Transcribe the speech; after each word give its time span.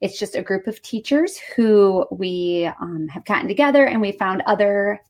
It's 0.00 0.18
just 0.18 0.36
a 0.36 0.42
group 0.42 0.66
of 0.66 0.80
teachers 0.82 1.38
who 1.54 2.06
we 2.10 2.70
um, 2.80 3.08
have 3.08 3.24
gotten 3.24 3.48
together 3.48 3.86
and 3.86 4.00
we 4.00 4.12
found 4.12 4.42
other 4.46 5.00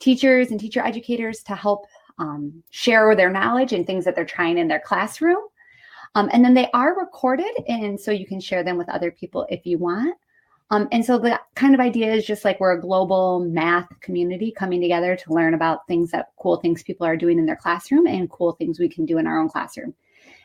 teachers 0.00 0.50
and 0.50 0.60
teacher 0.60 0.84
educators 0.84 1.42
to 1.44 1.54
help 1.54 1.86
um, 2.18 2.62
share 2.70 3.14
their 3.16 3.30
knowledge 3.30 3.72
and 3.72 3.86
things 3.86 4.04
that 4.04 4.14
they're 4.14 4.24
trying 4.24 4.58
in 4.58 4.68
their 4.68 4.80
classroom. 4.80 5.38
Um, 6.14 6.28
and 6.32 6.44
then 6.44 6.54
they 6.54 6.70
are 6.72 6.96
recorded, 6.96 7.50
and 7.66 7.98
so 7.98 8.12
you 8.12 8.26
can 8.26 8.40
share 8.40 8.62
them 8.62 8.76
with 8.76 8.88
other 8.88 9.10
people 9.10 9.46
if 9.48 9.66
you 9.66 9.78
want. 9.78 10.16
Um, 10.70 10.88
and 10.92 11.04
so 11.04 11.18
the 11.18 11.40
kind 11.54 11.74
of 11.74 11.80
idea 11.80 12.12
is 12.12 12.24
just 12.24 12.44
like 12.44 12.58
we're 12.60 12.76
a 12.76 12.80
global 12.80 13.40
math 13.40 13.88
community 14.00 14.50
coming 14.50 14.80
together 14.80 15.16
to 15.16 15.32
learn 15.32 15.54
about 15.54 15.86
things 15.86 16.10
that 16.12 16.32
cool 16.38 16.56
things 16.56 16.82
people 16.82 17.06
are 17.06 17.16
doing 17.16 17.38
in 17.38 17.46
their 17.46 17.56
classroom 17.56 18.06
and 18.06 18.30
cool 18.30 18.52
things 18.52 18.78
we 18.78 18.88
can 18.88 19.04
do 19.04 19.18
in 19.18 19.26
our 19.26 19.40
own 19.40 19.48
classroom. 19.48 19.94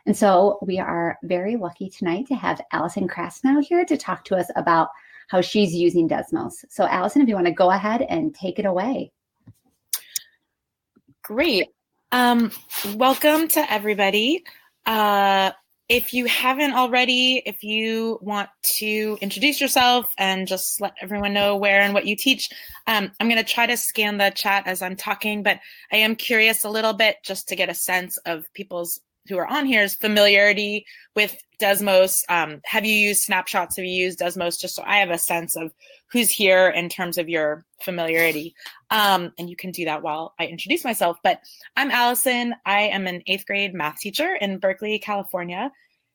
And 0.05 0.15
so 0.15 0.59
we 0.61 0.79
are 0.79 1.17
very 1.23 1.55
lucky 1.55 1.89
tonight 1.89 2.27
to 2.27 2.35
have 2.35 2.61
Allison 2.71 3.07
Krasnow 3.07 3.63
here 3.63 3.85
to 3.85 3.97
talk 3.97 4.23
to 4.25 4.35
us 4.35 4.49
about 4.55 4.89
how 5.27 5.41
she's 5.41 5.73
using 5.73 6.09
Desmos. 6.09 6.65
So 6.69 6.85
Allison, 6.85 7.21
if 7.21 7.27
you 7.27 7.35
want 7.35 7.47
to 7.47 7.53
go 7.53 7.71
ahead 7.71 8.01
and 8.01 8.33
take 8.33 8.59
it 8.59 8.65
away. 8.65 9.11
Great. 11.23 11.67
Um, 12.11 12.51
welcome 12.95 13.47
to 13.49 13.71
everybody. 13.71 14.43
Uh, 14.85 15.51
if 15.89 16.13
you 16.13 16.25
haven't 16.25 16.73
already, 16.73 17.41
if 17.45 17.63
you 17.63 18.19
want 18.21 18.49
to 18.77 19.17
introduce 19.21 19.59
yourself 19.59 20.11
and 20.17 20.47
just 20.47 20.79
let 20.81 20.93
everyone 21.01 21.33
know 21.33 21.55
where 21.55 21.81
and 21.81 21.93
what 21.95 22.05
you 22.05 22.15
teach, 22.15 22.49
um, 22.87 23.11
I'm 23.19 23.27
going 23.27 23.43
to 23.43 23.53
try 23.53 23.65
to 23.65 23.75
scan 23.75 24.17
the 24.17 24.31
chat 24.35 24.67
as 24.67 24.83
I'm 24.83 24.95
talking, 24.95 25.41
but 25.41 25.59
I 25.91 25.97
am 25.97 26.15
curious 26.15 26.63
a 26.63 26.69
little 26.69 26.93
bit 26.93 27.17
just 27.23 27.47
to 27.49 27.55
get 27.55 27.69
a 27.69 27.73
sense 27.73 28.17
of 28.25 28.51
people's 28.53 28.99
who 29.27 29.37
are 29.37 29.47
on 29.47 29.65
here's 29.65 29.95
familiarity 29.95 30.85
with 31.15 31.35
Desmos. 31.61 32.23
Um, 32.29 32.61
have 32.65 32.85
you 32.85 32.93
used 32.93 33.23
snapshots? 33.23 33.75
Have 33.75 33.85
you 33.85 33.91
used 33.91 34.19
Desmos? 34.19 34.59
Just 34.59 34.75
so 34.75 34.83
I 34.85 34.97
have 34.97 35.11
a 35.11 35.17
sense 35.17 35.55
of 35.55 35.71
who's 36.11 36.31
here 36.31 36.69
in 36.69 36.89
terms 36.89 37.17
of 37.17 37.29
your 37.29 37.65
familiarity. 37.81 38.55
Um, 38.89 39.31
and 39.37 39.49
you 39.49 39.55
can 39.55 39.71
do 39.71 39.85
that 39.85 40.01
while 40.01 40.33
I 40.39 40.47
introduce 40.47 40.83
myself. 40.83 41.17
But 41.23 41.41
I'm 41.75 41.91
Allison. 41.91 42.55
I 42.65 42.81
am 42.81 43.07
an 43.07 43.21
eighth 43.27 43.45
grade 43.45 43.73
math 43.73 43.99
teacher 43.99 44.35
in 44.35 44.59
Berkeley, 44.59 44.99
California. 44.99 45.71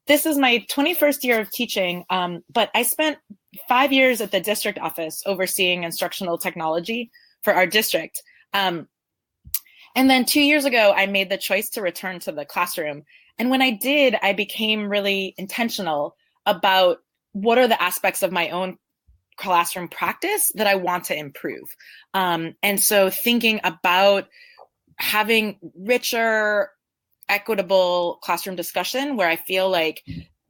This 0.07 0.27
is 0.27 0.37
my 0.37 0.65
21st 0.71 1.25
year 1.25 1.41
of 1.41 1.51
teaching, 1.51 2.05
um, 2.11 2.45
but 2.53 2.71
I 2.75 2.83
spent 2.83 3.17
five 3.69 3.91
years 3.91 4.21
at 4.21 4.33
the 4.33 4.41
district 4.41 4.79
office 4.79 5.23
overseeing 5.25 5.83
instructional 5.83 6.37
technology 6.37 7.11
for 7.43 7.55
our 7.55 7.67
district. 7.67 8.23
Um, 8.53 8.87
and 9.95 10.11
then 10.11 10.25
two 10.25 10.41
years 10.41 10.65
ago, 10.65 10.93
I 10.95 11.07
made 11.07 11.31
the 11.31 11.39
choice 11.39 11.71
to 11.71 11.83
return 11.83 12.21
to 12.21 12.33
the 12.33 12.45
classroom. 12.45 13.05
And 13.39 13.51
when 13.51 13.63
I 13.63 13.71
did, 13.71 14.17
I 14.21 14.33
became 14.33 14.89
really 14.89 15.35
intentional 15.39 16.17
about 16.47 16.99
what 17.33 17.59
are 17.59 17.69
the 17.69 17.81
aspects 17.81 18.23
of 18.23 18.33
my 18.33 18.51
own 18.51 18.79
classroom 19.37 19.89
practice 19.89 20.53
that 20.55 20.67
I 20.67 20.77
want 20.77 21.05
to 21.05 21.17
improve. 21.17 21.75
Um, 22.13 22.55
and 22.63 22.81
so 22.81 23.11
thinking 23.11 23.61
about 23.65 24.29
having 24.97 25.59
richer, 25.77 26.71
equitable 27.29 28.19
classroom 28.23 28.55
discussion 28.55 29.17
where 29.17 29.29
I 29.29 29.37
feel 29.37 29.69
like 29.69 30.05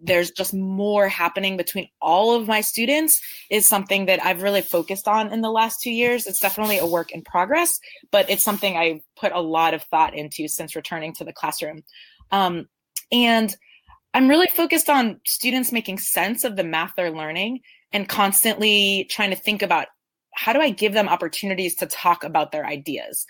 there's 0.04 0.30
just 0.30 0.52
more 0.52 1.08
happening 1.08 1.56
between 1.56 1.88
all 2.00 2.34
of 2.34 2.46
my 2.46 2.60
students 2.60 3.20
is 3.50 3.66
something 3.66 4.06
that 4.06 4.24
I've 4.24 4.42
really 4.42 4.60
focused 4.60 5.08
on 5.08 5.32
in 5.32 5.40
the 5.40 5.50
last 5.50 5.80
two 5.80 5.90
years. 5.90 6.26
It's 6.26 6.40
definitely 6.40 6.78
a 6.78 6.86
work 6.86 7.10
in 7.12 7.22
progress, 7.22 7.78
but 8.10 8.28
it's 8.28 8.44
something 8.44 8.76
I 8.76 9.00
put 9.16 9.32
a 9.32 9.40
lot 9.40 9.72
of 9.74 9.82
thought 9.84 10.14
into 10.14 10.46
since 10.46 10.76
returning 10.76 11.14
to 11.14 11.24
the 11.24 11.32
classroom. 11.32 11.82
Um, 12.30 12.68
and 13.10 13.54
I'm 14.12 14.28
really 14.28 14.46
focused 14.46 14.90
on 14.90 15.20
students 15.26 15.72
making 15.72 15.98
sense 15.98 16.44
of 16.44 16.56
the 16.56 16.64
math 16.64 16.92
they're 16.96 17.10
learning 17.10 17.60
and 17.92 18.08
constantly 18.08 19.06
trying 19.10 19.30
to 19.30 19.36
think 19.36 19.62
about 19.62 19.88
how 20.34 20.52
do 20.52 20.60
I 20.60 20.70
give 20.70 20.92
them 20.92 21.08
opportunities 21.08 21.76
to 21.76 21.86
talk 21.86 22.24
about 22.24 22.52
their 22.52 22.66
ideas. 22.66 23.26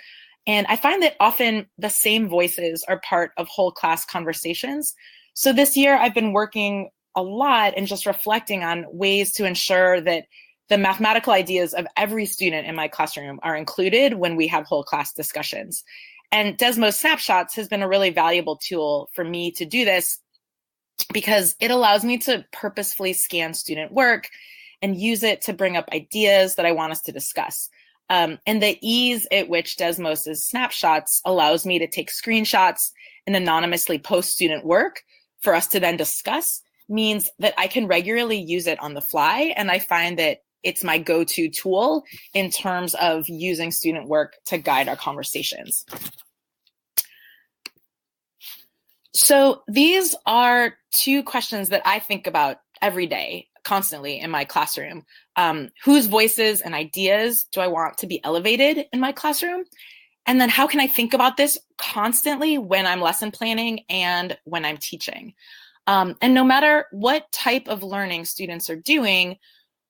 And 0.47 0.67
I 0.69 0.77
find 0.77 1.03
that 1.03 1.17
often 1.21 1.67
the 1.79 1.89
same 1.89 2.29
voices 2.29 2.85
are 2.89 3.01
part 3.01 3.33
of 3.37 3.49
whole 3.49 3.71
class 3.71 4.05
conversations. 4.05 4.95
So 5.35 5.53
this 5.53 5.77
year 5.77 5.97
I've 5.97 6.15
been 6.15 6.33
working 6.33 6.91
a 7.15 7.23
lot 7.23 7.75
and 7.77 7.87
just 7.87 8.07
reflecting 8.07 8.65
on 8.65 8.87
ways 8.91 9.33
to 9.33 9.45
ensure 9.45 10.01
that 10.01 10.27
the 10.69 10.79
mathematical 10.79 11.33
ideas 11.33 11.75
of 11.75 11.87
every 11.97 12.27
student 12.27 12.67
in 12.67 12.75
my 12.75 12.89
classroom 12.89 13.39
are 13.43 13.57
included 13.57 14.15
when 14.15 14.37
we 14.37 14.47
have 14.47 14.65
whole 14.65 14.83
class 14.83 15.13
discussions. 15.13 15.85
And 16.33 16.57
Desmos 16.57 16.95
Snapshots 16.95 17.55
has 17.55 17.69
been 17.69 17.83
a 17.83 17.89
really 17.89 18.11
valuable 18.11 18.57
tool 18.57 19.11
for 19.13 19.25
me 19.25 19.51
to 19.53 19.65
do 19.65 19.85
this 19.85 20.21
because 21.13 21.55
it 21.61 21.71
allows 21.71 22.05
me 22.05 22.19
to 22.19 22.45
purposefully 22.53 23.13
scan 23.13 23.55
student 23.55 23.93
work 23.93 24.29
and 24.81 24.97
use 24.97 25.23
it 25.23 25.43
to 25.43 25.53
bring 25.53 25.77
up 25.77 25.89
ideas 25.93 26.55
that 26.55 26.67
I 26.67 26.73
want 26.73 26.93
us 26.93 27.03
to 27.03 27.13
discuss. 27.13 27.69
Um, 28.11 28.39
and 28.47 28.63
the 28.63 28.79
ease 28.81 29.27
at 29.33 29.49
which 29.49 29.77
Desmos's 29.77 30.45
snapshots 30.45 31.21
allows 31.25 31.65
me 31.65 31.79
to 31.79 31.87
take 31.87 32.11
screenshots 32.11 32.91
and 33.27 33.35
anonymously 33.35 33.99
post 33.99 34.33
student 34.33 34.65
work 34.65 35.03
for 35.45 35.55
us 35.55 35.69
to 35.69 35.81
then 35.81 35.97
discuss 35.97 36.63
means 36.89 37.31
that 37.39 37.55
I 37.57 37.69
can 37.69 37.87
regularly 37.87 38.39
use 38.39 38.67
it 38.67 38.81
on 38.81 38.95
the 38.95 39.01
fly. 39.01 39.55
And 39.57 39.71
I 39.71 39.79
find 39.79 40.19
that 40.19 40.39
it's 40.63 40.83
my 40.83 40.99
go 40.99 41.23
to 41.25 41.49
tool 41.51 42.05
in 42.33 42.51
terms 42.51 42.95
of 42.95 43.29
using 43.29 43.71
student 43.71 44.09
work 44.09 44.37
to 44.47 44.59
guide 44.59 44.89
our 44.89 44.97
conversations. 44.97 45.85
So 49.15 49.63
these 49.69 50.17
are 50.27 50.75
two 50.91 51.23
questions 51.23 51.69
that 51.69 51.83
I 51.85 52.01
think 52.01 52.27
about 52.27 52.57
every 52.83 53.07
day, 53.07 53.47
constantly 53.63 54.19
in 54.19 54.31
my 54.31 54.45
classroom. 54.45 55.05
Um, 55.37 55.71
whose 55.85 56.07
voices 56.07 56.61
and 56.61 56.75
ideas 56.75 57.45
do 57.53 57.61
I 57.61 57.69
want 57.69 57.99
to 57.99 58.07
be 58.07 58.23
elevated 58.25 58.87
in 58.93 59.01
my 59.01 59.13
classroom? 59.13 59.65
And 60.27 60.41
then 60.41 60.49
how 60.49 60.67
can 60.67 60.81
I 60.81 60.87
think 60.87 61.13
about 61.13 61.37
this 61.37 61.59
constantly 61.77 62.57
when 62.59 62.87
I'm 62.87 63.01
lesson 63.01 63.31
planning 63.31 63.81
and 63.89 64.37
when 64.45 64.65
I'm 64.65 64.79
teaching? 64.79 65.35
Um, 65.87 66.17
and 66.23 66.33
no 66.33 66.45
matter 66.45 66.87
what 66.93 67.31
type 67.31 67.69
of 67.69 67.83
learning 67.83 68.25
students 68.25 68.71
are 68.71 68.77
doing, 68.77 69.37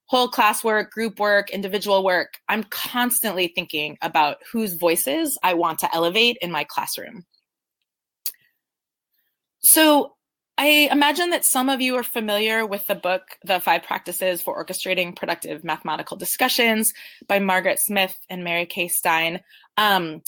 whole 0.07 0.29
class 0.29 0.65
work, 0.65 0.91
group 0.91 1.19
work, 1.19 1.51
individual 1.51 2.05
work, 2.05 2.35
I'm 2.49 2.65
constantly 2.65 3.49
thinking 3.49 3.97
about 4.03 4.39
whose 4.53 4.75
voices 4.75 5.39
I 5.43 5.55
want 5.55 5.79
to 5.81 5.95
elevate 5.95 6.37
in 6.43 6.51
my 6.51 6.65
classroom. 6.65 7.25
So 9.61 10.15
I 10.57 10.89
imagine 10.91 11.31
that 11.31 11.45
some 11.45 11.69
of 11.69 11.81
you 11.81 11.97
are 11.97 12.05
familiar 12.05 12.65
with 12.65 12.87
the 12.87 12.95
book, 12.95 13.23
The 13.45 13.59
Five 13.59 13.83
Practices 13.83 14.41
for 14.41 14.65
Orchestrating 14.65 15.17
Productive 15.17 15.65
Mathematical 15.65 16.17
Discussions 16.17 16.95
by 17.27 17.41
Margaret 17.41 17.81
Smith 17.81 18.17
and 18.31 18.45
Mary 18.45 18.67
Kay 18.67 18.87
Stein. 18.87 19.41
Um, 19.77 20.23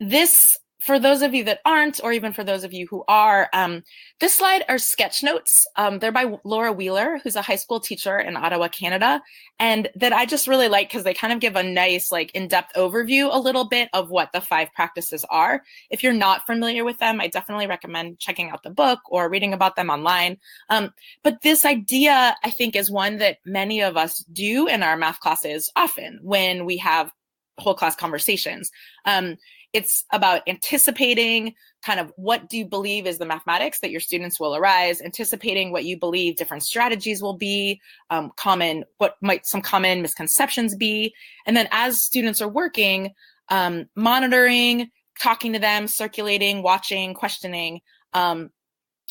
this 0.00 0.58
for 0.84 0.98
those 0.98 1.22
of 1.22 1.34
you 1.34 1.44
that 1.44 1.60
aren't, 1.64 2.02
or 2.02 2.12
even 2.12 2.32
for 2.32 2.44
those 2.44 2.64
of 2.64 2.72
you 2.72 2.86
who 2.88 3.04
are, 3.08 3.48
um, 3.52 3.82
this 4.20 4.34
slide 4.34 4.64
are 4.68 4.78
sketch 4.78 5.22
notes. 5.22 5.66
Um, 5.76 5.98
they're 5.98 6.12
by 6.12 6.38
Laura 6.44 6.72
Wheeler, 6.72 7.20
who's 7.22 7.36
a 7.36 7.42
high 7.42 7.56
school 7.56 7.80
teacher 7.80 8.18
in 8.18 8.36
Ottawa, 8.36 8.68
Canada, 8.68 9.22
and 9.58 9.88
that 9.96 10.12
I 10.12 10.26
just 10.26 10.46
really 10.46 10.68
like 10.68 10.88
because 10.88 11.04
they 11.04 11.14
kind 11.14 11.32
of 11.32 11.40
give 11.40 11.56
a 11.56 11.62
nice, 11.62 12.12
like, 12.12 12.30
in-depth 12.32 12.74
overview 12.76 13.28
a 13.32 13.38
little 13.38 13.68
bit 13.68 13.88
of 13.92 14.10
what 14.10 14.32
the 14.32 14.40
five 14.40 14.72
practices 14.74 15.24
are. 15.30 15.62
If 15.90 16.02
you're 16.02 16.12
not 16.12 16.46
familiar 16.46 16.84
with 16.84 16.98
them, 16.98 17.20
I 17.20 17.28
definitely 17.28 17.66
recommend 17.66 18.18
checking 18.18 18.50
out 18.50 18.62
the 18.62 18.70
book 18.70 19.00
or 19.08 19.30
reading 19.30 19.54
about 19.54 19.76
them 19.76 19.90
online. 19.90 20.38
Um, 20.68 20.92
but 21.22 21.40
this 21.42 21.64
idea, 21.64 22.36
I 22.44 22.50
think, 22.50 22.76
is 22.76 22.90
one 22.90 23.18
that 23.18 23.38
many 23.46 23.80
of 23.80 23.96
us 23.96 24.18
do 24.32 24.66
in 24.66 24.82
our 24.82 24.96
math 24.96 25.20
classes 25.20 25.70
often 25.76 26.20
when 26.22 26.66
we 26.66 26.76
have 26.78 27.10
whole 27.58 27.74
class 27.74 27.94
conversations. 27.94 28.70
Um, 29.04 29.36
it's 29.74 30.04
about 30.12 30.42
anticipating 30.46 31.52
kind 31.84 32.00
of 32.00 32.12
what 32.16 32.48
do 32.48 32.56
you 32.56 32.64
believe 32.64 33.06
is 33.06 33.18
the 33.18 33.26
mathematics 33.26 33.80
that 33.80 33.90
your 33.90 34.00
students 34.00 34.40
will 34.40 34.54
arise 34.54 35.02
anticipating 35.02 35.70
what 35.70 35.84
you 35.84 35.98
believe 35.98 36.36
different 36.36 36.62
strategies 36.62 37.20
will 37.20 37.36
be 37.36 37.80
um, 38.08 38.30
common 38.36 38.84
what 38.98 39.16
might 39.20 39.44
some 39.46 39.60
common 39.60 40.00
misconceptions 40.00 40.74
be. 40.76 41.12
And 41.44 41.56
then 41.56 41.68
as 41.72 42.00
students 42.00 42.40
are 42.40 42.48
working 42.48 43.10
um, 43.50 43.86
monitoring 43.94 44.90
talking 45.20 45.52
to 45.52 45.58
them 45.58 45.86
circulating 45.86 46.62
watching 46.62 47.12
questioning 47.12 47.80
um, 48.14 48.50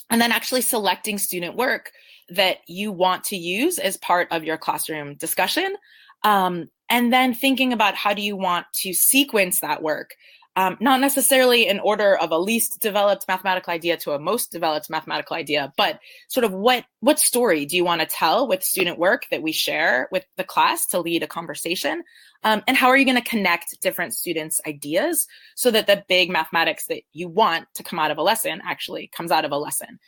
and 0.09 0.19
then 0.19 0.31
actually 0.31 0.61
selecting 0.61 1.17
student 1.17 1.55
work 1.55 1.91
that 2.29 2.57
you 2.67 2.91
want 2.91 3.23
to 3.25 3.35
use 3.35 3.77
as 3.77 3.97
part 3.97 4.27
of 4.31 4.43
your 4.43 4.57
classroom 4.57 5.15
discussion 5.15 5.75
um, 6.23 6.69
and 6.89 7.11
then 7.11 7.33
thinking 7.33 7.73
about 7.73 7.95
how 7.95 8.13
do 8.13 8.21
you 8.21 8.35
want 8.35 8.65
to 8.73 8.93
sequence 8.93 9.59
that 9.59 9.83
work 9.83 10.15
um, 10.55 10.77
not 10.79 10.99
necessarily 11.01 11.67
in 11.67 11.79
order 11.79 12.15
of 12.15 12.31
a 12.31 12.37
least 12.37 12.79
developed 12.79 13.25
mathematical 13.27 13.73
idea 13.73 13.97
to 13.97 14.11
a 14.11 14.19
most 14.19 14.51
developed 14.51 14.89
mathematical 14.89 15.35
idea, 15.35 15.73
but 15.77 15.99
sort 16.27 16.43
of 16.43 16.51
what 16.51 16.85
what 16.99 17.19
story 17.19 17.65
do 17.65 17.75
you 17.75 17.83
want 17.83 18.01
to 18.01 18.07
tell 18.07 18.47
with 18.47 18.63
student 18.63 18.99
work 18.99 19.25
that 19.31 19.41
we 19.41 19.51
share 19.51 20.07
with 20.11 20.25
the 20.37 20.43
class 20.43 20.85
to 20.87 20.99
lead 20.99 21.23
a 21.23 21.27
conversation, 21.27 22.03
um, 22.43 22.61
and 22.67 22.77
how 22.77 22.87
are 22.87 22.97
you 22.97 23.05
going 23.05 23.21
to 23.21 23.29
connect 23.29 23.81
different 23.81 24.13
students' 24.13 24.61
ideas 24.67 25.27
so 25.55 25.71
that 25.71 25.87
the 25.87 26.03
big 26.07 26.29
mathematics 26.29 26.85
that 26.87 27.01
you 27.13 27.27
want 27.27 27.65
to 27.73 27.83
come 27.83 27.99
out 27.99 28.11
of 28.11 28.17
a 28.17 28.23
lesson 28.23 28.61
actually 28.63 29.07
comes 29.07 29.31
out 29.31 29.45
of 29.45 29.51
a 29.51 29.57
lesson. 29.57 29.99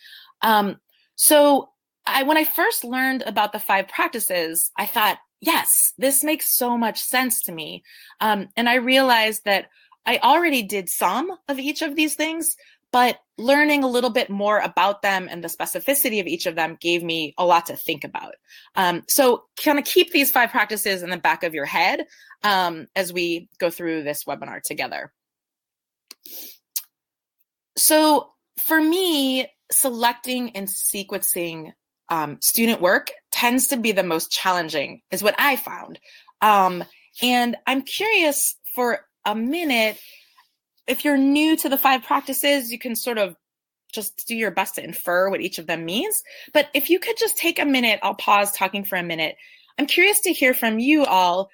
Um, 0.41 0.77
so 1.15 1.69
I 2.05 2.23
when 2.23 2.37
I 2.37 2.43
first 2.43 2.83
learned 2.83 3.23
about 3.25 3.51
the 3.51 3.59
five 3.59 3.87
practices, 3.87 4.71
I 4.77 4.85
thought, 4.85 5.17
yes, 5.41 5.93
this 5.97 6.23
makes 6.23 6.55
so 6.55 6.77
much 6.77 7.01
sense 7.01 7.41
to 7.43 7.51
me. 7.51 7.83
Um, 8.21 8.49
and 8.55 8.69
I 8.69 8.75
realized 8.75 9.45
that 9.45 9.69
I 10.05 10.19
already 10.19 10.63
did 10.63 10.89
some 10.89 11.31
of 11.47 11.59
each 11.59 11.81
of 11.81 11.95
these 11.95 12.15
things, 12.15 12.55
but 12.91 13.19
learning 13.37 13.83
a 13.83 13.89
little 13.89 14.09
bit 14.09 14.29
more 14.29 14.59
about 14.59 15.01
them 15.01 15.27
and 15.29 15.43
the 15.43 15.47
specificity 15.47 16.19
of 16.21 16.27
each 16.27 16.45
of 16.45 16.55
them 16.55 16.77
gave 16.79 17.03
me 17.03 17.33
a 17.37 17.45
lot 17.45 17.65
to 17.65 17.75
think 17.75 18.03
about. 18.03 18.35
Um, 18.75 19.03
so, 19.07 19.43
kind 19.61 19.79
of 19.79 19.85
keep 19.85 20.11
these 20.11 20.31
five 20.31 20.51
practices 20.51 21.03
in 21.03 21.09
the 21.09 21.17
back 21.17 21.43
of 21.43 21.53
your 21.53 21.65
head 21.65 22.05
um, 22.43 22.87
as 22.95 23.11
we 23.11 23.49
go 23.59 23.69
through 23.69 24.03
this 24.03 24.23
webinar 24.23 24.61
together. 24.61 25.11
So, 27.77 28.31
for 28.65 28.81
me, 28.81 29.47
selecting 29.71 30.55
and 30.55 30.67
sequencing 30.67 31.73
um, 32.09 32.37
student 32.41 32.81
work 32.81 33.11
tends 33.31 33.67
to 33.67 33.77
be 33.77 33.91
the 33.91 34.03
most 34.03 34.31
challenging, 34.31 35.01
is 35.11 35.23
what 35.23 35.35
I 35.37 35.55
found. 35.55 35.99
Um, 36.41 36.83
and 37.21 37.57
I'm 37.65 37.81
curious 37.81 38.55
for 38.73 39.01
a 39.25 39.35
minute 39.35 39.99
if 40.87 41.03
you're 41.03 41.17
new 41.17 41.55
to 41.57 41.69
the 41.69 41.77
five 41.77 42.03
practices, 42.03 42.71
you 42.71 42.79
can 42.79 42.95
sort 42.95 43.17
of 43.17 43.35
just 43.93 44.27
do 44.27 44.35
your 44.35 44.51
best 44.51 44.75
to 44.75 44.83
infer 44.83 45.29
what 45.29 45.41
each 45.41 45.57
of 45.57 45.67
them 45.67 45.85
means. 45.85 46.21
But 46.53 46.69
if 46.73 46.89
you 46.89 46.99
could 46.99 47.17
just 47.17 47.37
take 47.37 47.59
a 47.59 47.65
minute, 47.65 47.99
I'll 48.03 48.15
pause 48.15 48.51
talking 48.51 48.83
for 48.83 48.97
a 48.97 49.03
minute. 49.03 49.37
I'm 49.79 49.87
curious 49.87 50.19
to 50.21 50.33
hear 50.33 50.53
from 50.53 50.79
you 50.79 51.05
all 51.05 51.49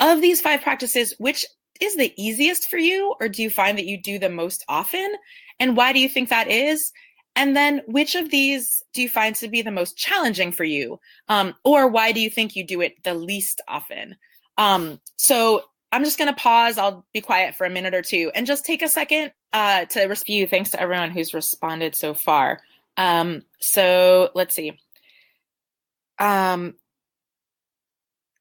of 0.00 0.20
these 0.20 0.40
five 0.40 0.60
practices, 0.60 1.14
which 1.18 1.46
is 1.80 1.96
the 1.96 2.12
easiest 2.16 2.68
for 2.68 2.78
you, 2.78 3.14
or 3.20 3.28
do 3.28 3.42
you 3.42 3.50
find 3.50 3.78
that 3.78 3.86
you 3.86 4.00
do 4.00 4.18
the 4.18 4.28
most 4.28 4.64
often? 4.68 5.14
And 5.58 5.76
why 5.76 5.92
do 5.92 6.00
you 6.00 6.08
think 6.08 6.28
that 6.28 6.50
is? 6.50 6.92
And 7.36 7.56
then 7.56 7.82
which 7.86 8.14
of 8.14 8.30
these 8.30 8.82
do 8.92 9.02
you 9.02 9.08
find 9.08 9.34
to 9.36 9.48
be 9.48 9.62
the 9.62 9.72
most 9.72 9.96
challenging 9.96 10.52
for 10.52 10.64
you? 10.64 11.00
Um, 11.28 11.54
or 11.64 11.88
why 11.88 12.12
do 12.12 12.20
you 12.20 12.30
think 12.30 12.54
you 12.54 12.64
do 12.64 12.80
it 12.80 13.02
the 13.02 13.14
least 13.14 13.60
often? 13.66 14.16
Um, 14.56 15.00
so 15.16 15.64
I'm 15.94 16.02
just 16.02 16.18
going 16.18 16.34
to 16.34 16.40
pause. 16.40 16.76
I'll 16.76 17.06
be 17.12 17.20
quiet 17.20 17.54
for 17.54 17.64
a 17.64 17.70
minute 17.70 17.94
or 17.94 18.02
two 18.02 18.32
and 18.34 18.48
just 18.48 18.64
take 18.64 18.82
a 18.82 18.88
second 18.88 19.30
uh, 19.52 19.84
to 19.84 20.06
review. 20.06 20.48
Thanks 20.48 20.70
to 20.70 20.80
everyone 20.80 21.12
who's 21.12 21.32
responded 21.32 21.94
so 21.94 22.14
far. 22.14 22.58
Um, 22.96 23.42
so 23.60 24.30
let's 24.34 24.56
see. 24.56 24.76
Um, 26.18 26.74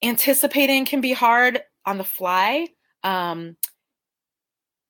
anticipating 0.01 0.85
can 0.85 0.99
be 0.99 1.13
hard 1.13 1.61
on 1.85 1.99
the 1.99 2.03
fly. 2.03 2.69
Um, 3.03 3.55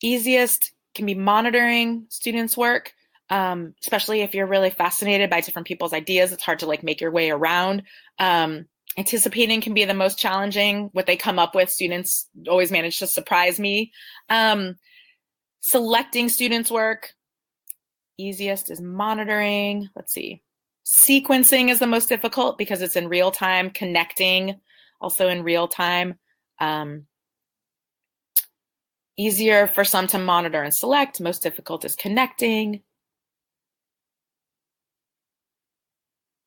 easiest 0.02 0.72
can 0.96 1.06
be 1.06 1.16
monitoring 1.16 2.06
students' 2.08 2.56
work, 2.56 2.94
um, 3.30 3.74
especially 3.82 4.22
if 4.22 4.34
you're 4.34 4.48
really 4.48 4.70
fascinated 4.70 5.30
by 5.30 5.42
different 5.42 5.68
people's 5.68 5.92
ideas. 5.92 6.32
It's 6.32 6.44
hard 6.44 6.60
to 6.60 6.66
like 6.66 6.82
make 6.82 7.02
your 7.02 7.12
way 7.12 7.30
around. 7.30 7.84
Um, 8.20 8.68
anticipating 8.98 9.62
can 9.62 9.74
be 9.74 9.86
the 9.86 9.94
most 9.94 10.18
challenging. 10.18 10.90
What 10.94 11.06
they 11.06 11.18
come 11.18 11.40
up 11.40 11.56
with, 11.56 11.70
students 11.70 12.28
always 12.48 12.72
manage 12.72 13.00
to 13.00 13.08
surprise 13.08 13.60
me. 13.60 13.92
Um, 14.30 14.76
selecting 15.62 16.30
students' 16.30 16.72
work, 16.72 17.14
easiest 18.18 18.70
is 18.70 18.82
monitoring. 18.82 19.90
Let's 19.96 20.14
see. 20.14 20.42
Sequencing 20.86 21.70
is 21.70 21.80
the 21.80 21.88
most 21.88 22.10
difficult 22.10 22.58
because 22.58 22.82
it's 22.82 22.96
in 22.96 23.08
real 23.08 23.32
time, 23.32 23.70
connecting 23.70 24.60
also 25.04 25.28
in 25.28 25.44
real 25.44 25.68
time. 25.68 26.18
Um, 26.60 27.06
easier 29.18 29.68
for 29.68 29.84
some 29.84 30.08
to 30.08 30.18
monitor 30.18 30.64
and 30.64 30.74
select, 30.74 31.22
most 31.22 31.44
difficult 31.44 31.86
is 31.86 31.96
connecting. 31.96 32.82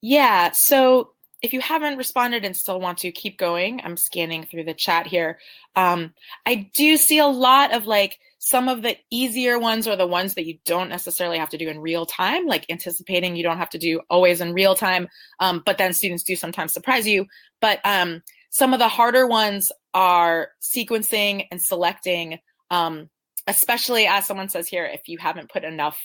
Yeah, 0.01 0.53
so 0.53 1.13
if 1.43 1.53
you 1.53 1.61
haven't 1.61 1.99
responded 1.99 2.45
and 2.45 2.57
still 2.57 2.81
want 2.81 2.99
to 2.99 3.13
keep 3.13 3.39
going, 3.39 3.81
I'm 3.85 3.97
scanning 3.97 4.45
through 4.45 4.65
the 4.65 4.75
chat 4.75 5.07
here. 5.07 5.39
Um, 5.75 6.15
I 6.47 6.71
do 6.75 6.97
see 6.97 7.19
a 7.19 7.27
lot 7.27 7.75
of 7.75 7.87
like 7.87 8.19
some 8.39 8.69
of 8.69 8.83
the 8.83 8.97
easier 9.11 9.59
ones 9.59 9.87
or 9.87 9.97
the 9.97 10.07
ones 10.07 10.35
that 10.35 10.47
you 10.47 10.59
don't 10.65 10.89
necessarily 10.89 11.39
have 11.39 11.51
to 11.51 11.59
do 11.59 11.69
in 11.69 11.81
real 11.81 12.07
time, 12.07 12.47
like 12.47 12.65
anticipating 12.71 13.37
you 13.37 13.43
don't 13.43 13.59
have 13.59 13.71
to 13.71 13.79
do 13.79 14.01
always 14.09 14.41
in 14.41 14.55
real 14.55 14.75
time, 14.75 15.09
um, 15.41 15.63
but 15.67 15.79
then 15.79 15.93
students 15.93 16.23
do 16.23 16.37
sometimes 16.37 16.73
surprise 16.73 17.07
you. 17.07 17.27
But 17.61 17.81
um, 17.85 18.23
some 18.51 18.73
of 18.73 18.79
the 18.79 18.89
harder 18.89 19.27
ones 19.27 19.73
are 19.93 20.49
sequencing 20.63 21.47
and 21.51 21.61
selecting, 21.61 22.39
um, 22.71 23.11
especially 23.47 24.07
as 24.07 24.27
someone 24.27 24.49
says 24.49 24.69
here, 24.69 24.87
if 24.87 25.09
you 25.09 25.19
haven't 25.19 25.51
put 25.51 25.65
enough 25.65 25.99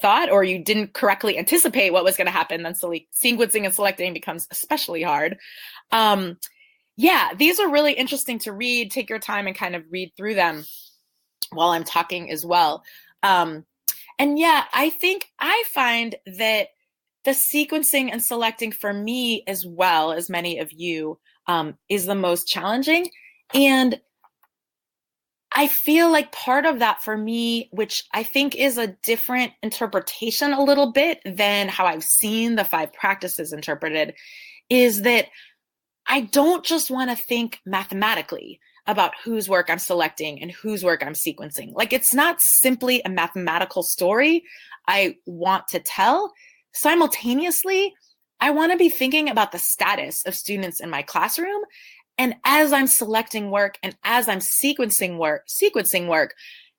thought 0.00 0.30
or 0.30 0.44
you 0.44 0.58
didn't 0.58 0.92
correctly 0.92 1.38
anticipate 1.38 1.92
what 1.92 2.04
was 2.04 2.16
going 2.16 2.26
to 2.26 2.32
happen, 2.32 2.62
then 2.62 2.74
sequencing 2.74 3.64
and 3.64 3.74
selecting 3.74 4.12
becomes 4.12 4.48
especially 4.50 5.02
hard. 5.02 5.38
Um, 5.92 6.38
yeah, 6.96 7.30
these 7.36 7.58
are 7.58 7.70
really 7.70 7.92
interesting 7.92 8.38
to 8.40 8.52
read. 8.52 8.90
Take 8.90 9.10
your 9.10 9.18
time 9.18 9.46
and 9.46 9.56
kind 9.56 9.74
of 9.74 9.84
read 9.90 10.12
through 10.16 10.34
them 10.34 10.64
while 11.50 11.70
I'm 11.70 11.84
talking 11.84 12.30
as 12.30 12.44
well. 12.44 12.84
Um, 13.22 13.64
and 14.18 14.38
yeah, 14.38 14.64
I 14.72 14.90
think 14.90 15.28
I 15.38 15.64
find 15.72 16.14
that 16.38 16.68
the 17.24 17.32
sequencing 17.32 18.10
and 18.12 18.22
selecting 18.22 18.70
for 18.70 18.92
me 18.92 19.42
as 19.46 19.66
well 19.66 20.12
as 20.12 20.30
many 20.30 20.58
of 20.58 20.72
you 20.72 21.18
um, 21.46 21.76
is 21.88 22.06
the 22.06 22.14
most 22.14 22.46
challenging. 22.46 23.10
And 23.52 24.00
I 25.56 25.68
feel 25.68 26.10
like 26.10 26.32
part 26.32 26.66
of 26.66 26.80
that 26.80 27.00
for 27.02 27.16
me, 27.16 27.68
which 27.70 28.04
I 28.12 28.24
think 28.24 28.56
is 28.56 28.76
a 28.76 28.88
different 29.04 29.52
interpretation 29.62 30.52
a 30.52 30.62
little 30.62 30.90
bit 30.90 31.20
than 31.24 31.68
how 31.68 31.86
I've 31.86 32.02
seen 32.02 32.56
the 32.56 32.64
five 32.64 32.92
practices 32.92 33.52
interpreted, 33.52 34.14
is 34.68 35.02
that 35.02 35.28
I 36.06 36.22
don't 36.22 36.64
just 36.64 36.90
want 36.90 37.10
to 37.10 37.16
think 37.16 37.60
mathematically 37.64 38.60
about 38.86 39.14
whose 39.22 39.48
work 39.48 39.70
I'm 39.70 39.78
selecting 39.78 40.42
and 40.42 40.50
whose 40.50 40.84
work 40.84 41.02
I'm 41.04 41.14
sequencing. 41.14 41.72
Like 41.72 41.92
it's 41.92 42.12
not 42.12 42.40
simply 42.40 43.00
a 43.04 43.08
mathematical 43.08 43.82
story 43.82 44.44
I 44.86 45.16
want 45.24 45.68
to 45.68 45.78
tell. 45.78 46.32
Simultaneously, 46.74 47.94
I 48.40 48.50
want 48.50 48.72
to 48.72 48.78
be 48.78 48.90
thinking 48.90 49.30
about 49.30 49.52
the 49.52 49.58
status 49.58 50.26
of 50.26 50.34
students 50.34 50.80
in 50.80 50.90
my 50.90 51.02
classroom 51.02 51.62
and 52.18 52.34
as 52.44 52.72
I'm 52.72 52.86
selecting 52.86 53.50
work 53.50 53.78
and 53.82 53.96
as 54.04 54.28
I'm 54.28 54.38
sequencing 54.38 55.18
work, 55.18 55.46
sequencing 55.48 56.08
work, 56.08 56.34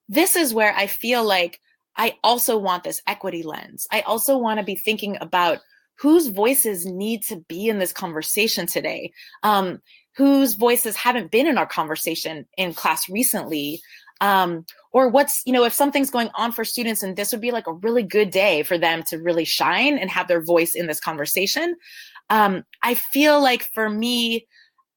this 0.08 0.36
is 0.36 0.54
where 0.54 0.74
I 0.76 0.88
feel 0.88 1.24
like 1.24 1.60
I 1.98 2.16
also 2.24 2.58
want 2.58 2.84
this 2.84 3.02
equity 3.08 3.44
lens. 3.44 3.88
I 3.92 4.02
also 4.02 4.38
want 4.38 4.60
to 4.60 4.66
be 4.66 4.76
thinking 4.76 5.18
about 5.22 5.60
whose 5.98 6.28
voices 6.28 6.86
need 6.86 7.24
to 7.24 7.38
be 7.48 7.70
in 7.70 7.80
this 7.80 7.94
conversation 7.94 8.68
today, 8.68 9.12
um, 9.44 9.82
whose 10.16 10.56
voices 10.56 10.96
haven't 10.96 11.32
been 11.32 11.48
in 11.48 11.58
our 11.58 11.66
conversation 11.66 12.46
in 12.58 12.74
class 12.74 13.10
recently, 13.10 13.82
um, 14.22 14.66
or 14.92 15.10
what's 15.10 15.42
you 15.46 15.52
know 15.54 15.66
if 15.66 15.74
something's 15.74 16.10
going 16.10 16.30
on 16.36 16.52
for 16.52 16.64
students 16.64 17.04
and 17.04 17.16
this 17.18 17.32
would 17.32 17.42
be 17.42 17.52
like 17.52 17.68
a 17.68 17.74
really 17.74 18.04
good 18.04 18.30
day 18.30 18.64
for 18.64 18.78
them 18.78 19.04
to 19.04 19.18
really 19.18 19.46
shine 19.46 19.98
and 19.98 20.10
have 20.10 20.28
their 20.28 20.42
voice 20.42 20.74
in 20.74 20.88
this 20.88 21.00
conversation. 21.00 21.76
Um, 22.30 22.64
I 22.82 22.94
feel 22.96 23.42
like 23.42 23.64
for 23.74 23.90
me, 23.90 24.48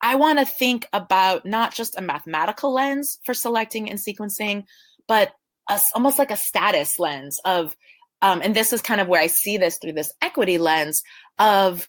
I 0.01 0.15
want 0.15 0.39
to 0.39 0.45
think 0.45 0.87
about 0.93 1.45
not 1.45 1.75
just 1.75 1.99
a 1.99 2.03
mathematical 2.03 2.73
lens 2.73 3.19
for 3.25 3.35
selecting 3.35 3.91
and 3.91 3.99
sequencing, 3.99 4.65
but 5.07 5.33
a, 5.69 5.81
almost 5.95 6.19
like 6.19 6.31
a 6.31 6.37
status 6.37 6.99
lens 6.99 7.41
of, 7.45 7.77
um, 8.23 8.41
and 8.43 8.55
this 8.55 8.73
is 8.73 8.83
kind 8.83 9.01
of 9.01 9.09
where 9.09 9.21
I 9.21 9.27
see 9.27 9.57
this 9.57 9.79
through 9.79 9.93
this 9.93 10.13
equity 10.23 10.59
lens 10.59 11.03
of 11.39 11.89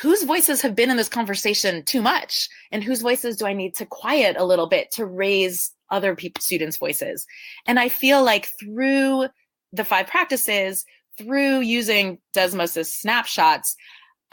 whose 0.00 0.24
voices 0.24 0.62
have 0.62 0.74
been 0.74 0.90
in 0.90 0.96
this 0.96 1.08
conversation 1.08 1.84
too 1.84 2.02
much 2.02 2.48
and 2.72 2.82
whose 2.82 3.00
voices 3.00 3.36
do 3.36 3.46
I 3.46 3.52
need 3.52 3.74
to 3.76 3.86
quiet 3.86 4.36
a 4.36 4.44
little 4.44 4.66
bit 4.66 4.90
to 4.92 5.06
raise 5.06 5.72
other 5.90 6.16
people, 6.16 6.40
students' 6.40 6.76
voices. 6.76 7.24
And 7.66 7.78
I 7.78 7.88
feel 7.88 8.24
like 8.24 8.48
through 8.58 9.28
the 9.72 9.84
five 9.84 10.08
practices, 10.08 10.84
through 11.16 11.60
using 11.60 12.18
Desmos's 12.34 12.92
snapshots, 12.92 13.76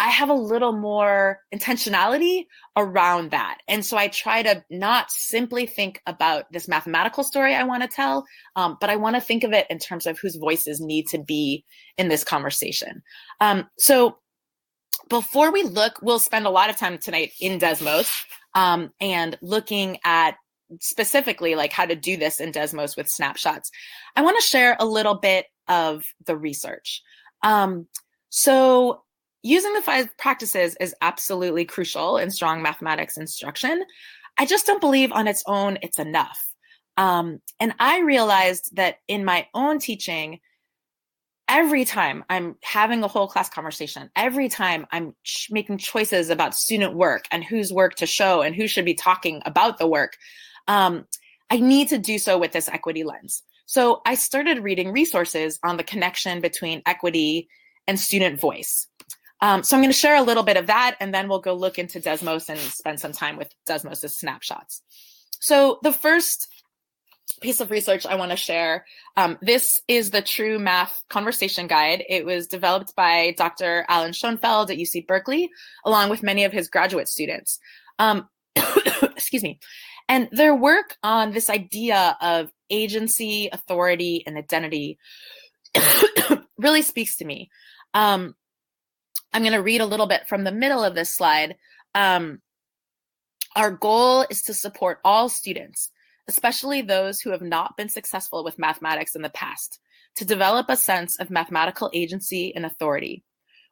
I 0.02 0.10
have 0.10 0.30
a 0.30 0.34
little 0.34 0.72
more 0.72 1.42
intentionality 1.54 2.48
around 2.76 3.30
that. 3.32 3.60
And 3.68 3.86
so 3.86 3.98
I 3.98 4.08
try 4.08 4.42
to 4.42 4.66
not 4.72 5.12
simply 5.12 5.68
think 5.68 6.02
about 6.08 6.52
this 6.52 6.68
mathematical 6.68 7.24
story 7.24 7.54
I 7.54 7.66
want 7.66 7.84
to 7.84 7.88
tell, 7.88 8.26
um, 8.56 8.78
but 8.82 8.90
I 8.90 8.96
want 8.96 9.16
to 9.16 9.22
think 9.22 9.44
of 9.44 9.54
it 9.54 9.68
in 9.70 9.78
terms 9.78 10.08
of 10.08 10.18
whose 10.18 10.38
voices 10.38 10.82
need 10.82 11.08
to 11.10 11.20
be 11.20 11.66
in 12.00 12.08
this 12.08 12.24
conversation. 12.24 13.04
Um, 13.40 13.70
so 13.78 14.18
before 15.08 15.52
we 15.52 15.62
look, 15.62 16.02
we'll 16.02 16.18
spend 16.18 16.48
a 16.48 16.50
lot 16.50 16.72
of 16.72 16.78
time 16.78 16.98
tonight 16.98 17.34
in 17.40 17.60
Desmos 17.60 18.26
um, 18.56 18.90
and 19.00 19.38
looking 19.44 20.00
at 20.04 20.36
specifically 20.80 21.54
like 21.54 21.74
how 21.74 21.86
to 21.86 21.96
do 21.96 22.18
this 22.18 22.40
in 22.40 22.52
Desmos 22.52 22.98
with 22.98 23.08
snapshots. 23.08 23.70
I 24.16 24.24
want 24.24 24.40
to 24.40 24.48
share 24.48 24.76
a 24.80 24.86
little 24.86 25.16
bit 25.16 25.46
of 25.68 26.06
the 26.26 26.36
research. 26.36 27.04
Um, 27.44 27.86
so 28.30 29.04
using 29.44 29.74
the 29.74 29.82
five 29.82 30.16
practices 30.18 30.76
is 30.80 30.96
absolutely 31.02 31.66
crucial 31.66 32.18
in 32.18 32.32
strong 32.32 32.62
mathematics 32.62 33.18
instruction. 33.18 33.84
I 34.38 34.46
just 34.46 34.66
don't 34.66 34.82
believe 34.82 35.12
on 35.12 35.28
its 35.28 35.44
own 35.48 35.78
it's 35.82 36.00
enough. 36.00 36.40
Um, 36.98 37.40
and 37.60 37.74
I 37.80 38.02
realized 38.02 38.76
that 38.76 38.98
in 39.08 39.26
my 39.26 39.48
own 39.54 39.80
teaching, 39.80 40.40
every 41.48 41.84
time 41.84 42.24
I'm 42.30 42.56
having 42.64 43.04
a 43.04 43.08
whole 43.08 43.28
class 43.28 43.50
conversation, 43.50 44.10
every 44.16 44.50
time 44.50 44.86
I'm 44.92 45.14
ch- 45.24 45.50
making 45.52 45.80
choices 45.80 46.30
about 46.30 46.56
student 46.56 46.96
work 46.96 47.26
and 47.32 47.44
whose 47.44 47.74
work 47.74 47.96
to 47.96 48.06
show 48.06 48.42
and 48.42 48.56
who 48.56 48.68
should 48.68 48.86
be 48.86 48.94
talking 48.94 49.42
about 49.46 49.78
the 49.78 49.88
work, 49.88 50.18
um, 50.68 51.06
I 51.50 51.58
need 51.58 51.90
to 51.90 51.98
do 51.98 52.18
so 52.20 52.38
with 52.38 52.52
this 52.54 52.70
equity 52.70 53.04
lens. 53.04 53.44
So 53.66 54.02
I 54.06 54.16
started 54.16 54.64
reading 54.64 54.92
resources 54.92 55.60
on 55.64 55.78
the 55.78 55.84
connection 55.84 56.42
between 56.42 56.82
equity 56.86 57.50
and 57.88 58.00
student 58.00 58.40
voice. 58.40 58.88
Um, 59.42 59.64
so 59.64 59.76
I'm 59.76 59.82
going 59.82 59.92
to 59.92 59.98
share 59.98 60.16
a 60.16 60.22
little 60.22 60.44
bit 60.44 60.58
of 60.58 60.68
that, 60.68 60.98
and 61.00 61.14
then 61.14 61.28
we'll 61.28 61.40
go 61.40 61.54
look 61.54 61.80
into 61.80 62.00
Desmos 62.00 62.50
and 62.50 62.60
spend 62.60 63.00
some 63.00 63.12
time 63.12 63.38
with 63.38 63.54
Desmos' 63.68 64.12
snapshots. 64.12 64.82
So 65.40 65.80
the 65.82 65.92
first 65.92 66.48
piece 67.42 67.60
of 67.60 67.72
research 67.72 68.06
I 68.06 68.16
want 68.16 68.32
to 68.32 68.38
share. 68.38 68.86
Um, 69.18 69.38
this 69.42 69.82
is 69.88 70.12
the 70.12 70.22
TRU 70.22 70.60
Math 70.60 71.04
Conversation 71.10 71.68
Guide. 71.68 72.04
It 72.08 72.26
was 72.26 72.48
developed 72.48 72.96
by 72.96 73.34
Dr. 73.38 73.86
Alan 73.88 74.14
Schoenfeld 74.14 74.70
at 74.70 74.78
UC 74.78 75.08
Berkeley, 75.08 75.50
along 75.86 76.10
with 76.10 76.24
many 76.24 76.44
of 76.44 76.52
his 76.52 76.70
graduate 76.70 77.08
students. 77.08 77.60
Um, 78.00 78.28
excuse 78.56 79.44
me. 79.44 79.60
And 80.08 80.30
their 80.32 80.56
work 80.56 80.98
on 81.04 81.32
this 81.32 81.50
idea 81.50 82.18
of 82.22 82.52
agency, 82.70 83.50
authority, 83.52 84.24
and 84.26 84.38
identity 84.38 84.98
really 86.58 86.82
speaks 86.82 87.18
to 87.18 87.26
me. 87.26 87.50
Um, 87.94 88.36
I'm 89.34 89.44
going 89.44 89.54
to 89.54 89.62
read 89.62 89.82
a 89.82 89.86
little 89.86 90.08
bit 90.08 90.28
from 90.28 90.44
the 90.44 90.52
middle 90.52 90.84
of 90.84 90.96
this 90.96 91.16
slide. 91.16 91.56
Um, 91.96 92.42
our 93.56 93.72
goal 93.72 94.26
is 94.30 94.44
to 94.44 94.54
support 94.54 95.00
all 95.04 95.30
students, 95.30 95.90
especially 96.28 96.82
those 96.82 97.22
who 97.22 97.32
have 97.32 97.42
not 97.42 97.78
been 97.78 97.90
successful 97.90 98.44
with 98.44 98.60
mathematics 98.60 99.16
in 99.16 99.22
the 99.22 99.30
past, 99.30 99.80
to 100.16 100.26
develop 100.26 100.68
a 100.70 100.78
sense 100.78 101.20
of 101.20 101.30
mathematical 101.30 101.90
agency 101.94 102.54
and 102.56 102.66
authority. 102.66 103.24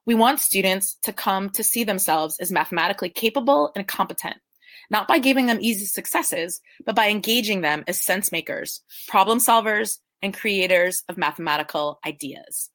We 0.05 0.15
want 0.15 0.39
students 0.39 0.97
to 1.03 1.13
come 1.13 1.49
to 1.51 1.63
see 1.63 1.83
themselves 1.83 2.37
as 2.39 2.51
mathematically 2.51 3.09
capable 3.09 3.71
and 3.75 3.87
competent, 3.87 4.37
not 4.89 5.07
by 5.07 5.19
giving 5.19 5.45
them 5.45 5.59
easy 5.61 5.85
successes, 5.85 6.61
but 6.85 6.95
by 6.95 7.09
engaging 7.09 7.61
them 7.61 7.83
as 7.87 8.01
sense 8.01 8.31
makers, 8.31 8.81
problem 9.07 9.39
solvers, 9.39 9.99
and 10.21 10.33
creators 10.33 11.03
of 11.07 11.17
mathematical 11.17 11.99
ideas. 12.05 12.69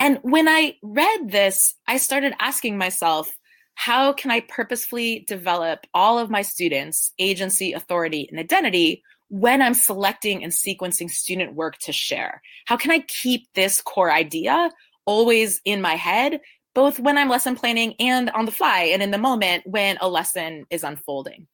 And 0.00 0.18
when 0.22 0.48
I 0.48 0.76
read 0.82 1.30
this, 1.30 1.74
I 1.86 1.98
started 1.98 2.32
asking 2.40 2.78
myself, 2.78 3.30
how 3.74 4.12
can 4.14 4.30
I 4.30 4.40
purposefully 4.40 5.24
develop 5.28 5.86
all 5.92 6.18
of 6.18 6.30
my 6.30 6.42
students' 6.42 7.12
agency, 7.18 7.74
authority, 7.74 8.26
and 8.30 8.40
identity 8.40 9.02
when 9.28 9.62
I'm 9.62 9.74
selecting 9.74 10.42
and 10.42 10.52
sequencing 10.52 11.10
student 11.10 11.54
work 11.54 11.78
to 11.80 11.92
share? 11.92 12.42
How 12.64 12.76
can 12.76 12.90
I 12.90 13.00
keep 13.00 13.46
this 13.54 13.80
core 13.82 14.10
idea 14.10 14.70
always 15.04 15.60
in 15.64 15.82
my 15.82 15.94
head, 15.94 16.40
both 16.74 16.98
when 16.98 17.18
I'm 17.18 17.28
lesson 17.28 17.54
planning 17.54 17.94
and 18.00 18.30
on 18.30 18.46
the 18.46 18.52
fly 18.52 18.90
and 18.92 19.02
in 19.02 19.10
the 19.10 19.18
moment 19.18 19.64
when 19.66 19.98
a 20.00 20.08
lesson 20.08 20.64
is 20.70 20.82
unfolding? 20.82 21.46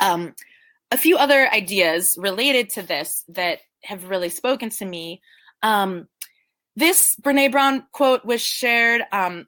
Um, 0.00 0.34
a 0.90 0.96
few 0.96 1.18
other 1.18 1.48
ideas 1.52 2.16
related 2.18 2.70
to 2.70 2.82
this 2.82 3.24
that 3.28 3.60
have 3.82 4.08
really 4.08 4.30
spoken 4.30 4.70
to 4.70 4.84
me. 4.84 5.20
Um, 5.62 6.06
this 6.78 7.16
Brene 7.20 7.50
Brown 7.50 7.84
quote 7.92 8.24
was 8.24 8.40
shared 8.40 9.02
um, 9.10 9.46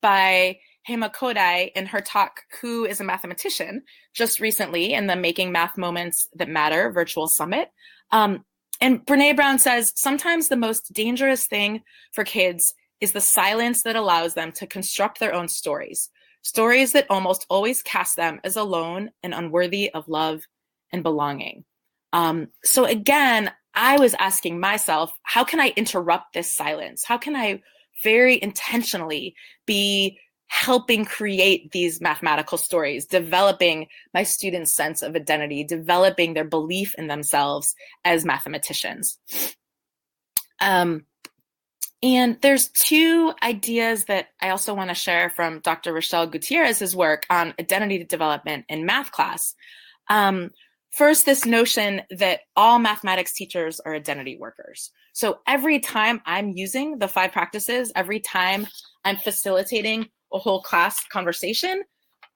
by 0.00 0.58
Hema 0.88 1.14
Khodai 1.14 1.70
in 1.76 1.86
her 1.86 2.00
talk, 2.00 2.40
Who 2.60 2.84
is 2.84 3.00
a 3.00 3.04
Mathematician, 3.04 3.84
just 4.12 4.40
recently 4.40 4.92
in 4.92 5.06
the 5.06 5.14
Making 5.14 5.52
Math 5.52 5.78
Moments 5.78 6.28
That 6.34 6.48
Matter 6.48 6.90
virtual 6.90 7.28
summit. 7.28 7.68
Um, 8.10 8.44
and 8.80 9.06
Brene 9.06 9.36
Brown 9.36 9.60
says 9.60 9.92
sometimes 9.94 10.48
the 10.48 10.56
most 10.56 10.92
dangerous 10.92 11.46
thing 11.46 11.82
for 12.12 12.24
kids 12.24 12.74
is 13.00 13.12
the 13.12 13.20
silence 13.20 13.84
that 13.84 13.94
allows 13.94 14.34
them 14.34 14.50
to 14.52 14.66
construct 14.66 15.20
their 15.20 15.32
own 15.32 15.46
stories, 15.46 16.10
stories 16.42 16.90
that 16.92 17.06
almost 17.08 17.46
always 17.48 17.82
cast 17.82 18.16
them 18.16 18.40
as 18.42 18.56
alone 18.56 19.10
and 19.22 19.32
unworthy 19.32 19.92
of 19.94 20.08
love 20.08 20.42
and 20.92 21.04
belonging. 21.04 21.64
Um, 22.12 22.48
so 22.64 22.84
again, 22.84 23.52
I 23.74 23.98
was 23.98 24.14
asking 24.14 24.60
myself, 24.60 25.12
how 25.22 25.44
can 25.44 25.60
I 25.60 25.72
interrupt 25.76 26.34
this 26.34 26.54
silence? 26.54 27.04
How 27.04 27.18
can 27.18 27.34
I 27.34 27.62
very 28.02 28.40
intentionally 28.40 29.34
be 29.66 30.18
helping 30.46 31.04
create 31.04 31.72
these 31.72 32.00
mathematical 32.00 32.58
stories, 32.58 33.06
developing 33.06 33.88
my 34.12 34.22
students' 34.22 34.72
sense 34.72 35.02
of 35.02 35.16
identity, 35.16 35.64
developing 35.64 36.34
their 36.34 36.44
belief 36.44 36.94
in 36.96 37.08
themselves 37.08 37.74
as 38.04 38.24
mathematicians? 38.24 39.18
Um, 40.60 41.06
and 42.02 42.38
there's 42.42 42.68
two 42.68 43.32
ideas 43.42 44.04
that 44.04 44.28
I 44.40 44.50
also 44.50 44.74
want 44.74 44.90
to 44.90 44.94
share 44.94 45.30
from 45.30 45.60
Dr. 45.60 45.92
Rochelle 45.92 46.26
Gutierrez's 46.26 46.94
work 46.94 47.24
on 47.30 47.54
identity 47.58 48.04
development 48.04 48.66
in 48.68 48.84
math 48.84 49.10
class. 49.10 49.54
Um, 50.08 50.50
First, 50.96 51.26
this 51.26 51.44
notion 51.44 52.02
that 52.10 52.40
all 52.54 52.78
mathematics 52.78 53.32
teachers 53.32 53.80
are 53.80 53.96
identity 53.96 54.36
workers. 54.38 54.92
So 55.12 55.40
every 55.46 55.80
time 55.80 56.20
I'm 56.24 56.50
using 56.50 56.98
the 56.98 57.08
five 57.08 57.32
practices, 57.32 57.90
every 57.96 58.20
time 58.20 58.68
I'm 59.04 59.16
facilitating 59.16 60.06
a 60.32 60.38
whole 60.38 60.62
class 60.62 61.04
conversation, 61.08 61.82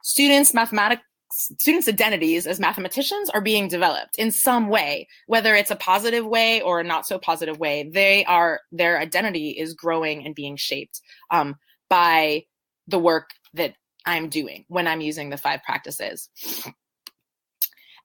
students' 0.02 0.54
mathematics 0.54 1.02
students' 1.30 1.88
identities 1.88 2.46
as 2.46 2.58
mathematicians 2.58 3.28
are 3.30 3.42
being 3.42 3.68
developed 3.68 4.16
in 4.18 4.30
some 4.30 4.68
way, 4.68 5.06
whether 5.26 5.54
it's 5.54 5.70
a 5.70 5.76
positive 5.76 6.24
way 6.24 6.62
or 6.62 6.80
a 6.80 6.84
not 6.84 7.06
so 7.06 7.18
positive 7.18 7.58
way. 7.58 7.88
They 7.92 8.24
are 8.24 8.60
their 8.72 8.98
identity 8.98 9.50
is 9.50 9.74
growing 9.74 10.24
and 10.24 10.34
being 10.34 10.56
shaped 10.56 11.00
um, 11.30 11.56
by 11.90 12.44
the 12.86 12.98
work 12.98 13.30
that 13.54 13.74
I'm 14.06 14.30
doing 14.30 14.64
when 14.68 14.88
I'm 14.88 15.02
using 15.02 15.28
the 15.28 15.36
five 15.36 15.62
practices. 15.62 16.30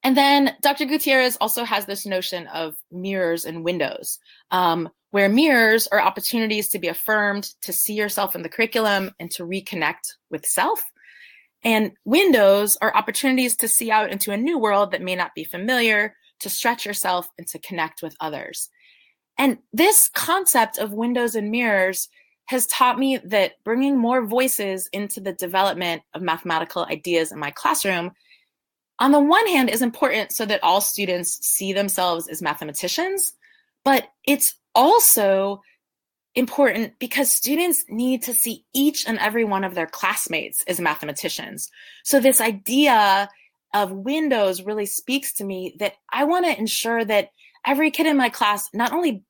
And 0.03 0.17
then 0.17 0.55
Dr. 0.61 0.85
Gutierrez 0.85 1.37
also 1.39 1.63
has 1.63 1.85
this 1.85 2.05
notion 2.05 2.47
of 2.47 2.75
mirrors 2.91 3.45
and 3.45 3.63
windows, 3.63 4.19
um, 4.51 4.89
where 5.11 5.29
mirrors 5.29 5.87
are 5.87 6.01
opportunities 6.01 6.69
to 6.69 6.79
be 6.79 6.89
affirmed, 6.89 7.49
to 7.61 7.71
see 7.71 7.93
yourself 7.93 8.35
in 8.35 8.41
the 8.41 8.49
curriculum, 8.49 9.11
and 9.19 9.31
to 9.31 9.43
reconnect 9.43 10.15
with 10.29 10.45
self. 10.45 10.83
And 11.63 11.93
windows 12.03 12.77
are 12.81 12.95
opportunities 12.95 13.55
to 13.57 13.69
see 13.69 13.91
out 13.91 14.11
into 14.11 14.31
a 14.31 14.37
new 14.37 14.59
world 14.59 14.91
that 14.91 15.01
may 15.01 15.15
not 15.15 15.33
be 15.35 15.45
familiar, 15.45 16.15
to 16.41 16.49
stretch 16.49 16.85
yourself, 16.85 17.29
and 17.37 17.47
to 17.47 17.59
connect 17.59 18.01
with 18.01 18.17
others. 18.19 18.69
And 19.37 19.59
this 19.71 20.09
concept 20.09 20.77
of 20.77 20.91
windows 20.91 21.35
and 21.35 21.49
mirrors 21.49 22.09
has 22.47 22.67
taught 22.67 22.99
me 22.99 23.19
that 23.23 23.53
bringing 23.63 23.97
more 23.97 24.25
voices 24.25 24.89
into 24.91 25.21
the 25.21 25.31
development 25.31 26.01
of 26.13 26.21
mathematical 26.21 26.85
ideas 26.85 27.31
in 27.31 27.39
my 27.39 27.51
classroom 27.51 28.11
on 29.03 29.11
the 29.11 29.19
one 29.19 29.45
hand 29.47 29.69
is 29.69 29.81
important 29.81 30.31
so 30.31 30.45
that 30.45 30.63
all 30.63 30.79
students 30.79 31.45
see 31.45 31.73
themselves 31.73 32.29
as 32.29 32.41
mathematicians, 32.41 33.33
but 33.83 34.07
it's 34.25 34.55
also 34.73 35.61
important 36.35 36.93
because 36.99 37.29
students 37.29 37.83
need 37.89 38.23
to 38.23 38.33
see 38.33 38.63
each 38.73 39.05
and 39.05 39.19
every 39.19 39.43
one 39.43 39.65
of 39.65 39.75
their 39.75 39.87
classmates 39.87 40.63
as 40.67 40.79
mathematicians. 40.79 41.69
So 42.05 42.21
this 42.21 42.39
idea 42.39 43.27
of 43.73 43.91
windows 43.91 44.61
really 44.61 44.85
speaks 44.85 45.33
to 45.33 45.43
me 45.43 45.75
that 45.79 45.95
I 46.09 46.23
want 46.23 46.45
to 46.45 46.57
ensure 46.57 47.03
that 47.03 47.27
every 47.65 47.91
kid 47.91 48.05
in 48.05 48.15
my 48.15 48.29
class 48.29 48.69
not 48.73 48.93
only 48.93 49.25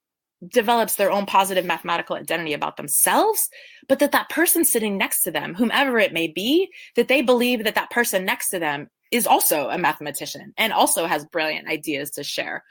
develops 0.47 0.97
their 0.97 1.11
own 1.11 1.25
positive 1.25 1.65
mathematical 1.65 2.15
identity 2.15 2.53
about 2.53 2.77
themselves 2.77 3.49
but 3.87 3.99
that 3.99 4.11
that 4.11 4.27
person 4.27 4.65
sitting 4.65 4.97
next 4.97 5.23
to 5.23 5.31
them 5.31 5.55
whomever 5.55 5.97
it 5.97 6.11
may 6.11 6.27
be 6.27 6.69
that 6.97 7.07
they 7.07 7.21
believe 7.21 7.63
that 7.63 7.75
that 7.75 7.89
person 7.89 8.25
next 8.25 8.49
to 8.49 8.59
them 8.59 8.89
is 9.13 9.27
also 9.27 9.69
a 9.69 9.77
mathematician 9.77 10.53
and 10.57 10.73
also 10.73 11.05
has 11.05 11.23
brilliant 11.25 11.69
ideas 11.69 12.09
to 12.11 12.23
share. 12.23 12.63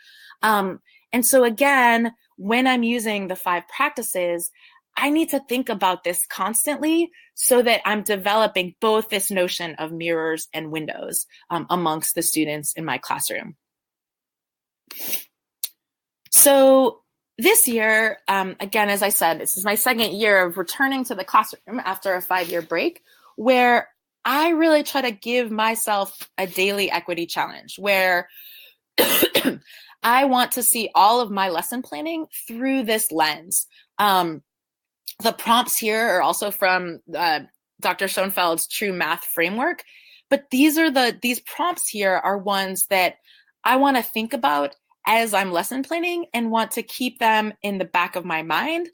Um, 0.42 0.80
and 1.12 1.24
so, 1.24 1.44
again, 1.44 2.12
when 2.36 2.66
I'm 2.66 2.82
using 2.82 3.28
the 3.28 3.36
five 3.36 3.62
practices, 3.68 4.50
I 4.96 5.10
need 5.10 5.30
to 5.30 5.40
think 5.48 5.68
about 5.68 6.02
this 6.02 6.26
constantly 6.26 7.10
so 7.34 7.62
that 7.62 7.80
I'm 7.86 8.02
developing 8.02 8.74
both 8.80 9.08
this 9.08 9.30
notion 9.30 9.76
of 9.76 9.92
mirrors 9.92 10.48
and 10.52 10.72
windows 10.72 11.26
um, 11.48 11.66
amongst 11.70 12.16
the 12.16 12.22
students 12.22 12.72
in 12.74 12.84
my 12.84 12.98
classroom. 12.98 13.56
So, 16.30 17.02
this 17.38 17.68
year, 17.68 18.18
um, 18.26 18.56
again, 18.58 18.90
as 18.90 19.02
I 19.02 19.08
said, 19.10 19.40
this 19.40 19.56
is 19.56 19.64
my 19.64 19.76
second 19.76 20.12
year 20.12 20.44
of 20.44 20.58
returning 20.58 21.04
to 21.04 21.14
the 21.14 21.24
classroom 21.24 21.80
after 21.84 22.14
a 22.14 22.20
five 22.20 22.48
year 22.48 22.62
break, 22.62 23.02
where 23.36 23.88
I 24.24 24.50
really 24.50 24.82
try 24.82 25.02
to 25.02 25.10
give 25.10 25.50
myself 25.50 26.30
a 26.38 26.46
daily 26.46 26.90
equity 26.90 27.26
challenge 27.26 27.76
where 27.78 28.28
I 30.02 30.24
want 30.24 30.52
to 30.52 30.62
see 30.62 30.90
all 30.94 31.20
of 31.20 31.30
my 31.30 31.48
lesson 31.48 31.82
planning 31.82 32.26
through 32.46 32.84
this 32.84 33.10
lens. 33.10 33.66
Um, 33.98 34.42
the 35.22 35.32
prompts 35.32 35.78
here 35.78 36.16
are 36.16 36.22
also 36.22 36.50
from 36.50 37.00
uh, 37.14 37.40
Dr. 37.80 38.06
Schoenfeld's 38.06 38.66
TRU 38.66 38.92
Math 38.92 39.24
Framework, 39.24 39.82
but 40.30 40.50
these 40.50 40.78
are 40.78 40.90
the 40.90 41.16
these 41.20 41.40
prompts 41.40 41.88
here 41.88 42.14
are 42.14 42.38
ones 42.38 42.86
that 42.90 43.16
I 43.64 43.76
want 43.76 43.96
to 43.96 44.02
think 44.02 44.32
about 44.32 44.74
as 45.06 45.34
I'm 45.34 45.52
lesson 45.52 45.82
planning 45.82 46.26
and 46.32 46.50
want 46.50 46.72
to 46.72 46.82
keep 46.82 47.18
them 47.18 47.52
in 47.62 47.78
the 47.78 47.84
back 47.84 48.16
of 48.16 48.24
my 48.24 48.42
mind 48.42 48.88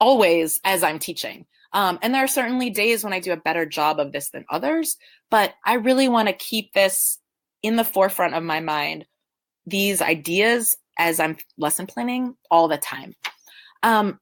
always 0.00 0.60
as 0.64 0.82
I'm 0.82 0.98
teaching. 0.98 1.46
Um, 1.74 1.98
and 2.00 2.14
there 2.14 2.24
are 2.24 2.28
certainly 2.28 2.70
days 2.70 3.02
when 3.02 3.12
I 3.12 3.20
do 3.20 3.32
a 3.32 3.36
better 3.36 3.66
job 3.66 3.98
of 3.98 4.12
this 4.12 4.30
than 4.30 4.46
others, 4.48 4.96
but 5.30 5.54
I 5.64 5.74
really 5.74 6.08
want 6.08 6.28
to 6.28 6.34
keep 6.34 6.72
this 6.72 7.18
in 7.62 7.76
the 7.76 7.84
forefront 7.84 8.34
of 8.34 8.44
my 8.44 8.60
mind, 8.60 9.06
these 9.66 10.00
ideas 10.00 10.76
as 10.98 11.18
I'm 11.18 11.36
lesson 11.58 11.86
planning 11.86 12.36
all 12.50 12.68
the 12.68 12.78
time. 12.78 13.14
Um, 13.82 14.20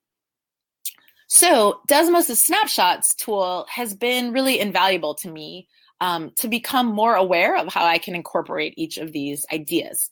so 1.26 1.80
Desmos' 1.88 2.36
snapshots 2.36 3.14
tool 3.14 3.66
has 3.68 3.94
been 3.94 4.32
really 4.32 4.58
invaluable 4.58 5.14
to 5.16 5.30
me 5.30 5.68
um, 6.00 6.30
to 6.36 6.48
become 6.48 6.86
more 6.86 7.14
aware 7.14 7.56
of 7.56 7.72
how 7.72 7.84
I 7.84 7.98
can 7.98 8.14
incorporate 8.14 8.74
each 8.76 8.96
of 8.96 9.12
these 9.12 9.46
ideas. 9.52 10.10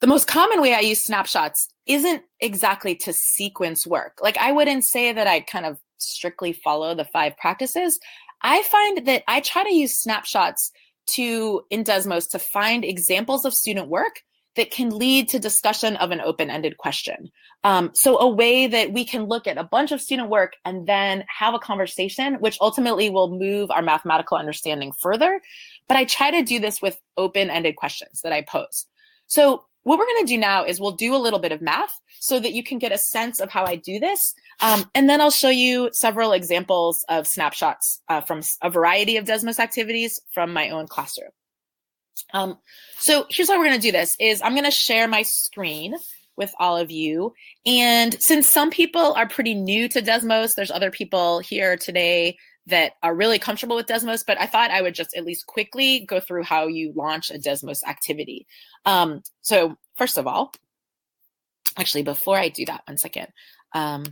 The 0.00 0.06
most 0.06 0.26
common 0.26 0.60
way 0.60 0.74
I 0.74 0.80
use 0.80 1.04
snapshots 1.04 1.68
isn't 1.86 2.22
exactly 2.40 2.94
to 2.96 3.12
sequence 3.12 3.86
work. 3.86 4.18
Like 4.22 4.36
I 4.36 4.52
wouldn't 4.52 4.84
say 4.84 5.12
that 5.12 5.26
I 5.26 5.40
kind 5.40 5.64
of 5.64 5.78
strictly 6.02 6.52
follow 6.52 6.94
the 6.94 7.04
five 7.04 7.36
practices. 7.36 7.98
I 8.42 8.62
find 8.62 9.06
that 9.06 9.22
I 9.28 9.40
try 9.40 9.64
to 9.64 9.74
use 9.74 9.96
snapshots 9.96 10.72
to 11.08 11.62
in 11.70 11.84
Desmos 11.84 12.30
to 12.30 12.38
find 12.38 12.84
examples 12.84 13.44
of 13.44 13.54
student 13.54 13.88
work 13.88 14.20
that 14.54 14.70
can 14.70 14.90
lead 14.90 15.28
to 15.30 15.38
discussion 15.38 15.96
of 15.96 16.10
an 16.10 16.20
open-ended 16.20 16.76
question. 16.76 17.30
Um, 17.64 17.90
so 17.94 18.18
a 18.18 18.28
way 18.28 18.66
that 18.66 18.92
we 18.92 19.04
can 19.04 19.24
look 19.24 19.46
at 19.46 19.56
a 19.56 19.64
bunch 19.64 19.92
of 19.92 20.00
student 20.00 20.28
work 20.28 20.54
and 20.64 20.86
then 20.86 21.24
have 21.28 21.54
a 21.54 21.58
conversation, 21.58 22.34
which 22.34 22.58
ultimately 22.60 23.08
will 23.08 23.38
move 23.38 23.70
our 23.70 23.82
mathematical 23.82 24.36
understanding 24.36 24.92
further. 24.92 25.40
But 25.88 25.96
I 25.96 26.04
try 26.04 26.30
to 26.32 26.42
do 26.42 26.58
this 26.58 26.82
with 26.82 27.00
open-ended 27.16 27.76
questions 27.76 28.20
that 28.22 28.32
I 28.32 28.42
pose. 28.42 28.86
So 29.26 29.64
what 29.84 29.98
we're 29.98 30.06
going 30.06 30.26
to 30.26 30.32
do 30.32 30.38
now 30.38 30.64
is 30.64 30.80
we'll 30.80 30.92
do 30.92 31.14
a 31.14 31.18
little 31.18 31.38
bit 31.38 31.52
of 31.52 31.60
math 31.60 32.00
so 32.20 32.38
that 32.38 32.52
you 32.52 32.62
can 32.62 32.78
get 32.78 32.92
a 32.92 32.98
sense 32.98 33.40
of 33.40 33.50
how 33.50 33.64
I 33.64 33.76
do 33.76 33.98
this. 33.98 34.34
Um, 34.60 34.88
and 34.94 35.08
then 35.08 35.20
I'll 35.20 35.30
show 35.30 35.48
you 35.48 35.90
several 35.92 36.32
examples 36.32 37.04
of 37.08 37.26
snapshots 37.26 38.00
uh, 38.08 38.20
from 38.20 38.42
a 38.62 38.70
variety 38.70 39.16
of 39.16 39.24
Desmos 39.24 39.58
activities 39.58 40.20
from 40.32 40.52
my 40.52 40.70
own 40.70 40.86
classroom. 40.86 41.30
Um, 42.32 42.58
so 42.98 43.26
here's 43.28 43.48
how 43.48 43.58
we're 43.58 43.66
going 43.66 43.80
to 43.80 43.82
do 43.82 43.92
this 43.92 44.16
is 44.20 44.40
I'm 44.42 44.52
going 44.52 44.64
to 44.64 44.70
share 44.70 45.08
my 45.08 45.22
screen 45.22 45.96
with 46.36 46.54
all 46.58 46.76
of 46.76 46.90
you. 46.90 47.34
And 47.66 48.20
since 48.22 48.46
some 48.46 48.70
people 48.70 49.12
are 49.14 49.28
pretty 49.28 49.54
new 49.54 49.88
to 49.88 50.00
Desmos, 50.00 50.54
there's 50.54 50.70
other 50.70 50.90
people 50.90 51.40
here 51.40 51.76
today 51.76 52.38
that 52.66 52.92
are 53.02 53.14
really 53.14 53.38
comfortable 53.38 53.76
with 53.76 53.86
Desmos, 53.86 54.24
but 54.26 54.40
I 54.40 54.46
thought 54.46 54.70
I 54.70 54.82
would 54.82 54.94
just 54.94 55.16
at 55.16 55.24
least 55.24 55.46
quickly 55.46 56.00
go 56.06 56.20
through 56.20 56.44
how 56.44 56.68
you 56.68 56.92
launch 56.94 57.30
a 57.30 57.38
Desmos 57.38 57.82
activity. 57.84 58.46
Um, 58.84 59.22
so 59.40 59.76
first 59.96 60.16
of 60.16 60.26
all, 60.26 60.52
actually, 61.78 62.02
before 62.02 62.36
I 62.36 62.48
do 62.48 62.64
that, 62.66 62.82
one 62.86 62.98
second. 62.98 63.28
Um, 63.72 64.04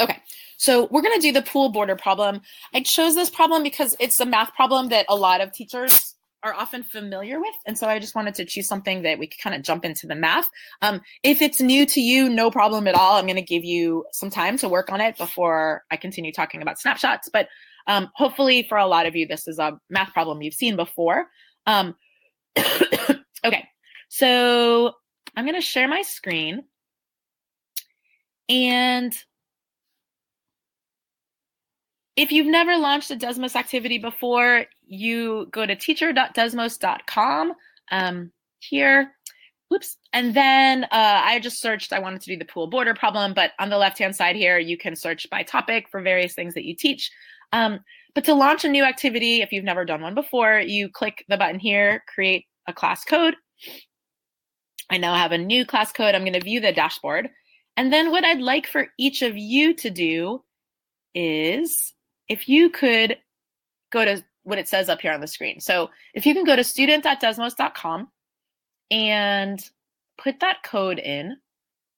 okay, 0.00 0.18
so 0.56 0.88
we're 0.90 1.02
going 1.02 1.18
to 1.18 1.26
do 1.26 1.32
the 1.32 1.42
pool 1.42 1.68
border 1.68 1.96
problem. 1.96 2.40
I 2.74 2.82
chose 2.82 3.14
this 3.14 3.30
problem 3.30 3.62
because 3.62 3.96
it's 4.00 4.20
a 4.20 4.26
math 4.26 4.54
problem 4.54 4.88
that 4.88 5.06
a 5.08 5.16
lot 5.16 5.40
of 5.40 5.52
teachers 5.52 6.14
are 6.42 6.54
often 6.54 6.82
familiar 6.82 7.38
with. 7.38 7.54
And 7.66 7.76
so 7.76 7.86
I 7.86 7.98
just 7.98 8.14
wanted 8.14 8.34
to 8.36 8.44
choose 8.44 8.66
something 8.66 9.02
that 9.02 9.18
we 9.18 9.26
could 9.26 9.40
kind 9.40 9.54
of 9.54 9.62
jump 9.62 9.84
into 9.84 10.06
the 10.06 10.14
math. 10.14 10.48
Um, 10.82 11.00
if 11.22 11.42
it's 11.42 11.60
new 11.60 11.86
to 11.86 12.00
you, 12.00 12.28
no 12.28 12.50
problem 12.50 12.86
at 12.86 12.94
all. 12.94 13.16
I'm 13.16 13.26
going 13.26 13.36
to 13.36 13.42
give 13.42 13.64
you 13.64 14.06
some 14.12 14.30
time 14.30 14.56
to 14.58 14.68
work 14.68 14.90
on 14.90 15.00
it 15.00 15.16
before 15.18 15.84
I 15.90 15.96
continue 15.96 16.32
talking 16.32 16.62
about 16.62 16.78
snapshots. 16.78 17.28
But 17.32 17.48
um, 17.86 18.08
hopefully, 18.14 18.64
for 18.68 18.78
a 18.78 18.86
lot 18.86 19.06
of 19.06 19.16
you, 19.16 19.26
this 19.26 19.48
is 19.48 19.58
a 19.58 19.78
math 19.88 20.12
problem 20.12 20.42
you've 20.42 20.54
seen 20.54 20.76
before. 20.76 21.26
Um, 21.66 21.94
okay, 23.44 23.68
so 24.08 24.92
I'm 25.36 25.44
going 25.44 25.56
to 25.56 25.60
share 25.60 25.88
my 25.88 26.02
screen. 26.02 26.64
And 28.48 29.12
if 32.20 32.30
you've 32.30 32.46
never 32.46 32.76
launched 32.76 33.10
a 33.10 33.16
Desmos 33.16 33.56
activity 33.56 33.96
before, 33.96 34.66
you 34.86 35.48
go 35.52 35.64
to 35.64 35.74
teacher.desmos.com 35.74 37.52
um, 37.90 38.30
here. 38.58 39.12
Oops. 39.72 39.96
And 40.12 40.34
then 40.34 40.84
uh, 40.84 40.88
I 41.24 41.38
just 41.40 41.62
searched, 41.62 41.94
I 41.94 41.98
wanted 41.98 42.20
to 42.20 42.30
do 42.30 42.36
the 42.36 42.44
pool 42.44 42.66
border 42.66 42.92
problem, 42.92 43.32
but 43.32 43.52
on 43.58 43.70
the 43.70 43.78
left 43.78 43.98
hand 43.98 44.14
side 44.14 44.36
here, 44.36 44.58
you 44.58 44.76
can 44.76 44.96
search 44.96 45.30
by 45.30 45.44
topic 45.44 45.88
for 45.88 46.02
various 46.02 46.34
things 46.34 46.52
that 46.54 46.66
you 46.66 46.76
teach. 46.76 47.10
Um, 47.54 47.80
but 48.14 48.24
to 48.24 48.34
launch 48.34 48.66
a 48.66 48.68
new 48.68 48.84
activity, 48.84 49.40
if 49.40 49.50
you've 49.50 49.64
never 49.64 49.86
done 49.86 50.02
one 50.02 50.14
before, 50.14 50.60
you 50.60 50.90
click 50.90 51.24
the 51.26 51.38
button 51.38 51.58
here, 51.58 52.04
create 52.06 52.44
a 52.66 52.74
class 52.74 53.02
code. 53.02 53.34
I 54.90 54.98
now 54.98 55.14
have 55.14 55.32
a 55.32 55.38
new 55.38 55.64
class 55.64 55.90
code. 55.90 56.14
I'm 56.14 56.24
going 56.24 56.34
to 56.34 56.40
view 56.40 56.60
the 56.60 56.70
dashboard. 56.70 57.30
And 57.78 57.90
then 57.90 58.10
what 58.10 58.24
I'd 58.24 58.42
like 58.42 58.66
for 58.66 58.88
each 58.98 59.22
of 59.22 59.38
you 59.38 59.72
to 59.76 59.88
do 59.88 60.44
is 61.14 61.94
if 62.30 62.48
you 62.48 62.70
could 62.70 63.18
go 63.90 64.04
to 64.04 64.24
what 64.44 64.58
it 64.58 64.68
says 64.68 64.88
up 64.88 65.02
here 65.02 65.12
on 65.12 65.20
the 65.20 65.26
screen. 65.26 65.60
So 65.60 65.90
if 66.14 66.24
you 66.24 66.32
can 66.32 66.44
go 66.44 66.56
to 66.56 66.64
student.desmos.com 66.64 68.08
and 68.90 69.70
put 70.16 70.40
that 70.40 70.62
code 70.62 70.98
in, 70.98 71.36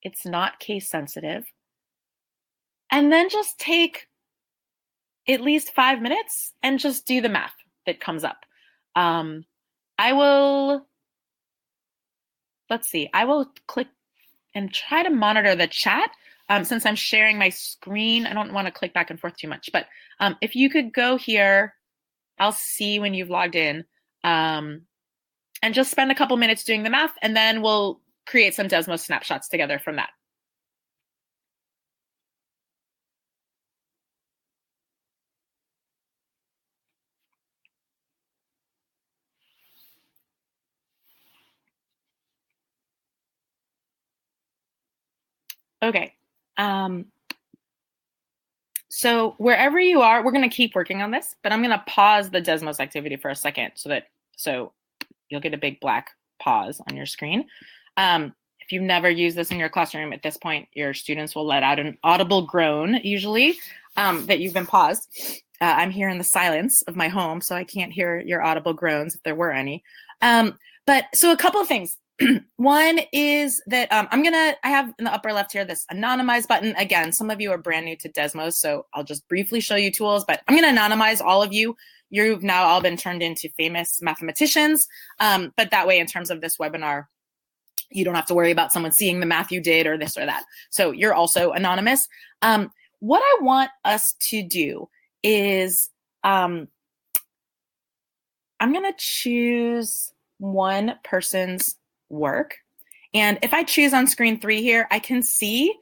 it's 0.03 0.27
not 0.27 0.59
case 0.59 0.88
sensitive. 0.88 1.45
And 2.90 3.12
then 3.12 3.29
just 3.29 3.59
take 3.59 4.09
at 5.29 5.40
least 5.40 5.75
five 5.75 6.01
minutes 6.01 6.53
and 6.62 6.81
just 6.81 7.07
do 7.07 7.21
the 7.21 7.29
math 7.29 7.55
that 7.87 8.01
comes 8.01 8.25
up. 8.25 8.38
Um, 8.97 9.45
I 9.99 10.14
will, 10.14 10.87
let's 12.71 12.88
see, 12.88 13.09
I 13.12 13.27
will 13.27 13.53
click 13.68 13.88
and 14.55 14.73
try 14.73 15.03
to 15.03 15.11
monitor 15.11 15.55
the 15.55 15.66
chat. 15.66 16.11
Um, 16.53 16.65
since 16.65 16.85
I'm 16.85 16.97
sharing 16.97 17.38
my 17.38 17.49
screen, 17.49 18.27
I 18.27 18.35
don't 18.35 18.53
want 18.53 18.67
to 18.67 18.73
click 18.73 18.93
back 18.93 19.11
and 19.11 19.19
forth 19.19 19.37
too 19.37 19.49
much, 19.49 19.71
but 19.73 19.87
um, 20.21 20.37
if 20.43 20.55
you 20.55 20.69
could 20.69 20.93
go 20.93 21.17
here 21.17 21.75
I'll 22.38 22.53
see 22.53 22.99
when 22.99 23.15
you've 23.15 23.31
logged 23.31 23.55
in. 23.55 23.85
Um, 24.25 24.83
and 25.62 25.75
just 25.75 25.91
spend 25.91 26.11
a 26.11 26.15
couple 26.15 26.37
minutes 26.37 26.65
doing 26.65 26.83
the 26.83 26.91
math, 26.91 27.15
and 27.23 27.37
then 27.37 27.62
we'll 27.62 28.01
create 28.27 28.55
some 28.55 28.69
Desmos 28.69 29.01
snapshots 29.01 29.49
together 29.49 29.79
from 29.79 29.97
that. 29.97 30.11
Okay. 45.83 46.15
Um, 46.57 47.07
so 48.88 49.35
wherever 49.38 49.81
you 49.81 50.03
are, 50.03 50.23
we're 50.23 50.33
going 50.33 50.49
to 50.49 50.55
keep 50.55 50.75
working 50.75 51.01
on 51.01 51.11
this, 51.11 51.35
but 51.43 51.51
I'm 51.51 51.62
going 51.62 51.77
to 51.77 51.85
pause 51.87 52.31
the 52.31 52.43
Desmos 52.43 52.79
activity 52.79 53.17
for 53.17 53.31
a 53.31 53.37
second 53.37 53.73
so 53.75 53.88
that 53.88 54.09
so 54.37 54.73
you'll 55.31 55.41
get 55.41 55.55
a 55.55 55.59
big 55.59 55.81
black 55.81 56.11
pause 56.38 56.81
on 56.88 56.97
your 56.97 57.07
screen. 57.07 57.47
Um, 57.97 58.35
if 58.61 58.71
you've 58.71 58.83
never 58.83 59.09
used 59.09 59.37
this 59.37 59.51
in 59.51 59.59
your 59.59 59.69
classroom 59.69 60.12
at 60.12 60.23
this 60.23 60.37
point, 60.37 60.69
your 60.75 60.95
students 60.95 61.35
will 61.35 61.47
let 61.47 61.62
out 61.62 61.79
an 61.79 61.97
audible 62.05 62.43
groan 62.43 63.01
usually 63.03 63.59
um, 63.97 64.27
that 64.27 64.41
you've 64.41 64.55
been 64.55 64.67
paused. 64.67 65.09
Uh, 65.61 65.75
I'm 65.77 65.91
here 65.91 66.09
in 66.09 66.19
the 66.19 66.25
silence 66.25 66.83
of 66.83 66.97
my 66.97 67.09
home, 67.09 67.41
so 67.41 67.55
I 67.55 67.65
can't 67.65 67.93
hear 67.93 68.21
your 68.21 68.43
audible 68.43 68.73
groans 68.73 69.15
if 69.15 69.23
there 69.23 69.35
were 69.35 69.53
any. 69.53 69.83
Um, 70.21 70.59
but 70.87 71.05
so 71.15 71.33
a 71.33 71.37
couple 71.37 71.61
of 71.61 71.69
things. 71.69 71.97
One 72.57 73.01
is 73.13 73.63
that 73.67 73.93
um, 73.93 74.09
I'm 74.11 74.23
gonna, 74.23 74.55
I 74.63 74.69
have 74.69 74.93
in 74.99 75.05
the 75.05 75.13
upper 75.13 75.33
left 75.33 75.53
here 75.53 75.65
this 75.65 75.87
anonymize 75.93 76.47
button. 76.47 76.75
Again, 76.77 77.13
some 77.13 77.31
of 77.31 77.41
you 77.41 77.51
are 77.51 77.59
brand 77.59 77.87
new 77.87 77.97
to 77.97 78.09
Desmos, 78.09 78.55
so 78.55 78.87
I'll 78.95 79.05
just 79.05 79.27
briefly 79.29 79.61
show 79.61 79.77
you 79.77 79.91
tools, 79.91 80.25
but 80.25 80.43
I'm 80.47 80.57
gonna 80.57 80.79
anonymize 80.79 81.21
all 81.21 81.43
of 81.43 81.53
you. 81.53 81.77
You've 82.11 82.43
now 82.43 82.65
all 82.65 82.83
been 82.83 82.97
turned 82.97 83.23
into 83.23 83.49
famous 83.57 84.03
mathematicians. 84.03 84.87
Um, 85.19 85.53
but 85.57 85.71
that 85.71 85.87
way, 85.87 85.99
in 85.99 86.07
terms 86.07 86.31
of 86.31 86.41
this 86.41 86.59
webinar, 86.59 87.07
you 87.91 88.05
don't 88.05 88.15
have 88.15 88.27
to 88.27 88.35
worry 88.35 88.51
about 88.51 88.73
someone 88.73 88.93
seeing 88.93 89.21
the 89.21 89.27
math 89.27 89.51
you 89.51 89.61
did 89.61 89.87
or 89.87 89.97
this 89.97 90.17
or 90.17 90.27
that. 90.27 90.45
So 90.71 90.91
you're 90.91 91.15
also 91.15 91.53
anonymous. 91.53 92.07
Um, 92.43 92.71
what 93.01 93.23
I 93.23 93.43
want 93.43 93.71
us 93.85 94.15
to 94.29 94.43
do 94.43 94.89
is 95.23 95.91
um, 96.23 96.69
I'm 98.61 98.73
to 98.75 98.95
choose 98.97 100.13
one 100.39 100.95
person's 101.03 101.77
work. 102.12 102.57
And 103.14 103.38
if 103.42 103.53
I 103.53 103.64
choose 103.64 103.92
on 103.92 104.07
screen 104.07 104.40
three 104.40 104.62
here, 104.62 104.87
I 104.90 104.98
can 104.98 105.22
see 105.22 105.75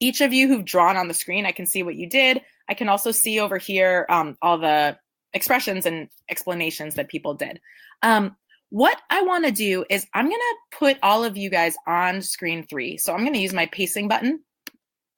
each 0.00 0.20
of 0.20 0.32
you 0.32 0.46
who've 0.48 0.64
drawn 0.64 0.96
on 0.96 1.08
the 1.08 1.14
screen. 1.14 1.44
I 1.44 1.52
can 1.52 1.66
see 1.66 1.82
what 1.82 1.96
you 1.96 2.08
did. 2.08 2.40
I 2.68 2.74
can 2.74 2.88
also 2.88 3.10
see 3.10 3.40
over 3.40 3.58
here 3.58 4.06
um, 4.08 4.36
all 4.40 4.58
the 4.58 4.96
expressions 5.32 5.86
and 5.86 6.08
explanations 6.28 6.94
that 6.94 7.08
people 7.08 7.34
did. 7.34 7.60
Um, 8.02 8.36
what 8.70 9.00
I 9.10 9.22
want 9.22 9.44
to 9.46 9.50
do 9.50 9.84
is 9.88 10.06
I'm 10.14 10.26
going 10.26 10.36
to 10.36 10.78
put 10.78 10.98
all 11.02 11.24
of 11.24 11.36
you 11.36 11.50
guys 11.50 11.74
on 11.86 12.22
screen 12.22 12.66
three. 12.66 12.98
So 12.98 13.12
I'm 13.12 13.20
going 13.20 13.32
to 13.32 13.40
use 13.40 13.54
my 13.54 13.66
pacing 13.66 14.08
button 14.08 14.40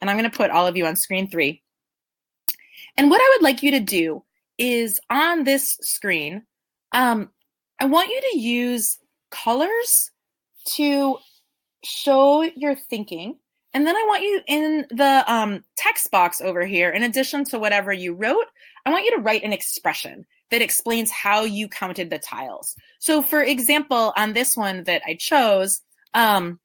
and 0.00 0.08
I'm 0.08 0.16
going 0.16 0.30
to 0.30 0.36
put 0.36 0.50
all 0.50 0.66
of 0.66 0.76
you 0.76 0.86
on 0.86 0.96
screen 0.96 1.28
three. 1.28 1.62
And 2.96 3.10
what 3.10 3.20
I 3.20 3.34
would 3.34 3.42
like 3.42 3.62
you 3.62 3.72
to 3.72 3.80
do 3.80 4.24
is 4.56 5.00
on 5.10 5.44
this 5.44 5.78
screen, 5.82 6.42
um, 6.92 7.30
I 7.80 7.86
want 7.86 8.10
you 8.10 8.20
to 8.32 8.38
use 8.38 8.98
colors 9.30 10.10
to 10.74 11.18
show 11.84 12.42
your 12.42 12.74
thinking. 12.74 13.36
And 13.72 13.86
then 13.86 13.96
I 13.96 14.04
want 14.06 14.22
you 14.22 14.40
in 14.48 14.86
the 14.90 15.24
um, 15.32 15.64
text 15.76 16.10
box 16.10 16.40
over 16.40 16.64
here, 16.66 16.90
in 16.90 17.02
addition 17.02 17.44
to 17.46 17.58
whatever 17.58 17.92
you 17.92 18.14
wrote, 18.14 18.46
I 18.84 18.90
want 18.90 19.04
you 19.04 19.16
to 19.16 19.22
write 19.22 19.44
an 19.44 19.52
expression 19.52 20.26
that 20.50 20.62
explains 20.62 21.10
how 21.10 21.44
you 21.44 21.68
counted 21.68 22.10
the 22.10 22.18
tiles. 22.18 22.74
So, 22.98 23.22
for 23.22 23.42
example, 23.42 24.12
on 24.16 24.32
this 24.32 24.56
one 24.56 24.84
that 24.84 25.02
I 25.06 25.14
chose, 25.14 25.80
um, 26.14 26.58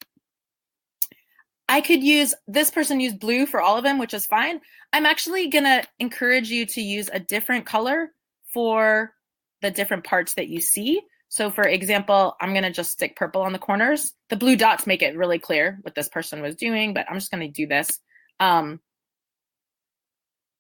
I 1.70 1.82
could 1.82 2.04
use 2.04 2.34
this 2.48 2.72
person 2.72 3.00
used 3.00 3.20
blue 3.20 3.46
for 3.46 3.62
all 3.62 3.78
of 3.78 3.84
them, 3.84 4.00
which 4.00 4.14
is 4.14 4.26
fine. 4.26 4.62
I'm 4.94 5.06
actually 5.06 5.48
going 5.50 5.64
to 5.64 5.84
encourage 6.00 6.50
you 6.50 6.66
to 6.68 6.82
use 6.82 7.10
a 7.12 7.20
different 7.20 7.66
color 7.66 8.12
for 8.54 9.14
the 9.62 9.72
different 9.72 10.04
parts 10.04 10.36
that 10.36 10.48
you 10.48 10.62
see. 10.62 11.02
So, 11.30 11.50
for 11.50 11.64
example, 11.64 12.36
I'm 12.40 12.52
going 12.52 12.64
to 12.64 12.72
just 12.72 12.92
stick 12.92 13.16
purple 13.16 13.42
on 13.42 13.54
the 13.54 13.60
corners. 13.60 14.14
The 14.30 14.36
blue 14.36 14.56
dots 14.56 14.88
make 14.88 15.02
it 15.02 15.18
really 15.18 15.40
clear 15.40 15.80
what 15.82 15.96
this 15.96 16.08
person 16.08 16.42
was 16.42 16.56
doing, 16.56 16.94
but 16.94 17.06
I'm 17.10 17.18
just 17.18 17.32
going 17.32 17.42
to 17.42 17.54
do 17.54 17.68
this. 17.68 18.00
Um, 18.40 18.80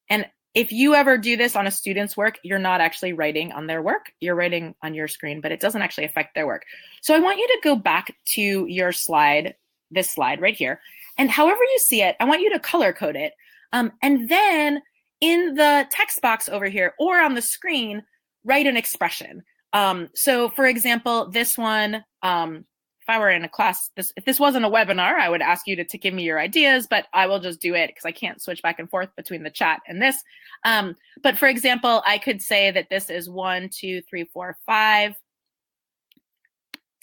and 0.09 0.25
if 0.53 0.71
you 0.71 0.95
ever 0.95 1.17
do 1.17 1.35
this 1.35 1.55
on 1.55 1.67
a 1.67 1.71
student's 1.71 2.15
work, 2.15 2.39
you're 2.43 2.59
not 2.59 2.81
actually 2.81 3.13
writing 3.13 3.51
on 3.51 3.67
their 3.67 3.81
work. 3.81 4.11
You're 4.21 4.35
writing 4.35 4.73
on 4.81 4.93
your 4.93 5.07
screen, 5.07 5.41
but 5.41 5.51
it 5.51 5.59
doesn't 5.59 5.81
actually 5.81 6.05
affect 6.05 6.33
their 6.33 6.47
work. 6.47 6.63
So 7.01 7.13
I 7.13 7.19
want 7.19 7.39
you 7.39 7.47
to 7.47 7.59
go 7.61 7.75
back 7.75 8.15
to 8.29 8.65
your 8.65 8.91
slide, 8.91 9.55
this 9.91 10.11
slide 10.11 10.41
right 10.41 10.55
here. 10.55 10.79
And 11.17 11.29
however 11.29 11.61
you 11.61 11.79
see 11.79 12.01
it, 12.01 12.15
I 12.19 12.25
want 12.25 12.41
you 12.41 12.51
to 12.53 12.59
color 12.59 12.93
code 12.93 13.15
it. 13.15 13.33
Um, 13.73 13.91
and 14.01 14.29
then 14.29 14.81
in 15.19 15.55
the 15.55 15.87
text 15.91 16.21
box 16.21 16.47
over 16.47 16.67
here 16.67 16.93
or 16.99 17.19
on 17.19 17.35
the 17.35 17.41
screen, 17.41 18.03
write 18.45 18.67
an 18.67 18.77
expression. 18.77 19.43
Um, 19.75 20.07
so 20.15 20.49
for 20.49 20.65
example, 20.65 21.29
this 21.29 21.57
one, 21.57 22.01
um, 22.23 22.63
if 23.01 23.09
I 23.09 23.19
were 23.19 23.29
in 23.29 23.43
a 23.43 23.49
class, 23.49 23.91
this, 23.97 24.13
if 24.15 24.23
this 24.23 24.39
wasn't 24.39 24.63
a 24.63 24.69
webinar, 24.69 25.15
I 25.15 25.27
would 25.27 25.41
ask 25.41 25.67
you 25.67 25.75
to, 25.75 25.83
to 25.83 25.97
give 25.97 26.13
me 26.13 26.23
your 26.23 26.39
ideas, 26.39 26.87
but 26.89 27.07
I 27.13 27.27
will 27.27 27.39
just 27.39 27.59
do 27.59 27.75
it 27.75 27.87
because 27.87 28.05
I 28.05 28.13
can't 28.13 28.41
switch 28.41 28.63
back 28.63 28.79
and 28.79 28.89
forth 28.89 29.09
between 29.17 29.43
the 29.43 29.49
chat 29.49 29.81
and 29.85 30.01
this. 30.01 30.23
Um, 30.63 30.95
but 31.21 31.37
for 31.37 31.49
example, 31.49 32.01
I 32.07 32.17
could 32.17 32.41
say 32.41 32.71
that 32.71 32.89
this 32.89 33.09
is 33.09 33.29
one, 33.29 33.69
two, 33.69 34.01
three, 34.09 34.23
four, 34.23 34.57
five 34.65 35.13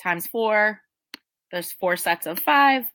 times 0.00 0.26
four. 0.26 0.80
There's 1.52 1.72
four 1.72 1.98
sets 1.98 2.26
of 2.26 2.38
five, 2.38 2.86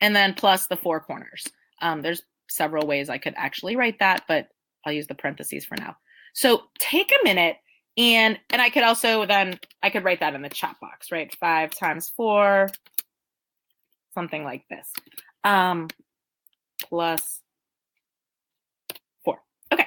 and 0.00 0.16
then 0.16 0.32
plus 0.32 0.68
the 0.68 0.76
four 0.76 1.00
corners. 1.00 1.44
Um, 1.82 2.00
there's 2.00 2.22
several 2.48 2.86
ways 2.86 3.10
I 3.10 3.18
could 3.18 3.34
actually 3.36 3.76
write 3.76 3.98
that, 3.98 4.24
but 4.26 4.48
I'll 4.86 4.92
use 4.94 5.06
the 5.06 5.14
parentheses 5.14 5.66
for 5.66 5.76
now. 5.76 5.96
So 6.32 6.62
take 6.78 7.12
a 7.12 7.24
minute 7.24 7.58
and 7.96 8.38
and 8.50 8.60
I 8.60 8.70
could 8.70 8.82
also 8.82 9.26
then 9.26 9.58
I 9.82 9.90
could 9.90 10.04
write 10.04 10.20
that 10.20 10.34
in 10.34 10.42
the 10.42 10.48
chat 10.48 10.76
box, 10.80 11.12
right? 11.12 11.34
Five 11.36 11.70
times 11.70 12.10
four, 12.16 12.68
something 14.14 14.44
like 14.44 14.64
this. 14.68 14.90
Um, 15.44 15.88
plus 16.80 17.40
four. 19.24 19.38
Okay. 19.72 19.86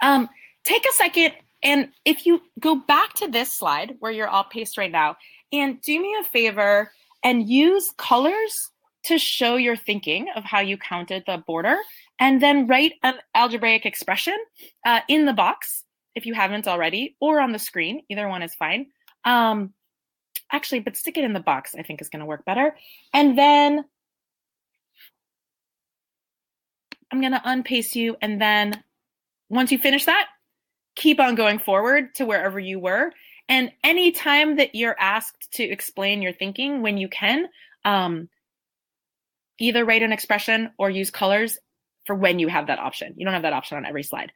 Um, 0.00 0.28
take 0.64 0.84
a 0.88 0.92
second 0.92 1.32
and 1.62 1.88
if 2.04 2.26
you 2.26 2.42
go 2.60 2.76
back 2.76 3.14
to 3.14 3.28
this 3.28 3.52
slide 3.52 3.96
where 3.98 4.12
you're 4.12 4.28
all 4.28 4.44
paced 4.44 4.78
right 4.78 4.92
now, 4.92 5.16
and 5.52 5.80
do 5.80 6.00
me 6.00 6.16
a 6.20 6.24
favor 6.24 6.92
and 7.24 7.48
use 7.48 7.92
colors 7.96 8.70
to 9.04 9.18
show 9.18 9.56
your 9.56 9.76
thinking 9.76 10.28
of 10.36 10.44
how 10.44 10.60
you 10.60 10.76
counted 10.76 11.24
the 11.26 11.42
border, 11.46 11.76
and 12.20 12.40
then 12.40 12.66
write 12.66 12.92
an 13.02 13.14
algebraic 13.34 13.86
expression 13.86 14.36
uh, 14.86 15.00
in 15.08 15.24
the 15.24 15.32
box 15.32 15.84
if 16.18 16.26
you 16.26 16.34
haven't 16.34 16.68
already, 16.68 17.16
or 17.20 17.40
on 17.40 17.52
the 17.52 17.58
screen. 17.58 18.02
Either 18.10 18.28
one 18.28 18.42
is 18.42 18.54
fine. 18.54 18.88
Um, 19.24 19.72
actually, 20.52 20.80
but 20.80 20.96
stick 20.96 21.16
it 21.16 21.24
in 21.24 21.32
the 21.32 21.40
box, 21.40 21.74
I 21.78 21.82
think 21.82 22.02
is 22.02 22.10
going 22.10 22.20
to 22.20 22.26
work 22.26 22.44
better. 22.44 22.76
And 23.14 23.38
then 23.38 23.84
I'm 27.10 27.20
going 27.20 27.32
to 27.32 27.42
unpace 27.42 27.96
you. 27.96 28.16
And 28.20 28.40
then 28.40 28.82
once 29.48 29.72
you 29.72 29.78
finish 29.78 30.04
that, 30.04 30.26
keep 30.94 31.20
on 31.20 31.34
going 31.34 31.58
forward 31.58 32.14
to 32.16 32.26
wherever 32.26 32.58
you 32.58 32.78
were. 32.78 33.12
And 33.48 33.72
anytime 33.82 34.56
that 34.56 34.74
you're 34.74 34.96
asked 34.98 35.52
to 35.52 35.64
explain 35.64 36.20
your 36.20 36.32
thinking 36.32 36.82
when 36.82 36.98
you 36.98 37.08
can, 37.08 37.46
um, 37.84 38.28
either 39.58 39.84
write 39.84 40.02
an 40.02 40.12
expression 40.12 40.70
or 40.78 40.90
use 40.90 41.10
colors 41.10 41.58
for 42.04 42.14
when 42.14 42.38
you 42.38 42.48
have 42.48 42.66
that 42.66 42.78
option. 42.78 43.14
You 43.16 43.24
don't 43.24 43.34
have 43.34 43.42
that 43.42 43.52
option 43.52 43.76
on 43.76 43.86
every 43.86 44.02
slide. 44.02 44.32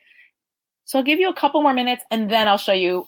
So 0.85 0.99
I'll 0.99 1.05
give 1.05 1.18
you 1.18 1.29
a 1.29 1.35
couple 1.35 1.62
more 1.62 1.75
minutes 1.75 2.05
and 2.11 2.31
then 2.31 2.49
I'll 2.49 2.59
show 2.59 2.73
you. 2.73 3.07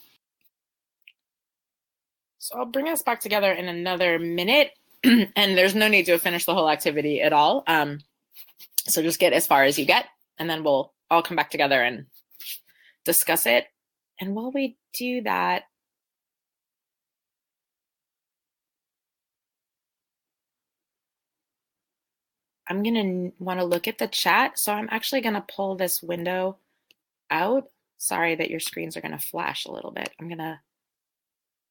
So 2.39 2.59
I'll 2.59 2.67
bring 2.67 2.89
us 2.89 3.03
back 3.03 3.21
together 3.21 3.53
in 3.53 3.69
another 3.69 4.19
minute. 4.19 4.73
and 5.05 5.59
there's 5.59 5.75
no 5.75 5.89
need 5.89 6.07
to 6.07 6.19
finish 6.19 6.47
the 6.47 6.55
whole 6.55 6.71
activity 6.71 7.21
at 7.21 7.33
all. 7.33 7.63
Um, 7.67 8.01
so 8.87 9.03
just 9.03 9.21
get 9.21 9.33
as 9.33 9.47
far 9.47 9.65
as 9.65 9.79
you 9.79 9.85
get, 9.85 10.07
and 10.39 10.49
then 10.49 10.65
we'll 10.65 10.93
all 11.11 11.23
come 11.23 11.37
back 11.37 11.51
together 11.51 11.83
and 11.83 12.07
discuss 13.05 13.47
it. 13.47 13.67
And 14.21 14.35
while 14.35 14.51
we 14.51 14.77
do 14.95 15.23
that, 15.23 15.65
I'm 22.67 22.83
going 22.83 22.95
to 22.95 23.45
want 23.45 23.61
to 23.61 23.67
look 23.67 23.87
at 23.89 23.99
the 23.99 24.09
chat. 24.09 24.59
So 24.59 24.73
I'm 24.73 24.89
actually 24.91 25.21
going 25.21 25.35
to 25.35 25.45
pull 25.55 25.77
this 25.77 26.03
window 26.03 26.57
out. 27.31 27.65
Sorry 27.99 28.35
that 28.35 28.51
your 28.51 28.61
screens 28.61 28.97
are 28.97 29.01
going 29.01 29.17
to 29.17 29.19
flash 29.19 29.65
a 29.65 29.73
little 29.73 29.91
bit. 29.91 30.11
I'm 30.21 30.29
going 30.29 30.39
to 30.39 30.61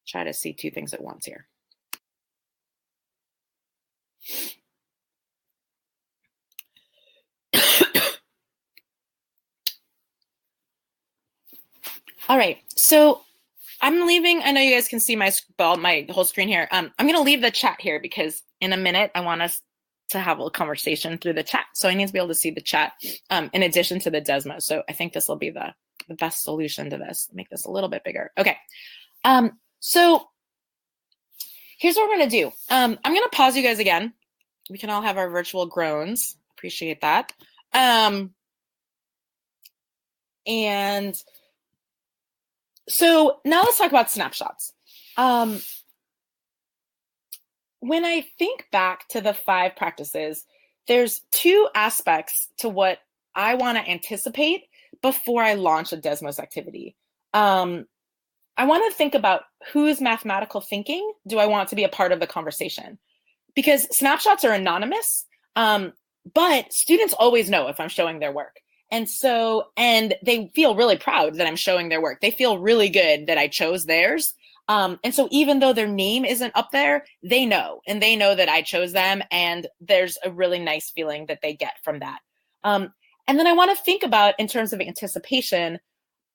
try 0.06 0.24
to 0.24 0.32
see 0.32 0.52
two 0.52 0.70
things 0.70 0.94
at 0.94 1.02
once 1.02 1.26
here. 1.26 1.46
All 12.26 12.38
right, 12.38 12.58
so 12.74 13.20
I'm 13.82 14.06
leaving. 14.06 14.40
I 14.42 14.52
know 14.52 14.60
you 14.62 14.74
guys 14.74 14.88
can 14.88 14.98
see 14.98 15.14
my 15.14 15.30
my 15.58 16.06
whole 16.08 16.24
screen 16.24 16.48
here. 16.48 16.66
Um, 16.72 16.90
I'm 16.98 17.06
going 17.06 17.18
to 17.18 17.22
leave 17.22 17.42
the 17.42 17.50
chat 17.50 17.80
here 17.80 18.00
because 18.00 18.42
in 18.62 18.72
a 18.72 18.78
minute 18.78 19.10
I 19.14 19.20
want 19.20 19.42
us 19.42 19.60
to 20.14 20.20
have 20.20 20.40
a 20.40 20.50
conversation 20.50 21.18
through 21.18 21.34
the 21.34 21.42
chat. 21.42 21.66
So 21.74 21.88
I 21.88 21.94
need 21.94 22.06
to 22.06 22.12
be 22.12 22.18
able 22.18 22.28
to 22.28 22.34
see 22.34 22.50
the 22.50 22.60
chat 22.60 22.92
um, 23.30 23.50
in 23.52 23.62
addition 23.62 24.00
to 24.00 24.10
the 24.10 24.20
Desmo. 24.20 24.62
So 24.62 24.82
I 24.88 24.92
think 24.92 25.12
this 25.12 25.28
will 25.28 25.36
be 25.36 25.50
the, 25.50 25.74
the 26.08 26.14
best 26.14 26.42
solution 26.42 26.90
to 26.90 26.96
this. 26.96 27.28
Make 27.32 27.50
this 27.50 27.66
a 27.66 27.70
little 27.70 27.88
bit 27.88 28.04
bigger. 28.04 28.32
Okay. 28.38 28.56
Um, 29.24 29.58
so 29.80 30.28
here's 31.78 31.96
what 31.96 32.08
we're 32.08 32.16
going 32.16 32.30
to 32.30 32.36
do. 32.36 32.46
Um, 32.70 32.98
I'm 33.04 33.12
going 33.12 33.24
to 33.24 33.36
pause 33.36 33.56
you 33.56 33.62
guys 33.62 33.78
again. 33.78 34.12
We 34.70 34.78
can 34.78 34.90
all 34.90 35.02
have 35.02 35.18
our 35.18 35.28
virtual 35.28 35.66
groans. 35.66 36.36
Appreciate 36.56 37.02
that. 37.02 37.32
Um, 37.72 38.32
and 40.46 41.14
so 42.88 43.40
now 43.44 43.62
let's 43.62 43.78
talk 43.78 43.90
about 43.90 44.10
snapshots. 44.10 44.72
Um, 45.16 45.60
when 47.86 48.04
I 48.06 48.22
think 48.38 48.66
back 48.72 49.06
to 49.08 49.20
the 49.20 49.34
five 49.34 49.76
practices, 49.76 50.46
there's 50.88 51.20
two 51.30 51.68
aspects 51.74 52.48
to 52.58 52.68
what 52.70 52.98
I 53.34 53.56
want 53.56 53.76
to 53.76 53.90
anticipate 53.90 54.62
before 55.02 55.42
I 55.42 55.54
launch 55.54 55.92
a 55.92 55.98
Desmos 55.98 56.38
activity. 56.38 56.96
Um, 57.34 57.84
I 58.56 58.64
want 58.64 58.90
to 58.90 58.96
think 58.96 59.14
about 59.14 59.42
whose 59.70 60.00
mathematical 60.00 60.62
thinking 60.62 61.12
do 61.26 61.38
I 61.38 61.46
want 61.46 61.68
to 61.70 61.76
be 61.76 61.84
a 61.84 61.88
part 61.90 62.12
of 62.12 62.20
the 62.20 62.26
conversation? 62.26 62.98
Because 63.54 63.86
snapshots 63.94 64.44
are 64.44 64.52
anonymous, 64.52 65.26
um, 65.54 65.92
but 66.32 66.72
students 66.72 67.12
always 67.12 67.50
know 67.50 67.68
if 67.68 67.78
I'm 67.80 67.90
showing 67.90 68.18
their 68.18 68.32
work. 68.32 68.60
And 68.90 69.10
so, 69.10 69.66
and 69.76 70.14
they 70.24 70.50
feel 70.54 70.74
really 70.74 70.96
proud 70.96 71.34
that 71.34 71.46
I'm 71.46 71.56
showing 71.56 71.90
their 71.90 72.00
work. 72.00 72.22
They 72.22 72.30
feel 72.30 72.58
really 72.58 72.88
good 72.88 73.26
that 73.26 73.36
I 73.36 73.48
chose 73.48 73.84
theirs. 73.84 74.32
Um, 74.68 74.98
and 75.04 75.14
so 75.14 75.28
even 75.30 75.58
though 75.58 75.72
their 75.72 75.88
name 75.88 76.24
isn't 76.24 76.56
up 76.56 76.70
there, 76.72 77.04
they 77.22 77.44
know 77.44 77.80
and 77.86 78.02
they 78.02 78.16
know 78.16 78.34
that 78.34 78.48
I 78.48 78.62
chose 78.62 78.92
them. 78.92 79.22
And 79.30 79.66
there's 79.80 80.16
a 80.24 80.30
really 80.30 80.58
nice 80.58 80.90
feeling 80.90 81.26
that 81.26 81.40
they 81.42 81.54
get 81.54 81.74
from 81.82 81.98
that. 82.00 82.20
Um, 82.62 82.92
and 83.26 83.38
then 83.38 83.46
I 83.46 83.52
want 83.52 83.76
to 83.76 83.84
think 83.84 84.02
about 84.02 84.34
in 84.38 84.48
terms 84.48 84.72
of 84.72 84.80
anticipation 84.80 85.78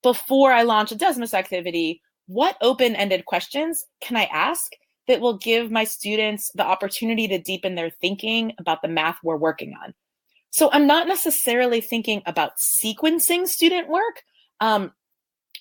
before 0.04 0.52
I 0.52 0.64
launch 0.64 0.92
a 0.92 0.96
Desmos 0.96 1.34
activity, 1.34 2.02
what 2.28 2.58
open 2.62 2.96
ended 2.96 3.26
questions 3.26 3.86
can 4.02 4.16
I 4.16 4.26
ask 4.26 4.72
that 5.08 5.22
will 5.22 5.38
give 5.38 5.72
my 5.72 5.84
students 5.84 6.52
the 6.54 6.66
opportunity 6.66 7.28
to 7.28 7.40
deepen 7.40 7.76
their 7.76 7.90
thinking 7.90 8.54
about 8.60 8.82
the 8.82 8.88
math 8.88 9.18
we're 9.24 9.36
working 9.36 9.74
on? 9.84 9.94
So 10.52 10.72
I'm 10.72 10.88
not 10.88 11.08
necessarily 11.08 11.82
thinking 11.82 12.22
about 12.26 12.58
sequencing 12.58 13.48
student 13.48 13.88
work. 13.88 14.24
Um, 14.60 14.92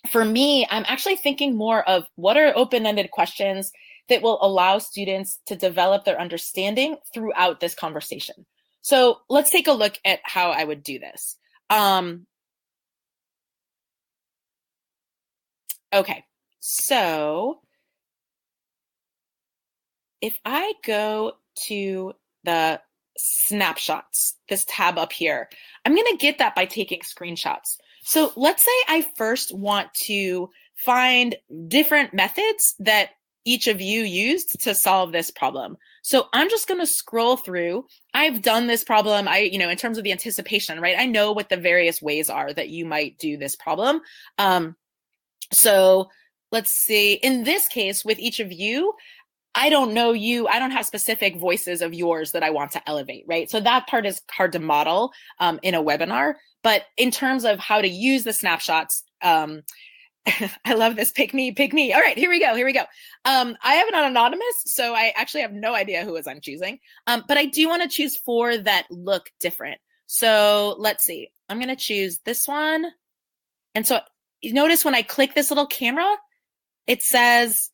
for 0.09 0.25
me, 0.25 0.67
I'm 0.71 0.85
actually 0.87 1.17
thinking 1.17 1.57
more 1.57 1.87
of 1.89 2.05
what 2.15 2.37
are 2.37 2.53
open 2.57 2.87
ended 2.87 3.11
questions 3.11 3.73
that 4.09 4.23
will 4.23 4.39
allow 4.41 4.79
students 4.79 5.39
to 5.47 5.57
develop 5.57 6.05
their 6.05 6.21
understanding 6.21 6.97
throughout 7.13 7.61
this 7.61 7.75
conversation. 7.75 8.47
So 8.81 9.19
let's 9.29 9.51
take 9.51 9.67
a 9.67 9.73
look 9.73 9.99
at 10.05 10.21
how 10.23 10.51
I 10.51 10.65
would 10.65 10.83
do 10.83 10.99
this. 10.99 11.37
Um, 11.69 12.27
okay, 15.93 16.25
so 16.61 17.61
if 20.21 20.39
I 20.45 20.73
go 20.85 21.35
to 21.67 22.15
the 22.45 22.81
snapshots, 23.19 24.37
this 24.49 24.65
tab 24.67 24.97
up 24.97 25.13
here. 25.13 25.49
I'm 25.85 25.95
going 25.95 26.07
to 26.13 26.17
get 26.17 26.39
that 26.39 26.55
by 26.55 26.65
taking 26.65 27.01
screenshots. 27.01 27.77
So 28.09 28.33
let's 28.37 28.65
say 28.65 28.71
I 28.89 29.07
first 29.19 29.55
want 29.55 29.93
to 30.07 30.49
find 30.77 31.37
different 31.69 32.15
methods 32.15 32.75
that 32.79 33.11
each 33.45 33.67
of 33.67 33.83
you 33.83 34.01
used 34.03 34.63
to 34.63 34.75
solve 34.75 35.13
this 35.13 35.31
problem. 35.31 35.77
So 36.01 36.29
I'm 36.33 36.49
just 36.49 36.67
going 36.67 36.81
to 36.81 36.87
scroll 36.87 37.37
through. 37.37 37.85
I've 38.15 38.41
done 38.41 38.67
this 38.67 38.83
problem. 38.83 39.29
I, 39.29 39.41
you 39.41 39.59
know, 39.59 39.69
in 39.69 39.77
terms 39.77 39.99
of 39.99 40.05
the 40.05 40.13
anticipation, 40.13 40.81
right? 40.81 40.97
I 40.99 41.05
know 41.05 41.33
what 41.33 41.51
the 41.51 41.59
various 41.59 42.01
ways 42.01 42.31
are 42.31 42.51
that 42.55 42.71
you 42.71 42.87
might 42.87 43.19
do 43.19 43.37
this 43.37 43.55
problem. 43.55 44.01
Um, 44.39 44.75
so 45.53 46.09
let's 46.51 46.73
see. 46.73 47.13
In 47.13 47.45
this 47.45 47.69
case, 47.69 48.07
with 48.07 48.19
each 48.19 48.41
of 48.41 48.51
you, 48.51 48.95
I 49.55 49.69
don't 49.69 49.93
know 49.93 50.13
you. 50.13 50.49
I 50.49 50.59
don't 50.59 50.71
have 50.71 50.87
specific 50.87 51.37
voices 51.37 51.83
of 51.83 51.93
yours 51.93 52.33
that 52.33 52.43
I 52.43 52.49
want 52.49 52.73
to 52.73 52.89
elevate, 52.89 53.25
right? 53.27 53.51
So 53.51 53.61
that 53.61 53.87
part 53.87 54.07
is 54.07 54.23
hard 54.31 54.53
to 54.53 54.61
model 54.61 55.13
um, 55.41 55.61
in 55.63 55.75
a 55.75 55.83
webinar. 55.83 56.35
But 56.63 56.83
in 56.97 57.11
terms 57.11 57.45
of 57.45 57.59
how 57.59 57.81
to 57.81 57.89
use 57.89 58.25
the 58.25 58.33
snapshots, 58.33 59.05
um, 59.23 59.63
I 60.65 60.75
love 60.75 60.97
this. 60.97 61.11
Pick 61.11 61.33
me, 61.33 61.53
pick 61.53 61.73
me. 61.73 61.93
All 61.93 62.01
right, 62.01 62.19
here 62.19 62.31
we 62.31 62.41
go. 62.41 62.55
Here 62.55 62.67
we 62.67 62.73
go. 62.73 62.85
Um, 63.25 63.57
I 63.63 63.75
have 63.75 63.89
an 63.89 63.95
anonymous, 63.95 64.63
so 64.67 64.95
I 64.95 65.13
actually 65.17 65.43
have 65.43 65.53
no 65.53 65.75
idea 65.75 66.05
who 66.05 66.17
is 66.17 66.27
I'm 66.27 66.41
choosing. 66.41 66.79
Um, 67.07 67.25
but 67.29 67.39
I 67.39 67.47
do 67.47 67.69
want 67.69 67.83
to 67.83 67.89
choose 67.89 68.17
four 68.17 68.57
that 68.57 68.87
look 68.91 69.31
different. 69.41 69.81
So 70.07 70.77
let's 70.79 71.05
see. 71.05 71.31
I'm 71.49 71.59
going 71.59 71.69
to 71.69 71.77
choose 71.77 72.19
this 72.25 72.49
one. 72.49 72.87
And 73.75 73.87
so 73.87 74.01
notice 74.43 74.85
when 74.85 74.95
I 74.95 75.03
click 75.03 75.35
this 75.35 75.51
little 75.51 75.67
camera, 75.67 76.17
it 76.87 77.03
says 77.03 77.71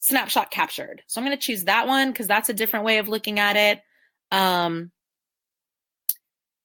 snapshot 0.00 0.50
captured. 0.50 1.02
So 1.06 1.20
I'm 1.20 1.26
going 1.26 1.36
to 1.36 1.42
choose 1.42 1.64
that 1.64 1.86
one 1.86 2.10
because 2.10 2.28
that's 2.28 2.48
a 2.48 2.54
different 2.54 2.84
way 2.84 2.98
of 2.98 3.08
looking 3.08 3.38
at 3.38 3.56
it. 3.56 3.80
Um, 4.30 4.90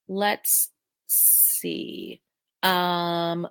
let's 0.08 0.70
see. 1.12 2.20
Um, 2.62 3.48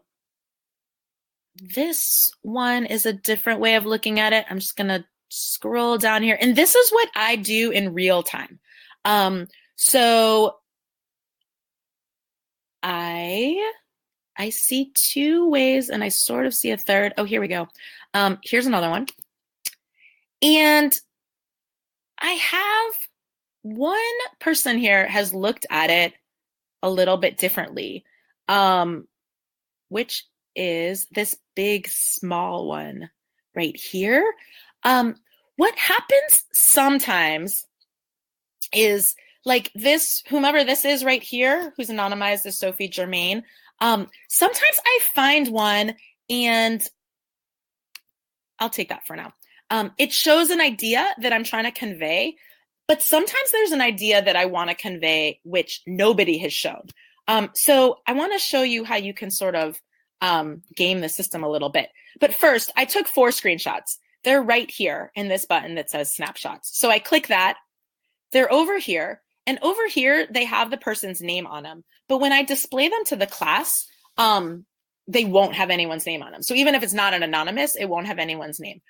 this 1.55 2.31
one 2.41 2.85
is 2.85 3.05
a 3.05 3.13
different 3.13 3.59
way 3.59 3.75
of 3.75 3.85
looking 3.85 4.19
at 4.19 4.33
it. 4.33 4.45
I'm 4.49 4.59
just 4.59 4.75
going 4.75 4.87
to 4.87 5.05
scroll 5.29 5.97
down 5.97 6.23
here. 6.23 6.37
And 6.39 6.55
this 6.55 6.75
is 6.75 6.89
what 6.91 7.09
I 7.15 7.35
do 7.35 7.71
in 7.71 7.93
real 7.93 8.23
time. 8.23 8.59
Um, 9.05 9.47
so 9.75 10.57
I 12.83 13.71
I 14.37 14.49
see 14.49 14.91
two 14.95 15.49
ways 15.49 15.89
and 15.89 16.03
I 16.03 16.09
sort 16.09 16.45
of 16.45 16.53
see 16.53 16.71
a 16.71 16.77
third. 16.77 17.13
Oh, 17.17 17.23
here 17.23 17.41
we 17.41 17.47
go. 17.47 17.67
Um, 18.13 18.39
here's 18.43 18.65
another 18.65 18.89
one. 18.89 19.07
And 20.41 20.97
I 22.19 22.31
have 22.31 22.93
one 23.61 23.97
person 24.39 24.77
here 24.77 25.07
has 25.07 25.33
looked 25.33 25.65
at 25.69 25.89
it 25.89 26.13
a 26.83 26.89
little 26.89 27.17
bit 27.17 27.37
differently, 27.37 28.03
um, 28.47 29.07
which 29.89 30.25
is 30.55 31.07
this 31.11 31.37
big 31.55 31.87
small 31.87 32.67
one 32.67 33.09
right 33.55 33.75
here. 33.75 34.33
Um, 34.83 35.15
what 35.57 35.75
happens 35.77 36.45
sometimes 36.53 37.65
is 38.73 39.15
like 39.45 39.71
this, 39.75 40.23
whomever 40.27 40.63
this 40.63 40.85
is 40.85 41.03
right 41.03 41.21
here, 41.21 41.73
who's 41.75 41.89
anonymized 41.89 42.45
as 42.45 42.57
Sophie 42.57 42.87
Germain. 42.87 43.43
Um, 43.79 44.07
sometimes 44.29 44.79
I 44.85 44.99
find 45.13 45.47
one 45.49 45.95
and 46.29 46.81
I'll 48.59 48.69
take 48.69 48.89
that 48.89 49.05
for 49.05 49.15
now. 49.15 49.33
Um, 49.69 49.91
it 49.97 50.11
shows 50.11 50.49
an 50.49 50.61
idea 50.61 51.07
that 51.21 51.33
I'm 51.33 51.43
trying 51.43 51.63
to 51.63 51.71
convey, 51.71 52.35
but 52.91 53.01
sometimes 53.01 53.51
there's 53.53 53.71
an 53.71 53.79
idea 53.79 54.21
that 54.21 54.35
I 54.35 54.43
want 54.43 54.69
to 54.69 54.75
convey 54.75 55.39
which 55.43 55.81
nobody 55.87 56.37
has 56.39 56.51
shown. 56.51 56.89
Um, 57.25 57.49
so 57.53 57.99
I 58.05 58.11
want 58.11 58.33
to 58.33 58.37
show 58.37 58.63
you 58.63 58.83
how 58.83 58.97
you 58.97 59.13
can 59.13 59.31
sort 59.31 59.55
of 59.55 59.79
um, 60.19 60.61
game 60.75 60.99
the 60.99 61.07
system 61.07 61.41
a 61.41 61.49
little 61.49 61.69
bit. 61.69 61.87
But 62.19 62.33
first, 62.33 62.69
I 62.75 62.83
took 62.83 63.07
four 63.07 63.29
screenshots. 63.29 63.97
They're 64.25 64.43
right 64.43 64.69
here 64.69 65.09
in 65.15 65.29
this 65.29 65.45
button 65.45 65.75
that 65.75 65.89
says 65.89 66.13
snapshots. 66.13 66.77
So 66.77 66.89
I 66.89 66.99
click 66.99 67.27
that. 67.27 67.55
They're 68.33 68.51
over 68.51 68.77
here. 68.77 69.21
And 69.47 69.57
over 69.61 69.87
here, 69.87 70.27
they 70.29 70.43
have 70.43 70.69
the 70.69 70.75
person's 70.75 71.21
name 71.21 71.47
on 71.47 71.63
them. 71.63 71.85
But 72.09 72.17
when 72.17 72.33
I 72.33 72.43
display 72.43 72.89
them 72.89 73.05
to 73.05 73.15
the 73.15 73.25
class, 73.25 73.87
um, 74.17 74.65
they 75.07 75.23
won't 75.23 75.55
have 75.55 75.69
anyone's 75.69 76.05
name 76.05 76.23
on 76.23 76.33
them. 76.33 76.43
So 76.43 76.55
even 76.55 76.75
if 76.75 76.83
it's 76.83 76.91
not 76.91 77.13
an 77.13 77.23
anonymous, 77.23 77.77
it 77.77 77.85
won't 77.85 78.07
have 78.07 78.19
anyone's 78.19 78.59
name. 78.59 78.81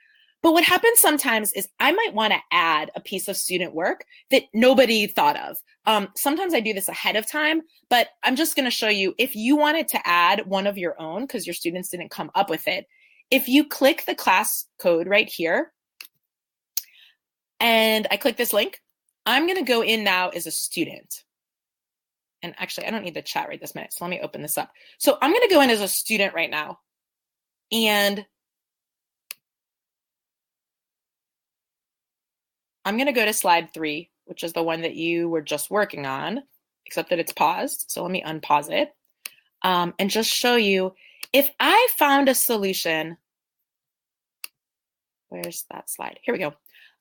But 0.44 0.54
what 0.54 0.64
happens 0.64 1.00
sometimes 1.00 1.52
is 1.54 1.68
I 1.80 1.92
might 1.92 2.14
want 2.14 2.34
to 2.34 2.40
add 2.52 2.90
a 2.96 3.02
piece 3.02 3.28
of 3.28 3.38
student 3.38 3.76
work 3.76 4.06
that 4.32 4.44
nobody 4.54 5.06
thought 5.06 5.38
of. 5.38 5.58
Um, 5.86 6.10
sometimes 6.16 6.54
I 6.54 6.60
do 6.60 6.74
this 6.74 6.88
ahead 6.88 7.16
of 7.16 7.30
time, 7.30 7.62
but 7.90 8.10
I'm 8.24 8.36
just 8.36 8.56
going 8.56 8.66
to 8.66 8.72
show 8.72 8.88
you 8.88 9.14
if 9.18 9.36
you 9.36 9.56
wanted 9.56 9.88
to 9.90 10.08
add 10.08 10.48
one 10.48 10.66
of 10.66 10.78
your 10.78 11.00
own 11.00 11.22
because 11.22 11.46
your 11.46 11.54
students 11.54 11.90
didn't 11.90 12.10
come 12.10 12.32
up 12.34 12.50
with 12.50 12.68
it. 12.68 12.88
If 13.30 13.48
you 13.48 13.68
click 13.68 14.04
the 14.06 14.16
class 14.16 14.66
code 14.80 15.08
right 15.08 15.30
here 15.30 15.72
and 17.60 18.08
I 18.10 18.18
click 18.18 18.38
this 18.38 18.54
link, 18.54 18.82
I'm 19.26 19.46
going 19.46 19.60
to 19.60 19.64
go 19.64 19.84
in 19.84 20.04
now 20.04 20.30
as 20.30 20.48
a 20.48 20.52
student. 20.52 21.24
And 22.42 22.56
actually, 22.58 22.88
I 22.88 22.92
don't 22.92 23.04
need 23.04 23.14
the 23.14 23.22
chat 23.22 23.48
right 23.48 23.62
this 23.62 23.76
minute. 23.76 23.94
So 23.94 24.04
let 24.04 24.10
me 24.10 24.20
open 24.22 24.42
this 24.42 24.58
up. 24.58 24.72
So 24.98 25.20
I'm 25.22 25.32
going 25.32 25.48
to 25.48 25.54
go 25.54 25.62
in 25.62 25.70
as 25.70 25.82
a 25.82 25.88
student 25.88 26.34
right 26.34 26.50
now. 26.50 26.80
And 27.72 28.26
I'm 32.86 32.98
going 32.98 33.08
to 33.08 33.14
go 33.14 33.26
to 33.26 33.34
slide 33.34 33.74
three, 33.74 34.10
which 34.26 34.44
is 34.44 34.54
the 34.54 34.64
one 34.64 34.82
that 34.82 34.96
you 34.96 35.30
were 35.30 35.42
just 35.42 35.70
working 35.70 36.06
on, 36.06 36.42
except 36.86 37.10
that 37.10 37.20
it's 37.20 37.34
paused. 37.34 37.86
So 37.88 38.02
let 38.02 38.12
me 38.12 38.24
unpause 38.24 38.72
it 38.72 38.94
um, 39.62 39.94
and 40.00 40.10
just 40.10 40.30
show 40.30 40.56
you 40.56 40.94
if 41.34 41.50
I 41.60 41.88
found 41.98 42.30
a 42.30 42.36
solution. 42.36 43.18
Where's 45.30 45.66
that 45.72 45.90
slide? 45.90 46.20
Here 46.24 46.34
we 46.34 46.40
go. 46.40 46.54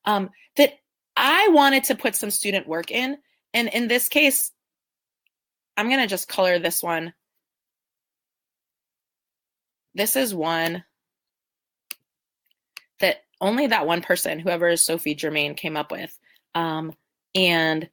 Um, 0.04 0.30
that 0.56 0.74
I 1.16 1.48
wanted 1.48 1.84
to 1.84 1.96
put 1.96 2.16
some 2.16 2.30
student 2.30 2.68
work 2.68 2.90
in. 2.90 3.18
And 3.52 3.68
in 3.68 3.88
this 3.88 4.08
case, 4.08 4.52
I'm 5.76 5.88
going 5.88 6.00
to 6.00 6.06
just 6.06 6.28
color 6.28 6.58
this 6.58 6.82
one. 6.82 7.12
This 9.94 10.14
is 10.14 10.34
one 10.34 10.84
only 13.40 13.66
that 13.68 13.86
one 13.86 14.02
person, 14.02 14.38
whoever 14.38 14.68
is 14.68 14.84
Sophie 14.84 15.14
Germain, 15.14 15.54
came 15.54 15.76
up 15.76 15.90
with. 15.90 16.16
Um, 16.54 16.92
and 17.34 17.88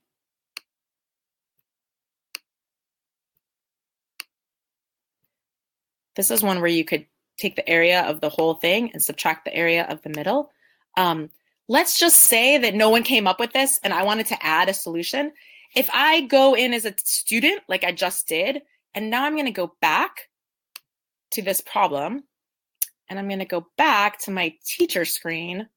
this 6.15 6.31
is 6.31 6.43
one 6.43 6.59
where 6.59 6.67
you 6.67 6.83
could 6.83 7.05
take 7.37 7.55
the 7.55 7.69
area 7.69 8.01
of 8.01 8.19
the 8.19 8.29
whole 8.29 8.55
thing 8.55 8.91
and 8.91 9.01
subtract 9.01 9.45
the 9.45 9.55
area 9.55 9.85
of 9.87 10.01
the 10.01 10.09
middle. 10.09 10.51
Um, 10.97 11.29
let's 11.67 11.99
just 11.99 12.21
say 12.21 12.57
that 12.57 12.73
no 12.73 12.89
one 12.89 13.03
came 13.03 13.27
up 13.27 13.39
with 13.39 13.53
this 13.53 13.79
and 13.83 13.93
I 13.93 14.03
wanted 14.03 14.25
to 14.27 14.45
add 14.45 14.69
a 14.69 14.73
solution. 14.73 15.31
If 15.75 15.89
I 15.93 16.21
go 16.21 16.55
in 16.55 16.73
as 16.73 16.85
a 16.85 16.95
student, 17.03 17.61
like 17.67 17.83
I 17.83 17.91
just 17.91 18.27
did, 18.27 18.63
and 18.95 19.09
now 19.09 19.25
I'm 19.25 19.33
going 19.33 19.45
to 19.45 19.51
go 19.51 19.75
back 19.79 20.29
to 21.31 21.41
this 21.41 21.61
problem 21.61 22.23
and 23.09 23.17
I'm 23.17 23.27
going 23.27 23.39
to 23.39 23.45
go 23.45 23.67
back 23.77 24.19
to 24.21 24.31
my 24.31 24.53
teacher 24.65 25.05
screen. 25.05 25.67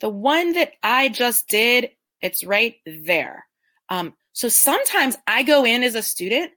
The 0.00 0.08
one 0.08 0.52
that 0.54 0.72
I 0.82 1.08
just 1.08 1.48
did, 1.48 1.90
it's 2.20 2.44
right 2.44 2.76
there. 2.86 3.46
Um, 3.88 4.14
so 4.32 4.48
sometimes 4.48 5.16
I 5.26 5.42
go 5.42 5.64
in 5.64 5.82
as 5.82 5.94
a 5.94 6.02
student 6.02 6.52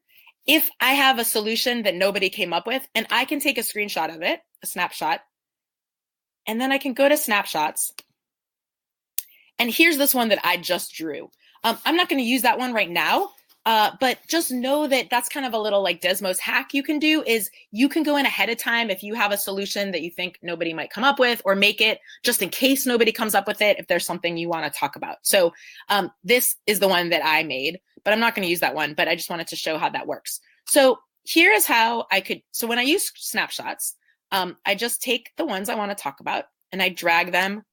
if 0.47 0.69
I 0.79 0.93
have 0.93 1.19
a 1.19 1.25
solution 1.25 1.83
that 1.83 1.95
nobody 1.95 2.29
came 2.29 2.53
up 2.53 2.67
with, 2.67 2.87
and 2.93 3.07
I 3.09 3.25
can 3.25 3.39
take 3.39 3.57
a 3.57 3.61
screenshot 3.61 4.13
of 4.13 4.21
it, 4.21 4.41
a 4.63 4.67
snapshot, 4.67 5.21
and 6.45 6.61
then 6.61 6.71
I 6.71 6.77
can 6.77 6.93
go 6.93 7.09
to 7.09 7.17
snapshots. 7.17 7.91
And 9.57 9.71
here's 9.71 9.97
this 9.97 10.13
one 10.13 10.29
that 10.29 10.45
I 10.45 10.57
just 10.57 10.93
drew. 10.93 11.29
Um, 11.63 11.77
I'm 11.83 11.95
not 11.95 12.09
going 12.09 12.21
to 12.21 12.29
use 12.29 12.43
that 12.43 12.59
one 12.59 12.73
right 12.73 12.89
now 12.89 13.31
uh, 13.65 13.91
but 13.99 14.19
just 14.27 14.51
know 14.51 14.85
that 14.87 15.09
that's 15.09 15.27
kind 15.27 15.45
of 15.45 15.53
a 15.53 15.59
little 15.59 15.81
like 15.81 16.01
Desmos 16.01 16.37
hack 16.37 16.73
you 16.73 16.83
can 16.83 16.99
do 16.99 17.23
is 17.23 17.49
you 17.71 17.89
can 17.89 18.03
go 18.03 18.15
in 18.15 18.25
ahead 18.25 18.49
of 18.49 18.57
time 18.57 18.91
if 18.91 19.01
you 19.01 19.15
have 19.15 19.31
a 19.31 19.37
solution 19.37 19.91
that 19.91 20.03
you 20.03 20.11
think 20.11 20.37
nobody 20.43 20.71
might 20.71 20.91
come 20.91 21.03
up 21.03 21.17
with 21.17 21.41
or 21.45 21.55
make 21.55 21.81
it 21.81 21.99
just 22.23 22.43
in 22.43 22.49
case 22.49 22.85
nobody 22.85 23.11
comes 23.11 23.33
up 23.33 23.47
with 23.47 23.61
it 23.61 23.79
if 23.79 23.87
there's 23.87 24.05
something 24.05 24.37
you 24.37 24.49
want 24.49 24.71
to 24.71 24.79
talk 24.79 24.95
about. 24.95 25.17
So 25.23 25.51
um, 25.89 26.11
this 26.23 26.55
is 26.67 26.79
the 26.79 26.87
one 26.87 27.09
that 27.09 27.25
I 27.25 27.43
made, 27.43 27.79
but 28.03 28.13
I'm 28.13 28.19
not 28.19 28.35
going 28.35 28.45
to 28.45 28.49
use 28.49 28.59
that 28.59 28.75
one, 28.75 28.93
but 28.93 29.07
I 29.07 29.15
just 29.15 29.31
wanted 29.31 29.47
to 29.47 29.55
show 29.55 29.79
how 29.79 29.89
that 29.89 30.05
works. 30.05 30.39
So 30.67 30.99
here 31.23 31.51
is 31.51 31.65
how 31.65 32.05
I 32.11 32.21
could, 32.21 32.43
so 32.51 32.67
when 32.67 32.77
I 32.77 32.83
use 32.83 33.11
snapshots, 33.15 33.95
um, 34.31 34.57
I 34.65 34.75
just 34.75 35.01
take 35.01 35.31
the 35.37 35.45
ones 35.45 35.69
I 35.69 35.75
want 35.75 35.89
to 35.89 36.01
talk 36.01 36.19
about 36.19 36.45
and 36.71 36.83
I 36.83 36.89
drag 36.89 37.31
them 37.31 37.63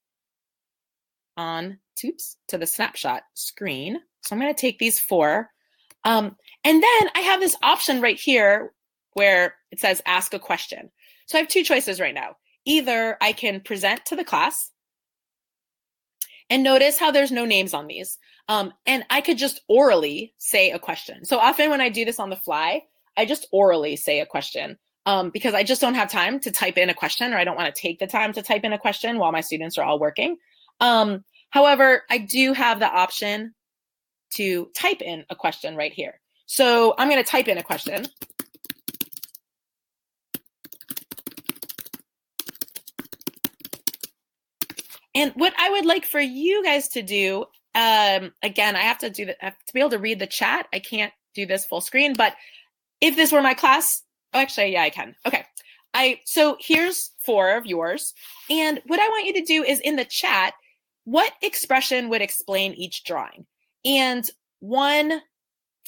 on 1.37 1.79
oops, 2.05 2.37
to 2.49 2.57
the 2.57 2.67
snapshot 2.67 3.23
screen. 3.35 3.99
So 4.23 4.35
I'm 4.35 4.41
going 4.41 4.55
to 4.55 4.61
take 4.61 4.79
these 4.79 4.99
four 4.99 5.51
um, 6.05 6.37
and 6.65 6.83
then 6.83 7.11
I 7.15 7.21
have 7.21 7.41
this 7.41 7.57
option 7.63 8.01
right 8.01 8.19
here 8.19 8.73
where 9.15 9.55
it 9.71 9.81
says 9.81 10.03
ask 10.07 10.35
a 10.35 10.39
question. 10.39 10.91
So 11.27 11.39
I 11.39 11.41
have 11.41 11.49
two 11.49 11.65
choices 11.65 12.01
right 12.01 12.15
now. 12.15 12.37
Either 12.65 13.17
I 13.21 13.33
can 13.33 13.61
present 13.61 14.07
to 14.07 14.17
the 14.17 14.25
class, 14.25 14.71
And 16.51 16.63
notice 16.63 16.99
how 16.99 17.11
there's 17.11 17.33
no 17.33 17.45
names 17.45 17.73
on 17.73 17.87
these. 17.87 18.19
Um, 18.49 18.73
and 18.87 19.05
I 19.09 19.21
could 19.21 19.39
just 19.39 19.61
orally 19.69 20.35
say 20.39 20.71
a 20.71 20.79
question. 20.79 21.25
So 21.25 21.39
often 21.39 21.71
when 21.71 21.81
I 21.81 21.89
do 21.89 22.05
this 22.05 22.21
on 22.21 22.31
the 22.31 22.37
fly, 22.37 22.83
I 23.17 23.25
just 23.25 23.47
orally 23.53 23.97
say 23.97 24.21
a 24.21 24.27
question 24.27 24.79
um, 25.07 25.31
because 25.31 25.55
I 25.55 25.63
just 25.65 25.81
don't 25.81 25.95
have 25.95 26.11
time 26.11 26.41
to 26.41 26.51
type 26.51 26.77
in 26.77 26.91
a 26.91 26.95
question 26.95 27.33
or 27.33 27.39
I 27.39 27.45
don't 27.45 27.57
want 27.57 27.75
to 27.75 27.81
take 27.81 27.99
the 27.99 28.07
time 28.07 28.33
to 28.35 28.43
type 28.43 28.65
in 28.65 28.73
a 28.73 28.79
question 28.79 29.19
while 29.19 29.33
my 29.33 29.41
students 29.41 29.79
are 29.79 29.85
all 29.85 29.99
working. 29.99 30.37
Um, 30.81 31.25
however, 31.51 32.03
I 32.11 32.19
do 32.19 32.53
have 32.53 32.81
the 32.81 32.91
option 32.91 33.55
to 34.35 34.69
type 34.75 35.03
in 35.03 35.25
a 35.31 35.37
question 35.37 35.77
right 35.77 35.93
here. 35.93 36.21
So 36.47 36.95
I'm 36.99 37.09
going 37.09 37.23
to 37.23 37.29
type 37.29 37.49
in 37.49 37.59
a 37.59 37.63
question. 37.63 38.07
And 45.15 45.33
what 45.35 45.53
I 45.59 45.71
would 45.71 45.85
like 45.85 46.05
for 46.05 46.21
you 46.21 46.65
guys 46.65 46.89
to 46.89 47.03
do, 47.03 47.45
um, 47.75 48.33
again, 48.43 48.77
I 48.77 48.81
have 48.81 48.99
to 48.99 49.11
do 49.11 49.27
that, 49.27 49.39
to 49.41 49.75
be 49.75 49.81
able 49.81 49.91
to 49.91 49.99
read 49.99 50.19
the 50.19 50.27
chat. 50.27 50.67
I 50.73 50.79
can't 50.79 51.13
do 51.35 51.47
this 51.47 51.65
full 51.65 51.81
screen, 51.81 52.15
but 52.15 52.35
if 53.01 53.17
this 53.17 53.33
were 53.33 53.43
my 53.43 53.55
class, 53.55 54.03
oh, 54.33 54.39
actually, 54.39 54.73
yeah, 54.73 54.83
I 54.83 54.91
can. 54.91 55.15
Okay. 55.27 55.45
I, 55.95 56.21
so 56.25 56.57
here's 56.59 57.11
four 57.25 57.57
of 57.57 57.67
yours. 57.67 58.15
And 58.49 58.81
what 58.87 59.01
I 59.01 59.09
want 59.09 59.27
you 59.27 59.35
to 59.35 59.45
do 59.45 59.63
is 59.63 59.81
in 59.81 59.97
the 59.97 60.07
chat, 60.07 60.55
what 61.05 61.33
expression 61.43 62.09
would 62.09 62.23
explain 62.23 62.73
each 62.75 63.05
drawing? 63.05 63.45
And 63.85 64.29
one 64.61 65.21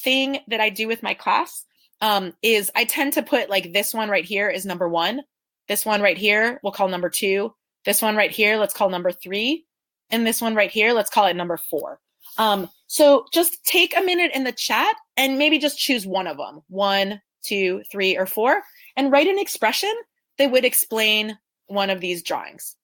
thing 0.00 0.38
that 0.48 0.61
I 0.61 0.68
do 0.68 0.88
with 0.88 1.02
my 1.02 1.14
class 1.14 1.64
um, 2.00 2.35
is 2.42 2.70
I 2.74 2.85
tend 2.85 3.12
to 3.14 3.22
put 3.22 3.48
like 3.48 3.72
this 3.72 3.94
one 3.94 4.09
right 4.09 4.24
here 4.24 4.50
is 4.50 4.66
number 4.66 4.88
one. 4.88 5.22
This 5.68 5.87
one 5.87 6.02
right 6.02 6.18
here, 6.18 6.61
we'll 6.62 6.72
call 6.72 6.88
number 6.88 7.09
two. 7.09 7.54
This 7.85 8.02
one 8.02 8.16
right 8.16 8.30
here, 8.30 8.57
let's 8.57 8.74
call 8.74 8.90
number 8.90 9.12
three. 9.12 9.64
And 10.11 10.26
this 10.26 10.40
one 10.40 10.54
right 10.54 10.70
here, 10.70 10.92
let's 10.92 11.11
call 11.11 11.26
it 11.26 11.37
number 11.37 11.57
four. 11.57 12.00
Um, 12.37 12.68
so 12.87 13.26
just 13.33 13.64
take 13.64 13.96
a 13.96 14.02
minute 14.02 14.33
in 14.35 14.44
the 14.44 14.52
chat 14.52 14.94
and 15.16 15.38
maybe 15.38 15.59
just 15.59 15.78
choose 15.78 16.07
one 16.07 16.26
of 16.26 16.37
them 16.37 16.62
one, 16.68 17.20
two, 17.42 17.83
three, 17.90 18.16
or 18.16 18.26
four 18.26 18.62
and 18.96 19.11
write 19.11 19.26
an 19.26 19.38
expression 19.38 19.92
that 20.38 20.50
would 20.50 20.64
explain 20.64 21.38
one 21.66 21.90
of 21.90 22.00
these 22.00 22.22
drawings. 22.22 22.76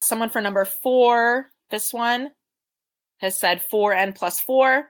Someone 0.00 0.30
for 0.30 0.40
number 0.40 0.64
four, 0.64 1.50
this 1.70 1.92
one 1.92 2.30
has 3.18 3.38
said 3.38 3.62
4n 3.62 4.14
plus 4.14 4.40
4. 4.40 4.88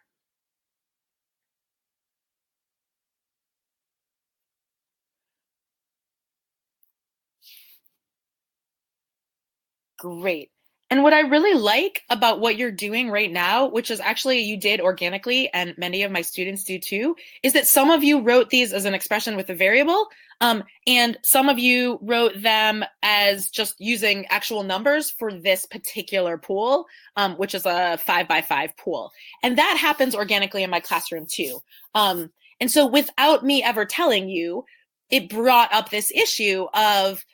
Great. 9.98 10.50
And 10.90 11.02
what 11.02 11.12
I 11.12 11.20
really 11.20 11.52
like 11.58 12.02
about 12.08 12.40
what 12.40 12.56
you're 12.56 12.70
doing 12.70 13.10
right 13.10 13.30
now, 13.30 13.66
which 13.66 13.90
is 13.90 14.00
actually 14.00 14.40
you 14.40 14.56
did 14.56 14.80
organically, 14.80 15.52
and 15.52 15.76
many 15.76 16.02
of 16.02 16.10
my 16.10 16.22
students 16.22 16.64
do 16.64 16.78
too, 16.78 17.14
is 17.42 17.52
that 17.52 17.66
some 17.66 17.90
of 17.90 18.02
you 18.02 18.20
wrote 18.20 18.48
these 18.48 18.72
as 18.72 18.86
an 18.86 18.94
expression 18.94 19.36
with 19.36 19.50
a 19.50 19.54
variable, 19.54 20.08
um, 20.40 20.64
and 20.86 21.18
some 21.22 21.48
of 21.48 21.58
you 21.58 21.98
wrote 22.02 22.40
them 22.40 22.84
as 23.02 23.48
just 23.50 23.74
using 23.78 24.26
actual 24.26 24.62
numbers 24.62 25.10
for 25.10 25.32
this 25.32 25.66
particular 25.66 26.38
pool, 26.38 26.86
um, 27.16 27.34
which 27.34 27.54
is 27.54 27.66
a 27.66 27.98
five 27.98 28.28
by 28.28 28.42
five 28.42 28.76
pool. 28.76 29.10
And 29.42 29.58
that 29.58 29.76
happens 29.80 30.14
organically 30.14 30.62
in 30.62 30.70
my 30.70 30.80
classroom 30.80 31.26
too. 31.30 31.60
Um, 31.94 32.30
and 32.60 32.70
so 32.70 32.86
without 32.86 33.44
me 33.44 33.62
ever 33.62 33.84
telling 33.84 34.28
you, 34.28 34.64
it 35.10 35.28
brought 35.28 35.72
up 35.72 35.90
this 35.90 36.10
issue 36.12 36.66
of 36.74 37.24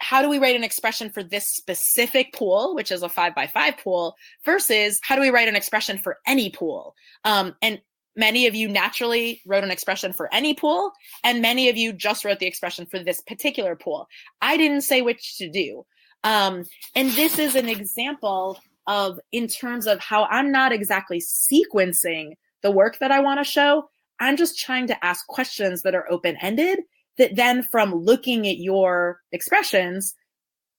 how 0.00 0.22
do 0.22 0.28
we 0.28 0.38
write 0.38 0.56
an 0.56 0.64
expression 0.64 1.10
for 1.10 1.22
this 1.22 1.46
specific 1.48 2.32
pool, 2.32 2.74
which 2.74 2.90
is 2.90 3.02
a 3.02 3.08
five 3.08 3.34
by 3.34 3.46
five 3.46 3.76
pool, 3.78 4.16
versus 4.44 5.00
how 5.02 5.14
do 5.14 5.20
we 5.20 5.30
write 5.30 5.48
an 5.48 5.56
expression 5.56 5.98
for 5.98 6.18
any 6.26 6.50
pool? 6.50 6.94
Um, 7.24 7.54
and 7.62 7.80
many 8.16 8.46
of 8.46 8.54
you 8.54 8.68
naturally 8.68 9.42
wrote 9.46 9.64
an 9.64 9.70
expression 9.70 10.12
for 10.12 10.32
any 10.32 10.54
pool, 10.54 10.92
and 11.22 11.42
many 11.42 11.68
of 11.68 11.76
you 11.76 11.92
just 11.92 12.24
wrote 12.24 12.38
the 12.38 12.46
expression 12.46 12.86
for 12.86 12.98
this 12.98 13.20
particular 13.20 13.76
pool. 13.76 14.08
I 14.40 14.56
didn't 14.56 14.82
say 14.82 15.02
which 15.02 15.36
to 15.38 15.48
do. 15.48 15.84
Um, 16.22 16.64
and 16.94 17.10
this 17.10 17.38
is 17.38 17.54
an 17.54 17.68
example 17.68 18.58
of, 18.86 19.20
in 19.32 19.46
terms 19.46 19.86
of 19.86 20.00
how 20.00 20.24
I'm 20.24 20.50
not 20.50 20.72
exactly 20.72 21.20
sequencing 21.20 22.32
the 22.62 22.70
work 22.70 22.98
that 22.98 23.10
I 23.10 23.20
want 23.20 23.40
to 23.40 23.44
show. 23.44 23.90
I'm 24.20 24.36
just 24.36 24.58
trying 24.58 24.86
to 24.88 25.04
ask 25.04 25.26
questions 25.26 25.82
that 25.82 25.94
are 25.94 26.10
open 26.10 26.36
ended 26.40 26.80
that 27.18 27.36
then 27.36 27.62
from 27.62 27.94
looking 27.94 28.46
at 28.48 28.58
your 28.58 29.20
expressions, 29.32 30.14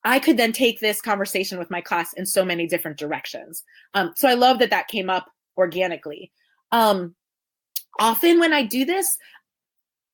I 0.04 0.19
could 0.19 0.38
then 0.38 0.52
take 0.52 0.80
this 0.80 1.02
conversation 1.02 1.58
with 1.58 1.71
my 1.71 1.82
class 1.82 2.13
in 2.13 2.26
so 2.26 2.45
many 2.45 2.67
different 2.67 2.98
directions. 2.98 3.63
Um, 3.93 4.13
so 4.15 4.28
I 4.28 4.34
love 4.34 4.60
that 4.60 4.69
that 4.69 4.88
came 4.88 5.10
up 5.10 5.28
organically. 5.58 6.32
Um, 6.71 7.15
often 8.00 8.40
when 8.40 8.54
I 8.54 8.64
do 8.64 8.86
this, 8.86 9.18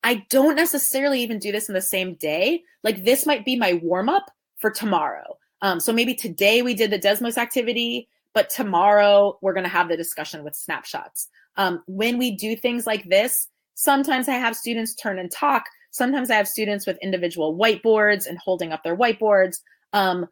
I 0.03 0.25
don't 0.29 0.55
necessarily 0.55 1.21
even 1.21 1.39
do 1.39 1.51
this 1.51 1.69
in 1.69 1.75
the 1.75 1.81
same 1.81 2.15
day. 2.15 2.63
Like 2.83 3.03
this 3.03 3.25
might 3.25 3.45
be 3.45 3.55
my 3.55 3.79
warm 3.83 4.09
up 4.09 4.31
for 4.57 4.71
tomorrow. 4.71 5.37
Um, 5.61 5.79
so 5.79 5.93
maybe 5.93 6.15
today 6.15 6.61
we 6.61 6.73
did 6.73 6.91
the 6.91 6.99
Desmos 6.99 7.37
activity, 7.37 8.07
but 8.33 8.49
tomorrow 8.49 9.37
we're 9.41 9.53
going 9.53 9.63
to 9.63 9.69
have 9.69 9.89
the 9.89 9.97
discussion 9.97 10.43
with 10.43 10.55
snapshots. 10.55 11.27
Um, 11.57 11.83
when 11.85 12.17
we 12.17 12.35
do 12.35 12.55
things 12.55 12.87
like 12.87 13.07
this, 13.09 13.47
sometimes 13.75 14.27
I 14.27 14.33
have 14.33 14.55
students 14.55 14.95
turn 14.95 15.19
and 15.19 15.31
talk 15.31 15.65
Sometimes 15.91 16.31
I 16.31 16.35
have 16.35 16.47
students 16.47 16.87
with 16.87 16.97
individual 17.01 17.55
whiteboards 17.55 18.25
and 18.25 18.37
holding 18.37 18.71
up 18.71 18.83
their 18.83 18.95
whiteboards. 18.97 19.57
Um, 19.93 20.27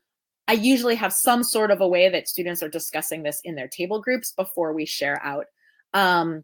I 0.48 0.54
usually 0.54 0.96
have 0.96 1.14
some 1.14 1.44
sort 1.44 1.70
of 1.70 1.82
a 1.82 1.88
way 1.88 2.10
that 2.10 2.28
students 2.28 2.64
are 2.64 2.70
discussing 2.70 3.24
this 3.24 3.42
in 3.44 3.56
their 3.56 3.68
table 3.68 4.02
groups 4.02 4.32
before 4.32 4.74
we 4.74 4.86
share 4.86 5.22
out. 5.24 5.46
Um, 5.94 6.44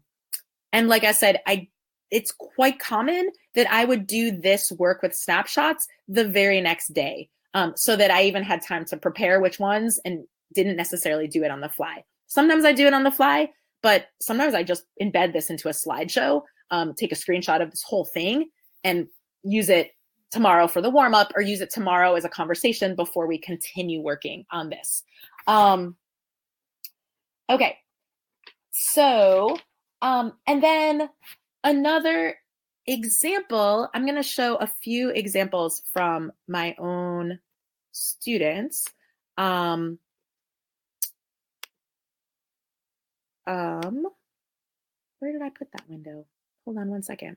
and 0.72 0.88
like 0.88 1.04
I 1.04 1.12
said, 1.12 1.40
I 1.46 1.68
it's 2.10 2.32
quite 2.32 2.78
common 2.78 3.30
that 3.54 3.70
I 3.72 3.84
would 3.84 4.06
do 4.06 4.30
this 4.30 4.70
work 4.72 5.02
with 5.02 5.14
snapshots 5.14 5.88
the 6.06 6.26
very 6.26 6.60
next 6.60 6.92
day, 6.92 7.28
um, 7.54 7.72
so 7.76 7.96
that 7.96 8.10
I 8.10 8.22
even 8.24 8.42
had 8.42 8.62
time 8.62 8.84
to 8.86 8.96
prepare 8.96 9.40
which 9.40 9.58
ones 9.58 9.98
and 10.04 10.24
didn't 10.54 10.76
necessarily 10.76 11.26
do 11.26 11.42
it 11.42 11.50
on 11.50 11.60
the 11.60 11.68
fly. 11.68 12.04
Sometimes 12.28 12.64
I 12.64 12.72
do 12.72 12.86
it 12.86 12.94
on 12.94 13.02
the 13.02 13.10
fly, 13.10 13.50
but 13.82 14.06
sometimes 14.20 14.54
I 14.54 14.62
just 14.62 14.84
embed 15.02 15.32
this 15.32 15.50
into 15.50 15.68
a 15.68 15.72
slideshow, 15.72 16.42
um, 16.70 16.94
take 16.94 17.12
a 17.12 17.16
screenshot 17.16 17.62
of 17.62 17.70
this 17.70 17.82
whole 17.82 18.04
thing, 18.04 18.50
and 18.84 19.08
use 19.42 19.68
it 19.68 19.92
tomorrow 20.30 20.66
for 20.66 20.82
the 20.82 20.90
warm 20.90 21.14
up 21.14 21.32
or 21.34 21.42
use 21.42 21.60
it 21.60 21.70
tomorrow 21.70 22.14
as 22.14 22.24
a 22.24 22.28
conversation 22.28 22.94
before 22.94 23.26
we 23.26 23.38
continue 23.38 24.00
working 24.00 24.44
on 24.50 24.70
this. 24.70 25.02
Um, 25.46 25.96
okay. 27.48 27.78
So, 28.72 29.56
um, 30.02 30.32
and 30.46 30.62
then 30.62 31.08
another 31.64 32.36
example, 32.86 33.88
I'm 33.94 34.04
going 34.04 34.16
to 34.16 34.22
show 34.22 34.56
a 34.56 34.66
few 34.66 35.10
examples 35.10 35.82
from 35.92 36.32
my 36.48 36.74
own 36.78 37.38
students. 37.92 38.86
Um, 39.36 39.98
um, 43.46 44.06
where 45.18 45.32
did 45.32 45.42
I 45.42 45.50
put 45.50 45.72
that 45.72 45.88
window? 45.88 46.26
Hold 46.64 46.78
on 46.78 46.90
one 46.90 47.02
second. 47.02 47.36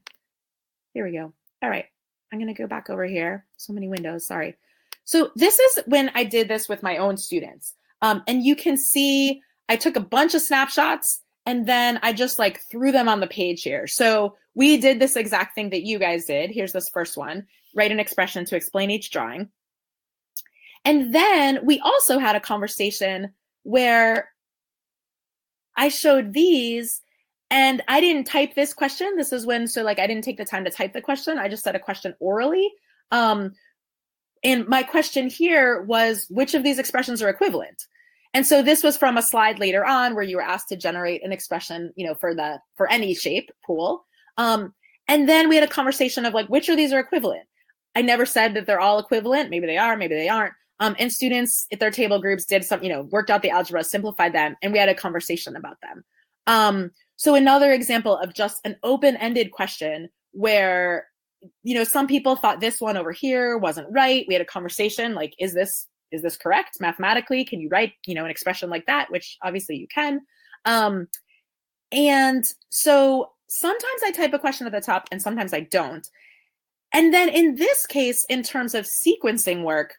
Here 0.93 1.06
we 1.06 1.13
go. 1.13 1.34
All 1.62 1.69
right. 1.69 1.86
I'm 2.32 2.39
going 2.39 2.54
to 2.54 2.62
go 2.62 2.67
back 2.67 2.89
over 2.89 3.06
here. 3.06 3.45
So 3.58 3.74
many 3.74 3.88
windows. 3.88 4.28
Sorry. 4.28 4.56
So 5.04 5.32
this 5.36 5.60
is 5.60 5.80
when 5.88 6.12
I 6.13 6.24
did 6.24 6.48
this 6.48 6.69
with 6.69 6.84
my 6.84 6.98
own 6.98 7.17
students. 7.17 7.76
Um, 8.02 8.24
and 8.28 8.43
you 8.43 8.56
can 8.56 8.78
see 8.78 9.41
I 9.67 9.76
took 9.76 9.95
a 9.95 10.02
bunch 10.02 10.36
of 10.36 10.41
snapshots 10.41 11.22
and 11.50 11.66
then 11.66 12.00
I 12.04 12.14
just 12.14 12.38
like 12.38 12.62
threw 12.62 12.92
them 12.92 13.10
on 13.10 13.22
the 13.22 13.26
page 13.26 13.64
here. 13.64 13.88
So 13.88 14.36
we 14.54 14.78
did 14.78 15.00
this 15.00 15.16
exact 15.16 15.56
thing 15.56 15.72
that 15.72 15.82
you 15.82 15.98
guys 15.98 16.26
did. 16.26 16.52
Here's 16.52 16.74
this 16.74 16.90
first 16.90 17.18
one 17.18 17.48
write 17.76 17.92
an 17.92 18.00
expression 18.00 18.46
to 18.46 18.56
explain 18.56 18.92
each 18.92 19.10
drawing. 19.10 19.50
And 20.86 21.12
then 21.12 21.66
we 21.66 21.80
also 21.80 22.20
had 22.20 22.36
a 22.36 22.40
conversation 22.40 23.34
where 23.64 24.30
I 25.76 25.90
showed 25.90 26.34
these 26.34 27.02
and 27.50 27.82
I 27.88 28.00
didn't 28.00 28.26
type 28.26 28.54
this 28.54 28.76
question. 28.76 29.17
This 29.17 29.34
is 29.34 29.44
when, 29.44 29.67
so 29.67 29.82
like 29.82 29.98
I 29.98 30.06
didn't 30.06 30.26
take 30.26 30.38
the 30.38 30.46
time 30.46 30.65
to 30.65 30.71
type 30.71 30.94
the 30.94 31.02
question. 31.02 31.40
I 31.40 31.50
just 31.50 31.63
said 31.63 31.76
a 31.76 31.80
question 31.80 32.13
orally. 32.19 32.71
Um, 33.10 33.54
and 34.44 34.67
my 34.67 34.84
question 34.84 35.32
here 35.32 35.82
was 35.82 36.28
which 36.30 36.54
of 36.54 36.62
these 36.62 36.78
expressions 36.78 37.23
are 37.23 37.30
equivalent? 37.30 37.88
And 38.34 38.46
so 38.46 38.62
this 38.62 38.84
was 38.84 38.98
from 38.98 39.17
a 39.17 39.21
slide 39.21 39.60
later 39.60 39.86
on 39.86 40.13
where 40.13 40.23
you 40.23 40.36
were 40.38 40.44
asked 40.44 40.69
to 40.69 40.75
generate 40.75 41.23
an 41.23 41.32
expression, 41.32 41.92
you 41.96 42.06
know, 42.06 42.13
for 42.13 42.36
the 42.36 42.60
for 42.75 42.90
any 42.92 43.13
shape 43.13 43.50
pool. 43.65 44.06
Um, 44.38 44.73
and 45.08 45.27
then 45.27 45.50
we 45.50 45.56
had 45.56 45.63
a 45.63 45.71
conversation 45.71 46.25
of 46.25 46.34
like 46.34 46.48
which 46.48 46.69
of 46.69 46.77
these 46.77 46.94
are 46.94 47.00
equivalent. 47.00 47.48
I 47.96 48.02
never 48.02 48.25
said 48.25 48.54
that 48.54 48.67
they're 48.67 48.80
all 48.80 49.00
equivalent. 49.00 49.50
Maybe 49.50 49.65
they 49.65 49.77
are, 49.77 49.98
maybe 49.98 50.15
they 50.15 50.30
aren't. 50.30 50.54
Um, 50.80 50.96
and 51.00 51.12
students 51.12 51.67
at 51.73 51.80
their 51.80 51.92
table 51.92 52.21
groups 52.21 52.46
did 52.46 52.63
some, 52.63 52.82
you 52.84 52.90
know, 52.90 53.02
worked 53.02 53.30
out 53.30 53.42
the 53.42 53.50
algebra, 53.50 53.84
simplified 53.84 54.34
them, 54.34 54.56
and 54.62 54.71
we 54.71 54.80
had 54.80 54.88
a 54.88 54.96
conversation 54.96 55.56
about 55.56 55.77
them. 55.82 56.06
Um, 56.48 56.92
so 57.17 57.36
another 57.36 57.73
example 57.73 58.15
of 58.15 58.34
just 58.34 58.62
an 58.63 58.77
open-ended 58.84 59.52
question 59.52 60.10
where 60.32 61.08
you 61.63 61.73
know 61.73 61.84
some 61.84 62.08
people 62.08 62.36
thought 62.36 62.60
this 62.60 62.80
one 62.80 62.98
over 62.98 63.12
here 63.12 63.58
wasn't 63.58 63.88
right. 63.92 64.25
We 64.27 64.34
had 64.34 64.42
a 64.42 64.46
conversation 64.46 65.15
like 65.15 65.34
is 65.40 65.54
this 65.54 65.88
is 66.12 66.22
this 66.22 66.38
correct 66.38 66.78
mathematically? 66.80 67.46
Can 67.46 67.60
you 67.60 67.70
write, 67.70 67.94
you 68.06 68.16
know, 68.16 68.26
an 68.26 68.32
expression 68.32 68.70
like 68.70 68.86
that? 68.88 69.12
Which 69.12 69.38
obviously 69.42 69.78
you 69.78 69.88
can. 69.88 70.22
Um, 70.66 71.08
and 71.92 72.46
so 72.70 73.32
sometimes 73.48 74.02
I 74.06 74.12
type 74.12 74.34
a 74.34 74.40
question 74.40 74.68
at 74.68 74.74
the 74.74 74.82
top 74.82 75.08
and 75.12 75.22
sometimes 75.22 75.54
I 75.54 75.62
don't. 75.62 76.08
And 76.94 77.14
then 77.14 77.30
in 77.30 77.56
this 77.56 77.86
case, 77.86 78.26
in 78.26 78.44
terms 78.44 78.74
of 78.74 78.86
sequencing 78.86 79.64
work, 79.64 79.96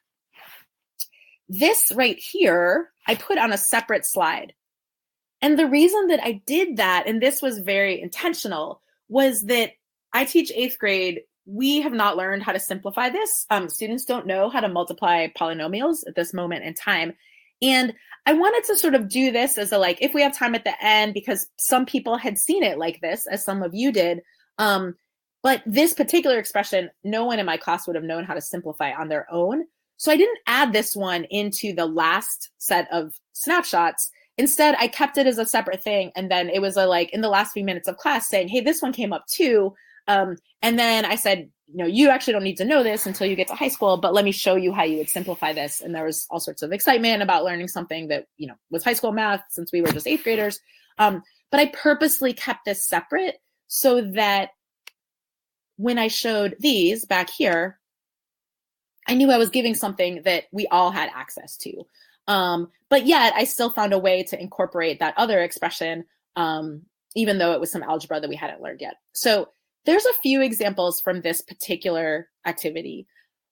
this 1.49 1.93
right 1.95 2.19
here, 2.19 2.91
I 3.07 3.15
put 3.17 3.39
on 3.39 3.53
a 3.53 3.59
separate 3.59 4.07
slide. 4.07 4.55
And 5.43 5.59
the 5.59 5.67
reason 5.67 6.09
that 6.09 6.21
I 6.23 6.43
did 6.47 6.77
that, 6.77 7.07
and 7.07 7.21
this 7.21 7.41
was 7.41 7.59
very 7.59 8.01
intentional, 8.01 8.83
was 9.09 9.43
that 9.47 9.73
I 10.13 10.25
teach 10.25 10.53
eighth 10.55 10.79
grade. 10.79 11.23
We 11.53 11.81
have 11.81 11.93
not 11.93 12.17
learned 12.17 12.45
how 12.45 12.53
to 12.53 12.61
simplify 12.61 13.11
this. 13.11 13.47
Um, 13.51 13.69
students 13.69 14.05
don't 14.05 14.27
know 14.27 14.49
how 14.49 14.61
to 14.61 14.69
multiply 14.69 15.27
polynomials 15.29 16.07
at 16.07 16.15
this 16.15 16.33
moment 16.33 16.65
in 16.65 16.75
time. 16.75 17.15
And 17.61 17.93
I 18.27 18.35
wanted 18.35 18.65
to 18.65 18.77
sort 18.77 18.95
of 18.95 19.09
do 19.09 19.33
this 19.33 19.59
as 19.59 19.73
a 19.73 19.79
like, 19.79 19.99
if 20.01 20.15
we 20.15 20.23
have 20.23 20.37
time 20.37 20.55
at 20.55 20.65
the 20.65 20.75
end, 20.85 21.15
because 21.15 21.49
some 21.59 21.87
people 21.87 22.17
had 22.17 22.39
seen 22.39 22.63
it 22.63 22.79
like 22.79 23.01
this, 23.01 23.27
as 23.27 23.45
some 23.45 23.63
of 23.63 23.75
you 23.75 23.91
did. 23.91 24.21
Um, 24.59 24.95
but 25.43 25.63
this 25.67 25.95
particular 25.95 26.39
expression, 26.39 26.91
no 27.03 27.25
one 27.25 27.39
in 27.39 27.47
my 27.47 27.57
class 27.57 27.87
would 27.87 27.97
have 27.97 28.05
known 28.05 28.25
how 28.25 28.35
to 28.35 28.41
simplify 28.41 28.93
on 28.93 29.09
their 29.09 29.27
own. 29.33 29.65
So 29.97 30.13
I 30.13 30.17
didn't 30.17 30.39
add 30.47 30.73
this 30.73 30.95
one 30.95 31.25
into 31.25 31.75
the 31.75 31.87
last 31.87 32.51
set 32.59 32.87
of 32.93 33.15
snapshots. 33.33 34.11
Instead, 34.39 34.77
I 34.79 34.87
kept 34.89 35.19
it 35.19 35.27
as 35.27 35.39
a 35.39 35.47
separate 35.47 35.83
thing. 35.83 36.13
And 36.15 36.31
then 36.31 36.49
it 36.49 36.61
was 36.61 36.77
a 36.77 36.87
like 36.87 37.11
in 37.13 37.21
the 37.23 37.29
last 37.29 37.53
few 37.53 37.65
minutes 37.65 37.89
of 37.89 37.97
class 37.97 38.29
saying, 38.29 38.49
hey, 38.49 38.61
this 38.61 38.81
one 38.81 38.93
came 38.93 39.13
up 39.13 39.27
too. 39.27 39.75
Um, 40.11 40.37
and 40.61 40.77
then 40.77 41.05
I 41.05 41.15
said, 41.15 41.51
you 41.69 41.77
know, 41.77 41.87
you 41.87 42.11
actually 42.11 42.33
don't 42.33 42.43
need 42.43 42.57
to 42.57 42.65
know 42.65 42.83
this 42.83 43.07
until 43.07 43.29
you 43.29 43.37
get 43.37 43.47
to 43.47 43.55
high 43.55 43.69
school, 43.69 43.97
but 43.97 44.13
let 44.13 44.25
me 44.25 44.33
show 44.33 44.57
you 44.57 44.73
how 44.73 44.83
you 44.83 44.99
would 44.99 45.09
simplify 45.09 45.53
this. 45.53 45.81
And 45.81 45.95
there 45.95 46.05
was 46.05 46.27
all 46.31 46.41
sorts 46.41 46.63
of 46.63 46.73
excitement 46.73 47.23
about 47.23 47.45
learning 47.45 47.69
something 47.69 48.09
that, 48.09 48.27
you 48.37 48.49
know, 48.49 48.57
was 48.71 48.83
high 48.83 48.95
school 48.95 49.13
math 49.13 49.45
since 49.51 49.71
we 49.73 49.81
were 49.81 49.93
just 49.93 50.09
eighth 50.09 50.25
graders. 50.25 50.59
Um, 50.99 51.23
but 51.53 51.61
I 51.61 51.67
purposely 51.67 52.33
kept 52.33 52.65
this 52.65 52.85
separate 52.85 53.37
so 53.69 54.01
that 54.01 54.51
when 55.77 55.97
I 55.97 56.09
showed 56.09 56.57
these 56.59 57.05
back 57.05 57.31
here, 57.31 57.79
I 59.07 59.15
knew 59.15 59.31
I 59.31 59.39
was 59.39 59.51
giving 59.51 59.77
something 59.77 60.23
that 60.25 60.45
we 60.51 60.67
all 60.67 60.91
had 60.91 61.11
access 61.15 61.57
to. 61.59 61.87
Um, 62.27 62.69
but 62.89 63.07
yet 63.07 63.33
I 63.37 63.45
still 63.45 63.71
found 63.71 63.93
a 63.93 63.99
way 63.99 64.25
to 64.25 64.41
incorporate 64.41 64.99
that 64.99 65.15
other 65.17 65.41
expression, 65.41 66.05
um, 66.35 66.83
even 67.15 67.39
though 67.39 67.53
it 67.53 67.61
was 67.61 67.71
some 67.71 67.85
algebra 67.85 68.21
that 68.21 68.29
we 68.29 68.37
hadn't 68.37 68.61
learned 68.61 68.81
yet. 68.81 68.97
So 69.13 69.51
there's 69.87 70.05
a 70.05 70.15
few 70.23 70.43
examples 70.43 71.01
from 71.01 71.21
this 71.21 71.43
particular 71.43 72.29
activity. 72.47 73.07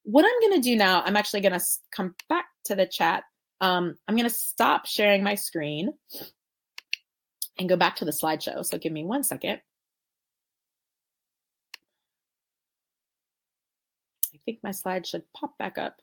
What 0.05 0.25
I'm 0.25 0.49
going 0.49 0.61
to 0.61 0.69
do 0.69 0.77
now, 0.77 1.03
I'm 1.05 1.17
actually 1.17 1.41
going 1.41 1.59
to 1.59 1.65
come 1.95 2.15
back 2.29 2.47
to 2.65 2.75
the 2.75 2.87
chat. 2.87 3.25
Um, 3.61 3.97
I'm 4.07 4.17
going 4.17 4.29
to 4.29 4.35
stop 4.35 4.87
sharing 4.87 5.23
my 5.23 5.35
screen 5.35 5.93
and 7.59 7.69
go 7.69 7.77
back 7.77 7.97
to 7.97 8.05
the 8.05 8.13
slideshow. 8.13 8.65
So 8.65 8.79
give 8.79 8.93
me 8.93 9.05
one 9.05 9.23
second. 9.23 9.61
I 14.35 14.39
think 14.45 14.61
my 14.63 14.71
slide 14.71 15.07
should 15.07 15.25
pop 15.37 15.59
back 15.59 15.77
up. 15.77 15.97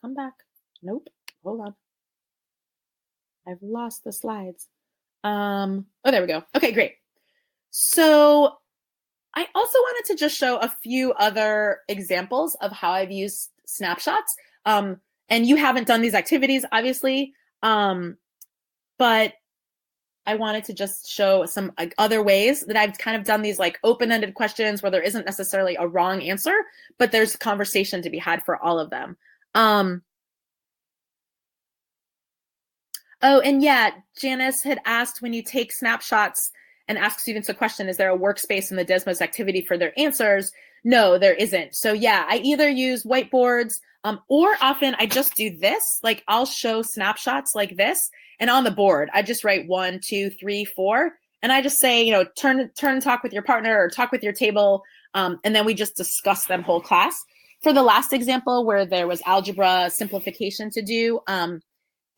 Come 0.00 0.14
back. 0.14 0.34
Nope. 0.82 1.08
Hold 1.44 1.60
on. 1.60 1.74
I've 3.46 3.62
lost 3.62 4.02
the 4.02 4.12
slides. 4.12 4.68
Um, 5.22 5.86
oh, 6.04 6.10
there 6.10 6.20
we 6.20 6.26
go. 6.26 6.42
Okay, 6.56 6.72
great. 6.72 6.94
So 7.70 8.56
I 9.34 9.46
also 9.54 9.78
wanted 9.78 10.12
to 10.12 10.16
just 10.16 10.36
show 10.36 10.56
a 10.56 10.68
few 10.82 11.12
other 11.12 11.80
examples 11.88 12.54
of 12.56 12.72
how 12.72 12.92
I've 12.92 13.10
used 13.10 13.50
snapshots. 13.66 14.34
Um, 14.64 15.00
and 15.28 15.46
you 15.46 15.56
haven't 15.56 15.86
done 15.86 16.00
these 16.00 16.14
activities, 16.14 16.64
obviously, 16.72 17.34
um, 17.62 18.16
but 18.98 19.34
I 20.24 20.34
wanted 20.34 20.64
to 20.64 20.74
just 20.74 21.08
show 21.08 21.46
some 21.46 21.72
like, 21.78 21.94
other 21.98 22.22
ways 22.22 22.62
that 22.62 22.76
I've 22.76 22.98
kind 22.98 23.16
of 23.16 23.24
done 23.24 23.42
these 23.42 23.58
like 23.58 23.78
open-ended 23.84 24.34
questions 24.34 24.82
where 24.82 24.90
there 24.90 25.02
isn't 25.02 25.26
necessarily 25.26 25.76
a 25.76 25.86
wrong 25.86 26.22
answer, 26.22 26.54
but 26.98 27.12
there's 27.12 27.36
conversation 27.36 28.02
to 28.02 28.10
be 28.10 28.18
had 28.18 28.44
for 28.44 28.56
all 28.56 28.78
of 28.78 28.90
them. 28.90 29.16
Um, 29.54 30.02
oh, 33.22 33.40
and 33.40 33.62
yeah, 33.62 33.90
Janice 34.18 34.62
had 34.62 34.80
asked 34.84 35.22
when 35.22 35.32
you 35.32 35.42
take 35.42 35.72
snapshots 35.72 36.50
and 36.88 36.98
ask 36.98 37.20
students 37.20 37.48
a 37.48 37.54
question, 37.54 37.88
is 37.88 37.96
there 37.96 38.12
a 38.12 38.18
workspace 38.18 38.70
in 38.70 38.76
the 38.76 38.84
Desmos 38.84 39.20
activity 39.20 39.60
for 39.60 39.76
their 39.76 39.98
answers? 39.98 40.52
No, 40.84 41.18
there 41.18 41.34
isn't. 41.34 41.74
So 41.74 41.92
yeah, 41.92 42.24
I 42.28 42.38
either 42.38 42.68
use 42.68 43.04
whiteboards 43.04 43.80
um, 44.04 44.20
or 44.28 44.54
often 44.60 44.94
I 44.98 45.06
just 45.06 45.34
do 45.34 45.56
this. 45.56 45.98
Like 46.02 46.22
I'll 46.28 46.46
show 46.46 46.82
snapshots 46.82 47.54
like 47.54 47.76
this 47.76 48.10
and 48.38 48.50
on 48.50 48.64
the 48.64 48.70
board, 48.70 49.10
I 49.14 49.22
just 49.22 49.44
write 49.44 49.66
one, 49.66 50.00
two, 50.02 50.30
three, 50.30 50.64
four. 50.64 51.12
And 51.42 51.52
I 51.52 51.62
just 51.62 51.78
say, 51.78 52.02
you 52.02 52.12
know, 52.12 52.24
turn, 52.36 52.70
turn 52.78 53.00
talk 53.00 53.22
with 53.22 53.32
your 53.32 53.42
partner 53.42 53.78
or 53.78 53.88
talk 53.88 54.12
with 54.12 54.22
your 54.22 54.32
table. 54.32 54.82
Um, 55.14 55.38
and 55.44 55.54
then 55.54 55.64
we 55.64 55.74
just 55.74 55.96
discuss 55.96 56.46
them 56.46 56.62
whole 56.62 56.80
class. 56.80 57.22
For 57.62 57.72
the 57.72 57.82
last 57.82 58.12
example 58.12 58.64
where 58.66 58.84
there 58.84 59.06
was 59.06 59.22
algebra 59.26 59.90
simplification 59.90 60.70
to 60.70 60.82
do, 60.82 61.20
um, 61.26 61.60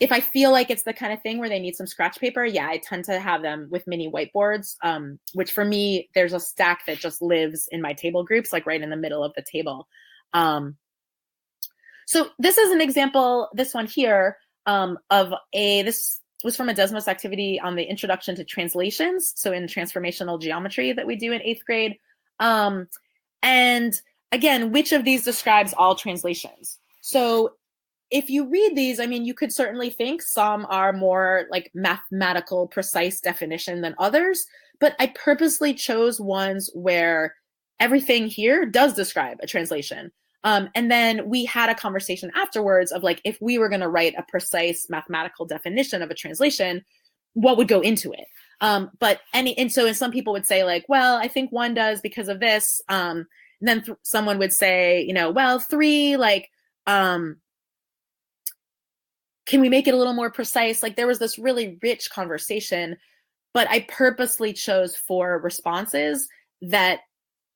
if 0.01 0.13
I 0.13 0.21
feel 0.21 0.53
like 0.53 0.71
it's 0.71 0.85
the 0.85 0.93
kind 0.93 1.13
of 1.13 1.23
thing 1.23 1.39
where 1.39 1.49
they 1.49 1.59
need 1.59 1.75
some 1.75 1.87
scratch 1.87 2.21
paper, 2.21 2.45
yeah, 2.45 2.69
I 2.69 2.79
tend 2.79 3.05
to 3.07 3.19
have 3.19 3.43
them 3.43 3.67
with 3.71 3.87
mini 3.87 4.11
whiteboards. 4.11 4.77
Um, 4.83 5.19
which 5.35 5.53
for 5.53 5.65
me, 5.65 6.09
there's 6.15 6.33
a 6.33 6.41
stack 6.41 6.87
that 6.87 6.99
just 6.99 7.21
lives 7.21 7.69
in 7.73 7.83
my 7.83 7.95
table 7.95 8.23
groups, 8.23 8.53
like 8.53 8.67
right 8.67 8.81
in 8.81 8.91
the 8.91 8.97
middle 8.97 9.25
of 9.25 9.35
the 9.35 9.43
table. 9.43 9.89
Um, 10.33 10.77
so 12.07 12.29
this 12.39 12.59
is 12.59 12.71
an 12.71 12.81
example. 12.81 13.49
This 13.55 13.75
one 13.75 13.87
here 13.87 14.39
um, 14.67 14.99
of 15.11 15.33
a 15.53 15.83
this 15.83 16.21
was 16.45 16.57
from 16.57 16.69
a 16.69 16.75
Desmos 16.75 17.09
activity 17.09 17.59
on 17.61 17.75
the 17.75 17.83
introduction 17.83 18.37
to 18.37 18.45
translations. 18.45 19.33
So 19.37 19.53
in 19.53 19.65
transformational 19.65 20.41
geometry 20.41 20.93
that 20.93 21.07
we 21.07 21.17
do 21.17 21.33
in 21.33 21.43
eighth 21.43 21.65
grade. 21.65 21.97
Um, 22.39 22.87
and 23.43 24.01
again, 24.31 24.71
which 24.71 24.93
of 24.93 25.05
these 25.05 25.25
describes 25.25 25.75
all 25.77 25.97
translations? 25.97 26.79
So 27.01 27.55
if 28.11 28.31
you 28.31 28.49
read 28.49 28.75
these, 28.75 29.01
I 29.01 29.07
mean, 29.07 29.25
you 29.25 29.35
could 29.35 29.53
certainly 29.53 29.91
think 29.91 30.23
some 30.23 30.67
are 30.71 30.93
more 30.93 31.47
like 31.51 31.71
mathematical, 31.75 32.67
precise 32.67 33.21
definition 33.21 33.81
than 33.81 33.95
others, 33.99 34.47
but 34.81 34.95
I 34.99 35.09
purposely 35.09 35.75
chose 35.75 36.21
ones 36.21 36.71
where 36.75 37.35
everything 37.81 38.27
here 38.27 38.65
does 38.65 38.95
describe 38.95 39.39
a 39.41 39.47
translation. 39.47 40.11
Um, 40.45 40.71
and 40.75 40.91
then 40.91 41.29
we 41.29 41.45
had 41.45 41.69
a 41.69 41.75
conversation 41.75 42.31
afterwards 42.35 42.93
of 42.93 43.03
like, 43.03 43.21
if 43.25 43.39
we 43.41 43.59
were 43.59 43.69
going 43.69 43.81
to 43.81 43.89
write 43.89 44.15
a 44.17 44.25
precise 44.29 44.89
mathematical 44.89 45.47
definition 45.47 46.01
of 46.01 46.11
a 46.11 46.15
translation, 46.15 46.85
what 47.35 47.57
would 47.57 47.69
go 47.69 47.81
into 47.81 48.13
it? 48.13 48.27
Um, 48.61 48.91
but 48.99 49.21
any, 49.35 49.57
and 49.59 49.73
so, 49.73 49.87
and 49.87 49.97
some 49.97 50.13
people 50.13 50.33
would 50.33 50.47
say 50.47 50.65
like, 50.65 50.85
well, 50.89 51.17
I 51.17 51.29
think 51.29 51.53
one 51.53 51.75
does 51.75 52.01
because 52.01 52.29
of 52.29 52.41
this. 52.41 52.81
Um, 52.89 53.27
and 53.61 53.69
then 53.69 53.83
th- 53.83 53.99
someone 54.03 54.39
would 54.39 54.53
say, 54.53 55.03
you 55.03 55.13
know, 55.13 55.31
well, 55.31 55.59
three, 55.59 56.17
like, 56.17 56.49
um, 56.87 57.37
can 59.49 59.63
we 59.63 59.71
make 59.71 59.89
it 59.89 59.95
a 59.95 59.97
little 59.97 60.13
more 60.13 60.31
precise? 60.31 60.83
Like 60.83 60.95
there 60.95 61.07
was 61.07 61.19
this 61.19 61.39
really 61.39 61.79
rich 61.83 62.11
conversation, 62.11 62.99
but 63.55 63.69
I 63.71 63.87
purposely 63.89 64.53
chose 64.53 64.95
four 64.95 65.39
responses 65.39 66.29
that 66.61 67.01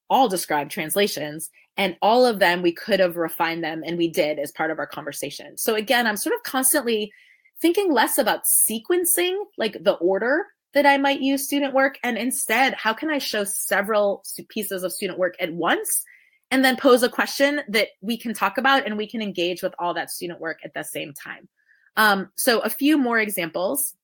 all 0.08 0.26
describe 0.26 0.70
translations 0.70 1.50
and 1.76 1.96
all 2.00 2.24
of 2.24 2.38
them 2.38 2.62
we 2.62 2.72
could 2.72 2.98
have 2.98 3.16
refined 3.16 3.62
them 3.62 3.82
and 3.84 3.98
we 3.98 4.08
did 4.08 4.38
as 4.38 4.52
part 4.52 4.70
of 4.70 4.78
our 4.78 4.86
conversation. 4.86 5.58
So 5.58 5.74
again, 5.74 6.06
I'm 6.06 6.16
sort 6.16 6.34
of 6.34 6.42
constantly 6.44 7.12
thinking 7.60 7.92
less 7.92 8.16
about 8.16 8.44
sequencing, 8.44 9.36
like 9.58 9.84
the 9.84 9.94
order 9.94 10.46
that 10.72 10.86
I 10.86 10.96
might 10.96 11.20
use 11.20 11.44
student 11.44 11.74
work 11.74 11.98
and 12.02 12.16
instead 12.16 12.72
how 12.72 12.94
can 12.94 13.10
I 13.10 13.18
show 13.18 13.44
several 13.44 14.24
pieces 14.48 14.82
of 14.82 14.92
student 14.92 15.18
work 15.18 15.34
at 15.38 15.52
once 15.52 16.04
and 16.50 16.64
then 16.64 16.76
pose 16.76 17.02
a 17.02 17.10
question 17.10 17.60
that 17.68 17.88
we 18.00 18.16
can 18.16 18.32
talk 18.32 18.56
about 18.56 18.86
and 18.86 18.96
we 18.96 19.06
can 19.06 19.20
engage 19.20 19.62
with 19.62 19.74
all 19.78 19.92
that 19.92 20.10
student 20.10 20.40
work 20.40 20.60
at 20.64 20.72
the 20.72 20.82
same 20.82 21.12
time. 21.12 21.48
Um, 21.96 22.30
so 22.36 22.60
a 22.60 22.70
few 22.70 22.98
more 22.98 23.18
examples. 23.18 23.94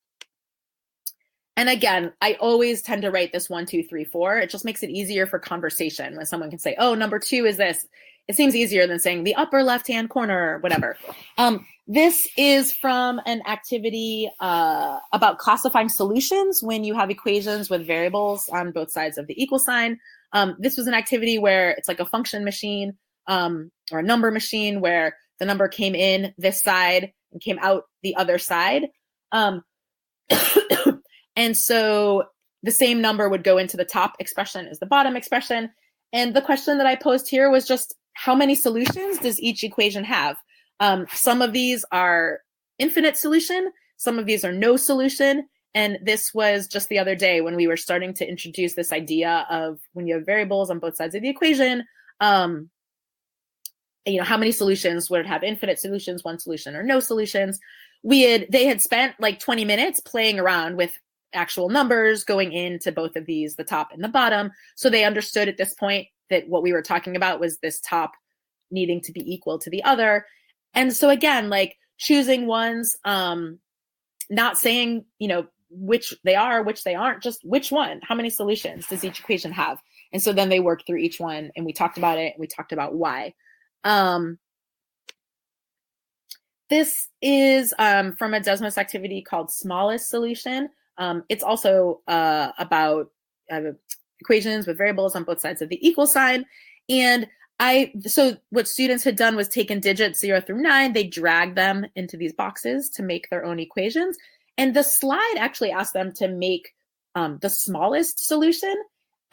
And 1.56 1.68
again, 1.68 2.12
I 2.20 2.34
always 2.34 2.82
tend 2.82 3.02
to 3.02 3.10
write 3.10 3.32
this 3.32 3.50
one, 3.50 3.66
two, 3.66 3.82
three, 3.82 4.04
four. 4.04 4.38
It 4.38 4.50
just 4.50 4.64
makes 4.64 4.82
it 4.84 4.90
easier 4.90 5.26
for 5.26 5.40
conversation 5.40 6.16
when 6.16 6.26
someone 6.26 6.50
can 6.50 6.60
say, 6.60 6.76
oh, 6.78 6.94
number 6.94 7.18
two 7.18 7.46
is 7.46 7.56
this. 7.56 7.84
It 8.28 8.36
seems 8.36 8.54
easier 8.54 8.86
than 8.86 9.00
saying 9.00 9.24
the 9.24 9.34
upper 9.34 9.62
left 9.62 9.88
hand 9.88 10.10
corner 10.10 10.54
or 10.54 10.58
whatever. 10.58 10.96
Um, 11.38 11.66
this 11.88 12.28
is 12.36 12.72
from 12.72 13.20
an 13.24 13.42
activity 13.48 14.30
uh, 14.38 14.98
about 15.12 15.38
classifying 15.38 15.88
solutions 15.88 16.62
when 16.62 16.84
you 16.84 16.94
have 16.94 17.10
equations 17.10 17.70
with 17.70 17.86
variables 17.86 18.48
on 18.50 18.70
both 18.70 18.92
sides 18.92 19.16
of 19.16 19.26
the 19.26 19.42
equal 19.42 19.58
sign. 19.58 19.98
Um, 20.34 20.54
this 20.60 20.76
was 20.76 20.86
an 20.86 20.94
activity 20.94 21.38
where 21.38 21.70
it's 21.70 21.88
like 21.88 22.00
a 22.00 22.04
function 22.04 22.44
machine 22.44 22.98
um, 23.26 23.72
or 23.90 24.00
a 24.00 24.02
number 24.02 24.30
machine 24.30 24.80
where 24.80 25.16
the 25.38 25.46
number 25.46 25.66
came 25.66 25.94
in 25.94 26.34
this 26.36 26.62
side 26.62 27.12
and 27.32 27.40
came 27.40 27.58
out 27.60 27.84
the 28.02 28.16
other 28.16 28.38
side. 28.38 28.88
Um, 29.32 29.62
and 31.36 31.56
so 31.56 32.24
the 32.62 32.70
same 32.70 33.00
number 33.00 33.28
would 33.28 33.44
go 33.44 33.58
into 33.58 33.76
the 33.76 33.84
top 33.84 34.14
expression 34.18 34.66
as 34.66 34.78
the 34.78 34.86
bottom 34.86 35.16
expression. 35.16 35.70
And 36.12 36.34
the 36.34 36.42
question 36.42 36.78
that 36.78 36.86
I 36.86 36.96
posed 36.96 37.28
here 37.28 37.50
was 37.50 37.66
just 37.66 37.94
how 38.14 38.34
many 38.34 38.54
solutions 38.54 39.18
does 39.18 39.40
each 39.40 39.62
equation 39.62 40.04
have? 40.04 40.36
Um, 40.80 41.06
some 41.12 41.42
of 41.42 41.52
these 41.52 41.84
are 41.92 42.40
infinite 42.78 43.16
solution, 43.16 43.70
some 43.96 44.18
of 44.18 44.26
these 44.26 44.44
are 44.44 44.52
no 44.52 44.76
solution. 44.76 45.46
And 45.74 45.98
this 46.02 46.32
was 46.32 46.66
just 46.66 46.88
the 46.88 46.98
other 46.98 47.14
day 47.14 47.40
when 47.40 47.54
we 47.54 47.66
were 47.66 47.76
starting 47.76 48.14
to 48.14 48.28
introduce 48.28 48.74
this 48.74 48.92
idea 48.92 49.46
of 49.50 49.78
when 49.92 50.06
you 50.06 50.14
have 50.14 50.26
variables 50.26 50.70
on 50.70 50.78
both 50.78 50.96
sides 50.96 51.14
of 51.14 51.22
the 51.22 51.28
equation, 51.28 51.84
um, 52.20 52.70
you 54.06 54.18
know, 54.18 54.24
how 54.24 54.36
many 54.36 54.52
solutions 54.52 55.10
would 55.10 55.26
have 55.26 55.42
infinite 55.42 55.78
solutions, 55.78 56.24
one 56.24 56.38
solution, 56.38 56.74
or 56.76 56.82
no 56.82 57.00
solutions? 57.00 57.60
We 58.02 58.22
had 58.22 58.46
they 58.50 58.66
had 58.66 58.80
spent 58.80 59.14
like 59.18 59.38
20 59.38 59.64
minutes 59.64 60.00
playing 60.00 60.38
around 60.38 60.76
with 60.76 60.98
actual 61.34 61.68
numbers 61.68 62.24
going 62.24 62.52
into 62.52 62.92
both 62.92 63.16
of 63.16 63.26
these, 63.26 63.56
the 63.56 63.64
top 63.64 63.92
and 63.92 64.02
the 64.02 64.08
bottom. 64.08 64.50
So 64.76 64.88
they 64.88 65.04
understood 65.04 65.48
at 65.48 65.58
this 65.58 65.74
point 65.74 66.08
that 66.30 66.48
what 66.48 66.62
we 66.62 66.72
were 66.72 66.82
talking 66.82 67.16
about 67.16 67.40
was 67.40 67.58
this 67.58 67.80
top 67.80 68.12
needing 68.70 69.00
to 69.02 69.12
be 69.12 69.32
equal 69.32 69.58
to 69.58 69.70
the 69.70 69.82
other. 69.84 70.26
And 70.74 70.94
so 70.94 71.10
again, 71.10 71.48
like 71.48 71.76
choosing 71.98 72.46
ones, 72.46 72.96
um, 73.04 73.58
not 74.30 74.58
saying, 74.58 75.04
you 75.18 75.28
know, 75.28 75.46
which 75.70 76.14
they 76.24 76.34
are, 76.34 76.62
which 76.62 76.84
they 76.84 76.94
aren't, 76.94 77.22
just 77.22 77.44
which 77.44 77.70
one, 77.70 78.00
how 78.02 78.14
many 78.14 78.30
solutions 78.30 78.86
does 78.86 79.04
each 79.04 79.20
equation 79.20 79.52
have? 79.52 79.82
And 80.12 80.22
so 80.22 80.32
then 80.32 80.48
they 80.48 80.60
worked 80.60 80.86
through 80.86 80.98
each 80.98 81.20
one 81.20 81.50
and 81.56 81.66
we 81.66 81.72
talked 81.72 81.98
about 81.98 82.18
it 82.18 82.34
and 82.34 82.40
we 82.40 82.46
talked 82.46 82.72
about 82.72 82.94
why. 82.94 83.34
Um, 83.84 84.38
this 86.70 87.08
is 87.22 87.72
um, 87.78 88.14
from 88.16 88.34
a 88.34 88.40
Desmos 88.40 88.78
activity 88.78 89.22
called 89.22 89.50
Smallest 89.50 90.08
Solution. 90.08 90.68
Um, 90.98 91.24
it's 91.28 91.42
also 91.42 92.02
uh, 92.06 92.52
about 92.58 93.10
uh, 93.50 93.72
equations 94.20 94.66
with 94.66 94.76
variables 94.76 95.14
on 95.14 95.24
both 95.24 95.40
sides 95.40 95.62
of 95.62 95.68
the 95.68 95.86
equal 95.86 96.06
sign. 96.06 96.44
And 96.88 97.26
I 97.60 97.92
so 98.06 98.36
what 98.50 98.68
students 98.68 99.04
had 99.04 99.16
done 99.16 99.34
was 99.34 99.48
taken 99.48 99.80
digits 99.80 100.20
zero 100.20 100.40
through 100.40 100.62
nine, 100.62 100.92
they 100.92 101.04
dragged 101.04 101.56
them 101.56 101.86
into 101.96 102.16
these 102.16 102.32
boxes 102.32 102.88
to 102.90 103.02
make 103.02 103.28
their 103.30 103.44
own 103.44 103.58
equations. 103.58 104.16
And 104.56 104.74
the 104.74 104.84
slide 104.84 105.36
actually 105.38 105.70
asked 105.70 105.94
them 105.94 106.12
to 106.14 106.28
make 106.28 106.74
um, 107.14 107.38
the 107.40 107.50
smallest 107.50 108.26
solution. 108.26 108.74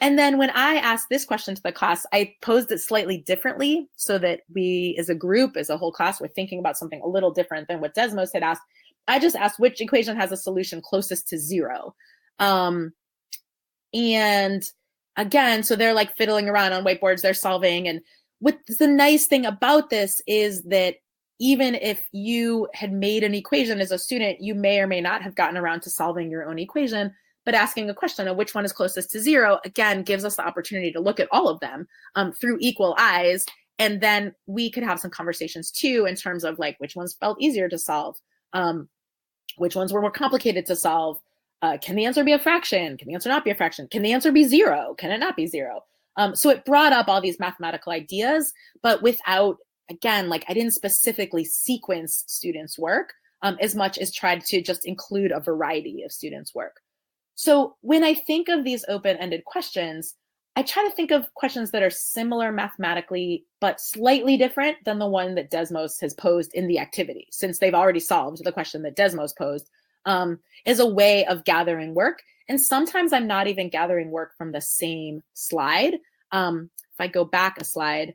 And 0.00 0.18
then 0.18 0.36
when 0.36 0.50
I 0.50 0.76
asked 0.76 1.08
this 1.08 1.24
question 1.24 1.54
to 1.54 1.62
the 1.62 1.72
class, 1.72 2.04
I 2.12 2.34
posed 2.42 2.70
it 2.70 2.80
slightly 2.80 3.18
differently 3.18 3.88
so 3.96 4.18
that 4.18 4.40
we 4.52 4.94
as 4.98 5.08
a 5.08 5.14
group, 5.14 5.56
as 5.56 5.70
a 5.70 5.78
whole 5.78 5.92
class, 5.92 6.20
were 6.20 6.28
thinking 6.28 6.58
about 6.58 6.76
something 6.76 7.00
a 7.02 7.08
little 7.08 7.30
different 7.30 7.68
than 7.68 7.80
what 7.80 7.94
Desmos 7.94 8.32
had 8.34 8.42
asked. 8.42 8.62
I 9.08 9.18
just 9.18 9.36
asked 9.36 9.58
which 9.58 9.80
equation 9.80 10.16
has 10.16 10.32
a 10.32 10.36
solution 10.36 10.82
closest 10.82 11.28
to 11.28 11.38
zero. 11.38 11.94
Um, 12.38 12.92
and 13.94 14.62
again, 15.16 15.62
so 15.62 15.76
they're 15.76 15.94
like 15.94 16.16
fiddling 16.16 16.48
around 16.48 16.72
on 16.72 16.84
whiteboards, 16.84 17.22
they're 17.22 17.32
solving. 17.32 17.88
And 17.88 18.02
what 18.40 18.58
the 18.78 18.86
nice 18.86 19.26
thing 19.26 19.46
about 19.46 19.88
this 19.88 20.20
is 20.26 20.62
that 20.64 20.96
even 21.38 21.74
if 21.74 22.06
you 22.12 22.68
had 22.74 22.92
made 22.92 23.22
an 23.22 23.34
equation 23.34 23.80
as 23.80 23.90
a 23.90 23.98
student, 23.98 24.40
you 24.40 24.54
may 24.54 24.80
or 24.80 24.86
may 24.86 25.00
not 25.00 25.22
have 25.22 25.34
gotten 25.34 25.56
around 25.56 25.80
to 25.82 25.90
solving 25.90 26.30
your 26.30 26.48
own 26.48 26.58
equation. 26.58 27.14
But 27.46 27.54
asking 27.54 27.88
a 27.88 27.94
question 27.94 28.28
of 28.28 28.36
which 28.36 28.54
one 28.54 28.66
is 28.66 28.72
closest 28.72 29.10
to 29.12 29.20
zero, 29.20 29.60
again, 29.64 30.02
gives 30.02 30.24
us 30.24 30.36
the 30.36 30.46
opportunity 30.46 30.92
to 30.92 31.00
look 31.00 31.18
at 31.18 31.28
all 31.32 31.48
of 31.48 31.60
them 31.60 31.88
um, 32.16 32.32
through 32.32 32.58
equal 32.60 32.94
eyes. 32.98 33.46
And 33.78 34.02
then 34.02 34.34
we 34.46 34.70
could 34.70 34.82
have 34.82 35.00
some 35.00 35.10
conversations 35.10 35.70
too 35.70 36.06
in 36.06 36.16
terms 36.16 36.44
of 36.44 36.58
like 36.58 36.78
which 36.78 36.96
ones 36.96 37.16
felt 37.18 37.40
easier 37.40 37.68
to 37.68 37.78
solve, 37.78 38.16
um, 38.52 38.88
which 39.56 39.76
ones 39.76 39.92
were 39.92 40.02
more 40.02 40.10
complicated 40.10 40.66
to 40.66 40.76
solve, 40.76 41.18
uh, 41.62 41.78
can 41.78 41.96
the 41.96 42.04
answer 42.04 42.24
be 42.24 42.32
a 42.32 42.38
fraction? 42.38 42.96
Can 42.96 43.08
the 43.08 43.14
answer 43.14 43.28
not 43.28 43.44
be 43.44 43.50
a 43.50 43.54
fraction? 43.54 43.88
Can 43.88 44.02
the 44.02 44.12
answer 44.12 44.30
be 44.30 44.44
zero? 44.44 44.94
Can 44.98 45.10
it 45.10 45.18
not 45.18 45.36
be 45.36 45.46
zero? 45.46 45.84
Um, 46.16 46.34
so 46.34 46.50
it 46.50 46.64
brought 46.64 46.92
up 46.92 47.08
all 47.08 47.20
these 47.20 47.38
mathematical 47.38 47.92
ideas, 47.92 48.52
but 48.82 49.02
without, 49.02 49.58
again, 49.90 50.28
like 50.28 50.44
I 50.48 50.54
didn't 50.54 50.72
specifically 50.72 51.44
sequence 51.44 52.24
students' 52.26 52.78
work 52.78 53.14
um, 53.42 53.56
as 53.60 53.74
much 53.74 53.98
as 53.98 54.12
tried 54.12 54.44
to 54.46 54.62
just 54.62 54.86
include 54.86 55.32
a 55.32 55.40
variety 55.40 56.02
of 56.02 56.12
students' 56.12 56.54
work. 56.54 56.80
So 57.36 57.76
when 57.82 58.02
I 58.02 58.14
think 58.14 58.48
of 58.48 58.64
these 58.64 58.84
open 58.88 59.16
ended 59.18 59.44
questions, 59.44 60.14
I 60.56 60.62
try 60.62 60.84
to 60.84 60.94
think 60.94 61.10
of 61.10 61.32
questions 61.34 61.70
that 61.70 61.82
are 61.82 61.90
similar 61.90 62.50
mathematically, 62.50 63.44
but 63.60 63.78
slightly 63.78 64.38
different 64.38 64.78
than 64.86 64.98
the 64.98 65.06
one 65.06 65.34
that 65.34 65.50
Desmos 65.50 66.00
has 66.00 66.14
posed 66.14 66.54
in 66.54 66.66
the 66.66 66.78
activity, 66.78 67.28
since 67.30 67.58
they've 67.58 67.74
already 67.74 68.00
solved 68.00 68.42
the 68.42 68.52
question 68.52 68.82
that 68.82 68.96
Desmos 68.96 69.36
posed 69.36 69.70
um, 70.06 70.38
is 70.64 70.80
a 70.80 70.86
way 70.86 71.26
of 71.26 71.44
gathering 71.44 71.94
work. 71.94 72.22
And 72.48 72.58
sometimes 72.58 73.12
I'm 73.12 73.26
not 73.26 73.48
even 73.48 73.68
gathering 73.68 74.10
work 74.10 74.32
from 74.38 74.52
the 74.52 74.62
same 74.62 75.22
slide. 75.34 75.96
Um, 76.32 76.70
if 76.78 77.00
I 77.00 77.08
go 77.08 77.24
back 77.24 77.60
a 77.60 77.64
slide, 77.64 78.14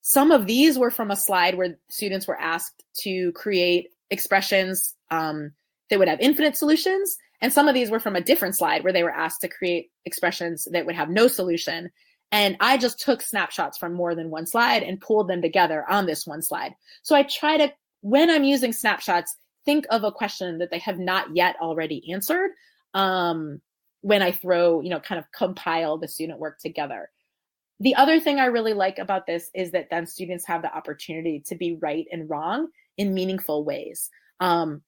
some 0.00 0.30
of 0.30 0.46
these 0.46 0.78
were 0.78 0.90
from 0.90 1.10
a 1.10 1.16
slide 1.16 1.56
where 1.56 1.76
students 1.90 2.26
were 2.26 2.40
asked 2.40 2.84
to 3.00 3.32
create 3.32 3.88
expressions 4.10 4.94
um, 5.10 5.52
that 5.90 5.98
would 5.98 6.08
have 6.08 6.20
infinite 6.20 6.56
solutions. 6.56 7.18
And 7.40 7.52
some 7.52 7.68
of 7.68 7.74
these 7.74 7.90
were 7.90 8.00
from 8.00 8.16
a 8.16 8.20
different 8.20 8.56
slide 8.56 8.82
where 8.82 8.92
they 8.92 9.02
were 9.02 9.10
asked 9.10 9.42
to 9.42 9.48
create 9.48 9.90
expressions 10.04 10.66
that 10.72 10.86
would 10.86 10.96
have 10.96 11.08
no 11.08 11.28
solution. 11.28 11.90
And 12.30 12.56
I 12.60 12.76
just 12.76 13.00
took 13.00 13.22
snapshots 13.22 13.78
from 13.78 13.94
more 13.94 14.14
than 14.14 14.30
one 14.30 14.46
slide 14.46 14.82
and 14.82 15.00
pulled 15.00 15.28
them 15.28 15.40
together 15.40 15.84
on 15.88 16.06
this 16.06 16.26
one 16.26 16.42
slide. 16.42 16.74
So 17.02 17.14
I 17.16 17.22
try 17.22 17.56
to, 17.58 17.72
when 18.00 18.28
I'm 18.28 18.44
using 18.44 18.72
snapshots, 18.72 19.36
think 19.64 19.86
of 19.90 20.04
a 20.04 20.12
question 20.12 20.58
that 20.58 20.70
they 20.70 20.78
have 20.80 20.98
not 20.98 21.34
yet 21.34 21.56
already 21.60 22.12
answered 22.12 22.50
um, 22.94 23.60
when 24.00 24.22
I 24.22 24.32
throw, 24.32 24.80
you 24.80 24.90
know, 24.90 25.00
kind 25.00 25.18
of 25.18 25.30
compile 25.32 25.98
the 25.98 26.08
student 26.08 26.38
work 26.38 26.58
together. 26.58 27.10
The 27.80 27.94
other 27.94 28.18
thing 28.18 28.40
I 28.40 28.46
really 28.46 28.74
like 28.74 28.98
about 28.98 29.26
this 29.26 29.50
is 29.54 29.70
that 29.70 29.88
then 29.90 30.06
students 30.06 30.46
have 30.46 30.62
the 30.62 30.74
opportunity 30.74 31.42
to 31.46 31.54
be 31.54 31.78
right 31.80 32.06
and 32.10 32.28
wrong 32.28 32.68
in 32.96 33.14
meaningful 33.14 33.64
ways. 33.64 34.10
Um, 34.40 34.82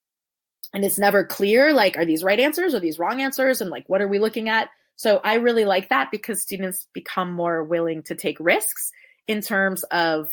and 0.72 0.84
it's 0.84 0.98
never 0.98 1.24
clear, 1.24 1.72
like, 1.72 1.96
are 1.96 2.04
these 2.04 2.22
right 2.22 2.40
answers? 2.40 2.74
Are 2.74 2.80
these 2.80 2.98
wrong 2.98 3.20
answers? 3.20 3.60
And 3.60 3.70
like, 3.70 3.88
what 3.88 4.00
are 4.00 4.08
we 4.08 4.18
looking 4.18 4.48
at? 4.48 4.68
So 4.96 5.20
I 5.24 5.34
really 5.34 5.64
like 5.64 5.88
that 5.88 6.10
because 6.10 6.42
students 6.42 6.86
become 6.92 7.32
more 7.32 7.64
willing 7.64 8.02
to 8.04 8.14
take 8.14 8.38
risks 8.38 8.92
in 9.26 9.40
terms 9.40 9.82
of 9.84 10.30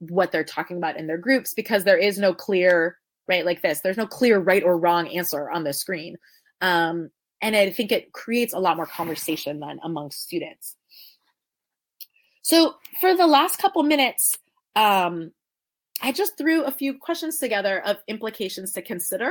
what 0.00 0.32
they're 0.32 0.44
talking 0.44 0.76
about 0.76 0.96
in 0.96 1.06
their 1.06 1.18
groups 1.18 1.54
because 1.54 1.84
there 1.84 1.98
is 1.98 2.18
no 2.18 2.34
clear 2.34 2.98
right? 3.28 3.44
Like 3.44 3.62
this. 3.62 3.80
There's 3.80 3.96
no 3.96 4.06
clear 4.06 4.38
right 4.38 4.64
or 4.64 4.78
wrong 4.78 5.06
answer 5.08 5.50
on 5.50 5.62
the 5.62 5.72
screen. 5.72 6.16
Um, 6.60 7.10
and 7.40 7.54
I 7.54 7.70
think 7.70 7.92
it 7.92 8.12
creates 8.12 8.54
a 8.54 8.58
lot 8.58 8.76
more 8.76 8.86
conversation 8.86 9.60
then 9.60 9.78
among 9.84 10.10
students. 10.10 10.74
So 12.42 12.76
for 13.00 13.14
the 13.14 13.26
last 13.26 13.58
couple 13.58 13.82
minutes, 13.82 14.34
um, 14.74 15.32
I 16.02 16.12
just 16.12 16.38
threw 16.38 16.64
a 16.64 16.70
few 16.70 16.96
questions 16.96 17.38
together 17.38 17.84
of 17.84 17.96
implications 18.06 18.72
to 18.72 18.82
consider. 18.82 19.30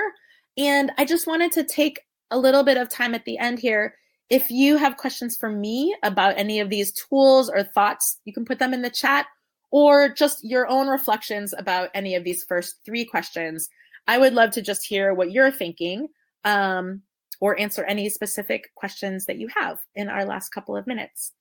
And 0.57 0.91
I 0.97 1.05
just 1.05 1.28
wanted 1.28 1.51
to 1.53 1.63
take 1.63 2.01
a 2.32 2.38
little 2.38 2.63
bit 2.63 2.78
of 2.78 2.89
time 2.89 3.15
at 3.15 3.26
the 3.26 3.38
end 3.38 3.59
here. 3.59 3.95
If 4.30 4.51
you 4.51 4.78
have 4.78 4.97
questions 4.97 5.38
for 5.38 5.49
me 5.49 5.95
about 6.03 6.38
any 6.38 6.59
of 6.59 6.70
these 6.70 6.91
tools 6.91 7.49
or 7.49 7.63
thoughts, 7.63 8.20
you 8.26 8.34
can 8.34 8.43
put 8.43 8.59
them 8.59 8.74
in 8.74 8.82
the 8.82 8.89
chat 8.89 9.28
or 9.72 10.09
just 10.09 10.43
your 10.43 10.68
own 10.68 10.88
reflections 10.88 11.53
about 11.57 11.89
any 11.93 12.15
of 12.15 12.24
these 12.24 12.43
first 12.43 12.76
three 12.86 13.05
questions. 13.05 13.70
I 14.07 14.18
would 14.18 14.34
love 14.34 14.51
to 14.51 14.61
just 14.61 14.86
hear 14.86 15.13
what 15.13 15.32
you're 15.32 15.51
thinking 15.51 16.07
um, 16.43 17.01
or 17.39 17.59
answer 17.59 17.84
any 17.84 18.09
specific 18.09 18.74
questions 18.76 19.26
that 19.26 19.38
you 19.38 19.47
have 19.55 19.80
in 19.95 20.09
our 20.09 20.26
last 20.26 20.49
couple 20.49 20.76
of 20.76 20.88
minutes. 20.88 21.34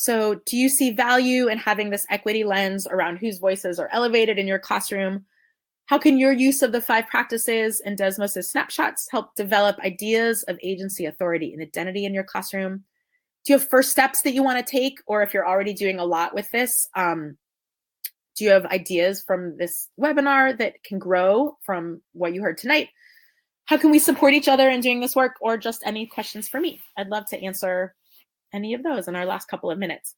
So, 0.00 0.36
do 0.46 0.56
you 0.56 0.68
see 0.68 0.92
value 0.92 1.48
in 1.48 1.58
having 1.58 1.90
this 1.90 2.06
equity 2.08 2.44
lens 2.44 2.86
around 2.86 3.16
whose 3.16 3.40
voices 3.40 3.80
are 3.80 3.88
elevated 3.92 4.38
in 4.38 4.46
your 4.46 4.60
classroom? 4.60 5.24
How 5.86 5.98
can 5.98 6.18
your 6.18 6.30
use 6.30 6.62
of 6.62 6.70
the 6.70 6.80
five 6.80 7.08
practices 7.08 7.82
and 7.84 7.98
Desmos' 7.98 8.44
snapshots 8.44 9.08
help 9.10 9.34
develop 9.34 9.76
ideas 9.80 10.44
of 10.44 10.56
agency, 10.62 11.04
authority, 11.06 11.52
and 11.52 11.60
identity 11.60 12.04
in 12.04 12.14
your 12.14 12.22
classroom? 12.22 12.84
Do 13.44 13.52
you 13.52 13.58
have 13.58 13.68
first 13.68 13.90
steps 13.90 14.22
that 14.22 14.34
you 14.34 14.44
want 14.44 14.64
to 14.64 14.70
take? 14.70 15.00
Or 15.08 15.22
if 15.22 15.34
you're 15.34 15.48
already 15.48 15.74
doing 15.74 15.98
a 15.98 16.04
lot 16.04 16.32
with 16.32 16.48
this, 16.52 16.88
um, 16.94 17.36
do 18.36 18.44
you 18.44 18.50
have 18.50 18.66
ideas 18.66 19.24
from 19.26 19.56
this 19.56 19.88
webinar 20.00 20.56
that 20.58 20.84
can 20.84 21.00
grow 21.00 21.56
from 21.64 22.02
what 22.12 22.34
you 22.34 22.40
heard 22.40 22.58
tonight? 22.58 22.90
How 23.64 23.78
can 23.78 23.90
we 23.90 23.98
support 23.98 24.32
each 24.32 24.46
other 24.46 24.70
in 24.70 24.80
doing 24.80 25.00
this 25.00 25.16
work 25.16 25.34
or 25.40 25.56
just 25.56 25.82
any 25.84 26.06
questions 26.06 26.46
for 26.46 26.60
me? 26.60 26.80
I'd 26.96 27.08
love 27.08 27.26
to 27.30 27.42
answer 27.42 27.96
any 28.52 28.74
of 28.74 28.82
those 28.82 29.08
in 29.08 29.16
our 29.16 29.26
last 29.26 29.48
couple 29.48 29.70
of 29.70 29.78
minutes. 29.78 30.14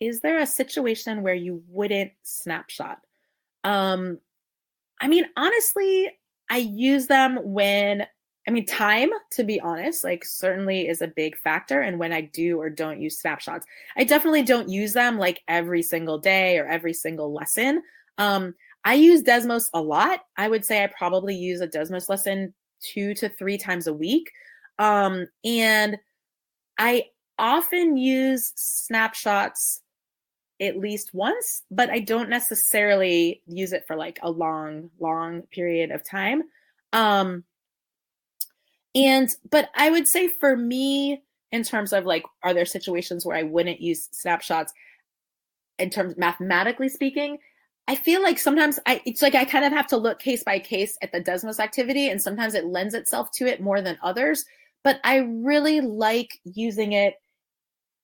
Is 0.00 0.20
there 0.20 0.38
a 0.38 0.46
situation 0.46 1.22
where 1.22 1.34
you 1.34 1.62
wouldn't 1.68 2.12
snapshot? 2.22 2.98
Um, 3.64 4.18
I 5.00 5.08
mean, 5.08 5.26
honestly, 5.36 6.10
I 6.50 6.58
use 6.58 7.06
them 7.06 7.38
when 7.42 8.06
I 8.48 8.52
mean, 8.52 8.66
time, 8.66 9.10
to 9.32 9.44
be 9.44 9.60
honest, 9.60 10.02
like 10.02 10.24
certainly 10.24 10.88
is 10.88 11.02
a 11.02 11.08
big 11.08 11.36
factor. 11.36 11.82
And 11.82 11.98
when 11.98 12.12
I 12.12 12.22
do 12.22 12.58
or 12.58 12.70
don't 12.70 13.00
use 13.00 13.20
snapshots, 13.20 13.66
I 13.96 14.04
definitely 14.04 14.42
don't 14.42 14.68
use 14.68 14.92
them 14.92 15.18
like 15.18 15.42
every 15.46 15.82
single 15.82 16.18
day 16.18 16.58
or 16.58 16.66
every 16.66 16.94
single 16.94 17.32
lesson. 17.32 17.82
Um, 18.18 18.54
I 18.84 18.94
use 18.94 19.22
Desmos 19.22 19.66
a 19.74 19.80
lot. 19.80 20.20
I 20.36 20.48
would 20.48 20.64
say 20.64 20.82
I 20.82 20.86
probably 20.88 21.36
use 21.36 21.60
a 21.60 21.68
Desmos 21.68 22.08
lesson 22.08 22.54
two 22.80 23.14
to 23.14 23.28
three 23.28 23.58
times 23.58 23.86
a 23.86 23.94
week. 23.94 24.30
Um, 24.80 25.26
and 25.44 25.98
I 26.78 27.04
often 27.38 27.98
use 27.98 28.52
snapshots 28.56 29.82
at 30.58 30.78
least 30.78 31.12
once, 31.12 31.62
but 31.70 31.90
I 31.90 32.00
don't 32.00 32.30
necessarily 32.30 33.42
use 33.46 33.72
it 33.72 33.84
for 33.86 33.94
like 33.94 34.18
a 34.22 34.30
long, 34.30 34.90
long 34.98 35.42
period 35.42 35.90
of 35.90 36.02
time. 36.02 36.44
Um, 36.94 37.44
and, 38.94 39.28
but 39.50 39.68
I 39.76 39.90
would 39.90 40.08
say 40.08 40.28
for 40.28 40.56
me, 40.56 41.22
in 41.52 41.62
terms 41.62 41.92
of 41.92 42.06
like, 42.06 42.24
are 42.42 42.54
there 42.54 42.64
situations 42.64 43.26
where 43.26 43.36
I 43.36 43.42
wouldn't 43.42 43.80
use 43.80 44.08
snapshots 44.12 44.72
in 45.78 45.90
terms 45.90 46.16
mathematically 46.16 46.88
speaking? 46.88 47.38
I 47.86 47.96
feel 47.96 48.22
like 48.22 48.38
sometimes 48.38 48.78
I 48.86 49.02
it's 49.04 49.20
like 49.20 49.34
I 49.34 49.44
kind 49.44 49.64
of 49.64 49.72
have 49.72 49.88
to 49.88 49.96
look 49.96 50.20
case 50.20 50.44
by 50.44 50.60
case 50.60 50.96
at 51.02 51.10
the 51.10 51.20
Desmos 51.20 51.58
activity, 51.58 52.08
and 52.08 52.22
sometimes 52.22 52.54
it 52.54 52.66
lends 52.66 52.94
itself 52.94 53.32
to 53.32 53.46
it 53.46 53.60
more 53.60 53.80
than 53.80 53.98
others. 54.00 54.44
But 54.82 55.00
I 55.04 55.18
really 55.18 55.80
like 55.80 56.38
using 56.44 56.92
it 56.92 57.14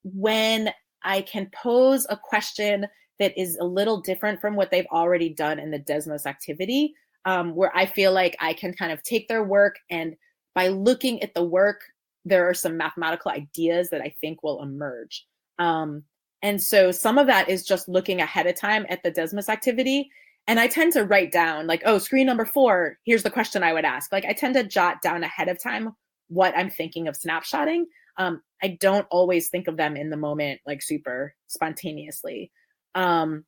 when 0.05 0.71
I 1.03 1.23
can 1.23 1.51
pose 1.55 2.07
a 2.11 2.17
question 2.17 2.87
that 3.19 3.39
is 3.41 3.57
a 3.61 3.65
little 3.65 4.01
different 4.01 4.41
from 4.41 4.57
what 4.57 4.71
they've 4.71 4.87
already 4.93 5.31
done 5.31 5.59
in 5.59 5.71
the 5.71 5.79
Desmos 5.79 6.27
activity, 6.27 6.95
um, 7.25 7.55
where 7.55 7.75
I 7.75 7.87
feel 7.87 8.13
like 8.13 8.37
I 8.41 8.53
can 8.53 8.75
kind 8.75 8.93
of 8.93 9.03
take 9.03 9.29
their 9.29 9.43
work 9.43 9.77
and 9.91 10.17
by 10.57 10.69
looking 10.69 11.23
at 11.23 11.35
the 11.35 11.45
work, 11.45 11.83
there 12.25 12.49
are 12.49 12.55
some 12.55 12.79
mathematical 12.79 13.31
ideas 13.31 13.91
that 13.91 14.01
I 14.01 14.13
think 14.21 14.43
will 14.43 14.63
emerge. 14.63 15.27
Um, 15.59 16.03
and 16.43 16.61
so 16.61 16.91
some 16.91 17.19
of 17.19 17.27
that 17.27 17.49
is 17.49 17.65
just 17.65 17.89
looking 17.89 18.21
ahead 18.21 18.47
of 18.47 18.57
time 18.57 18.87
at 18.89 19.03
the 19.03 19.13
Desmos 19.13 19.51
activity. 19.51 20.11
And 20.49 20.59
I 20.59 20.67
tend 20.67 20.95
to 20.95 21.05
write 21.05 21.31
down, 21.31 21.67
like, 21.67 21.83
oh, 21.85 21.99
screen 21.99 22.27
number 22.27 22.47
four, 22.47 22.99
here's 23.05 23.23
the 23.23 23.31
question 23.31 23.63
I 23.63 23.75
would 23.75 23.85
ask. 23.85 24.11
Like, 24.11 24.25
I 24.25 24.33
tend 24.33 24.55
to 24.55 24.65
jot 24.65 25.03
down 25.03 25.23
ahead 25.23 25.49
of 25.49 25.63
time 25.63 25.95
what 26.29 26.57
I'm 26.57 26.71
thinking 26.71 27.09
of 27.09 27.17
snapshotting. 27.17 27.85
Um, 28.19 28.43
I 28.63 28.79
don't 28.81 29.07
always 29.11 29.49
think 29.49 29.69
of 29.69 29.77
them 29.77 29.97
in 29.97 30.11
the 30.11 30.17
moment, 30.17 30.61
like 30.67 30.83
super 30.83 31.35
spontaneously. 31.47 32.51
Um, 32.95 33.45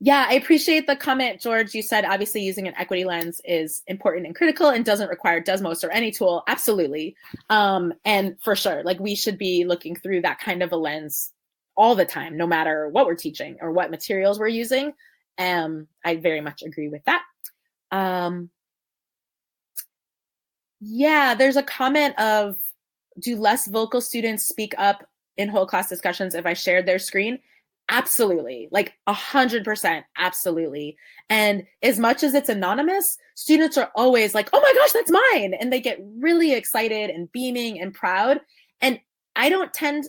yeah, 0.00 0.26
I 0.28 0.34
appreciate 0.34 0.86
the 0.86 0.94
comment, 0.94 1.40
George. 1.40 1.74
You 1.74 1.82
said 1.82 2.04
obviously 2.04 2.42
using 2.42 2.68
an 2.68 2.74
equity 2.76 3.04
lens 3.04 3.40
is 3.44 3.82
important 3.88 4.26
and 4.26 4.34
critical 4.34 4.68
and 4.68 4.84
doesn't 4.84 5.08
require 5.08 5.42
Desmos 5.42 5.82
or 5.82 5.90
any 5.90 6.12
tool. 6.12 6.44
Absolutely. 6.46 7.16
Um, 7.50 7.92
and 8.04 8.36
for 8.40 8.54
sure, 8.54 8.82
like 8.84 9.00
we 9.00 9.16
should 9.16 9.38
be 9.38 9.64
looking 9.64 9.96
through 9.96 10.22
that 10.22 10.38
kind 10.38 10.62
of 10.62 10.70
a 10.70 10.76
lens 10.76 11.32
all 11.76 11.96
the 11.96 12.04
time, 12.04 12.36
no 12.36 12.46
matter 12.46 12.88
what 12.88 13.06
we're 13.06 13.16
teaching 13.16 13.56
or 13.60 13.72
what 13.72 13.90
materials 13.90 14.38
we're 14.38 14.48
using. 14.48 14.92
Um, 15.36 15.88
I 16.04 16.16
very 16.16 16.40
much 16.40 16.62
agree 16.62 16.88
with 16.88 17.02
that. 17.06 17.22
Um, 17.90 18.50
yeah, 20.80 21.34
there's 21.34 21.56
a 21.56 21.62
comment 21.62 22.18
of 22.18 22.56
do 23.18 23.36
less 23.36 23.66
vocal 23.66 24.00
students 24.00 24.44
speak 24.44 24.74
up 24.78 25.08
in 25.36 25.48
whole 25.48 25.66
class 25.66 25.88
discussions 25.88 26.34
if 26.34 26.46
I 26.46 26.54
shared 26.54 26.86
their 26.86 26.98
screen? 26.98 27.38
Absolutely. 27.88 28.68
Like 28.70 28.92
a 29.06 29.12
hundred 29.12 29.64
percent. 29.64 30.04
Absolutely. 30.18 30.96
And 31.30 31.64
as 31.82 31.98
much 31.98 32.22
as 32.22 32.34
it's 32.34 32.50
anonymous, 32.50 33.16
students 33.34 33.78
are 33.78 33.90
always 33.94 34.34
like, 34.34 34.50
oh 34.52 34.60
my 34.60 34.72
gosh, 34.74 34.92
that's 34.92 35.10
mine. 35.10 35.54
And 35.54 35.72
they 35.72 35.80
get 35.80 35.98
really 36.18 36.52
excited 36.52 37.08
and 37.10 37.32
beaming 37.32 37.80
and 37.80 37.94
proud. 37.94 38.40
And 38.80 39.00
I 39.36 39.48
don't 39.48 39.72
tend 39.72 40.04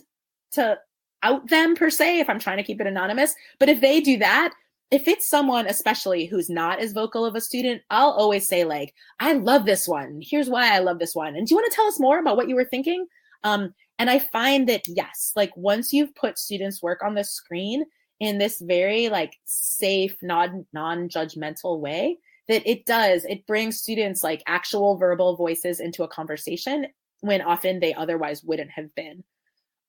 to 0.52 0.78
out 1.22 1.48
them 1.48 1.74
per 1.74 1.90
se 1.90 2.20
if 2.20 2.28
I'm 2.28 2.38
trying 2.38 2.58
to 2.58 2.62
keep 2.62 2.80
it 2.80 2.86
anonymous. 2.86 3.34
But 3.58 3.68
if 3.68 3.80
they 3.80 4.00
do 4.00 4.18
that, 4.18 4.52
if 4.90 5.06
it's 5.06 5.28
someone 5.28 5.66
especially 5.66 6.26
who's 6.26 6.50
not 6.50 6.80
as 6.80 6.92
vocal 6.92 7.24
of 7.24 7.36
a 7.36 7.40
student, 7.40 7.82
I'll 7.90 8.10
always 8.10 8.48
say 8.48 8.64
like, 8.64 8.94
I 9.20 9.34
love 9.34 9.64
this 9.64 9.86
one. 9.86 10.20
Here's 10.22 10.48
why 10.48 10.74
I 10.74 10.80
love 10.80 10.98
this 10.98 11.14
one. 11.14 11.36
And 11.36 11.46
do 11.46 11.52
you 11.54 11.56
want 11.56 11.70
to 11.70 11.76
tell 11.76 11.86
us 11.86 12.00
more 12.00 12.18
about 12.18 12.36
what 12.36 12.48
you 12.48 12.56
were 12.56 12.64
thinking? 12.64 13.06
Um, 13.44 13.72
and 13.98 14.10
I 14.10 14.18
find 14.18 14.68
that, 14.68 14.88
yes, 14.88 15.32
like 15.36 15.56
once 15.56 15.92
you've 15.92 16.14
put 16.14 16.38
students' 16.38 16.82
work 16.82 17.02
on 17.04 17.14
the 17.14 17.22
screen 17.22 17.84
in 18.18 18.38
this 18.38 18.60
very 18.60 19.08
like 19.08 19.36
safe, 19.44 20.16
non 20.22 20.66
non 20.72 21.08
judgmental 21.08 21.78
way, 21.78 22.18
that 22.48 22.68
it 22.68 22.84
does, 22.84 23.24
it 23.26 23.46
brings 23.46 23.78
students 23.78 24.24
like 24.24 24.42
actual 24.46 24.96
verbal 24.96 25.36
voices 25.36 25.78
into 25.78 26.02
a 26.02 26.08
conversation 26.08 26.86
when 27.20 27.42
often 27.42 27.78
they 27.78 27.94
otherwise 27.94 28.42
wouldn't 28.42 28.70
have 28.70 28.92
been. 28.96 29.22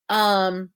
Um, 0.09 0.69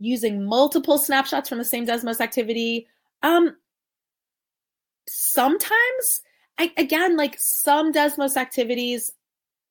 using 0.00 0.44
multiple 0.44 0.98
snapshots 0.98 1.48
from 1.48 1.58
the 1.58 1.64
same 1.64 1.86
Desmos 1.86 2.20
activity. 2.20 2.88
Um, 3.22 3.54
sometimes, 5.06 6.22
I, 6.58 6.72
again, 6.76 7.16
like 7.16 7.36
some 7.38 7.92
Desmos 7.92 8.36
activities, 8.36 9.12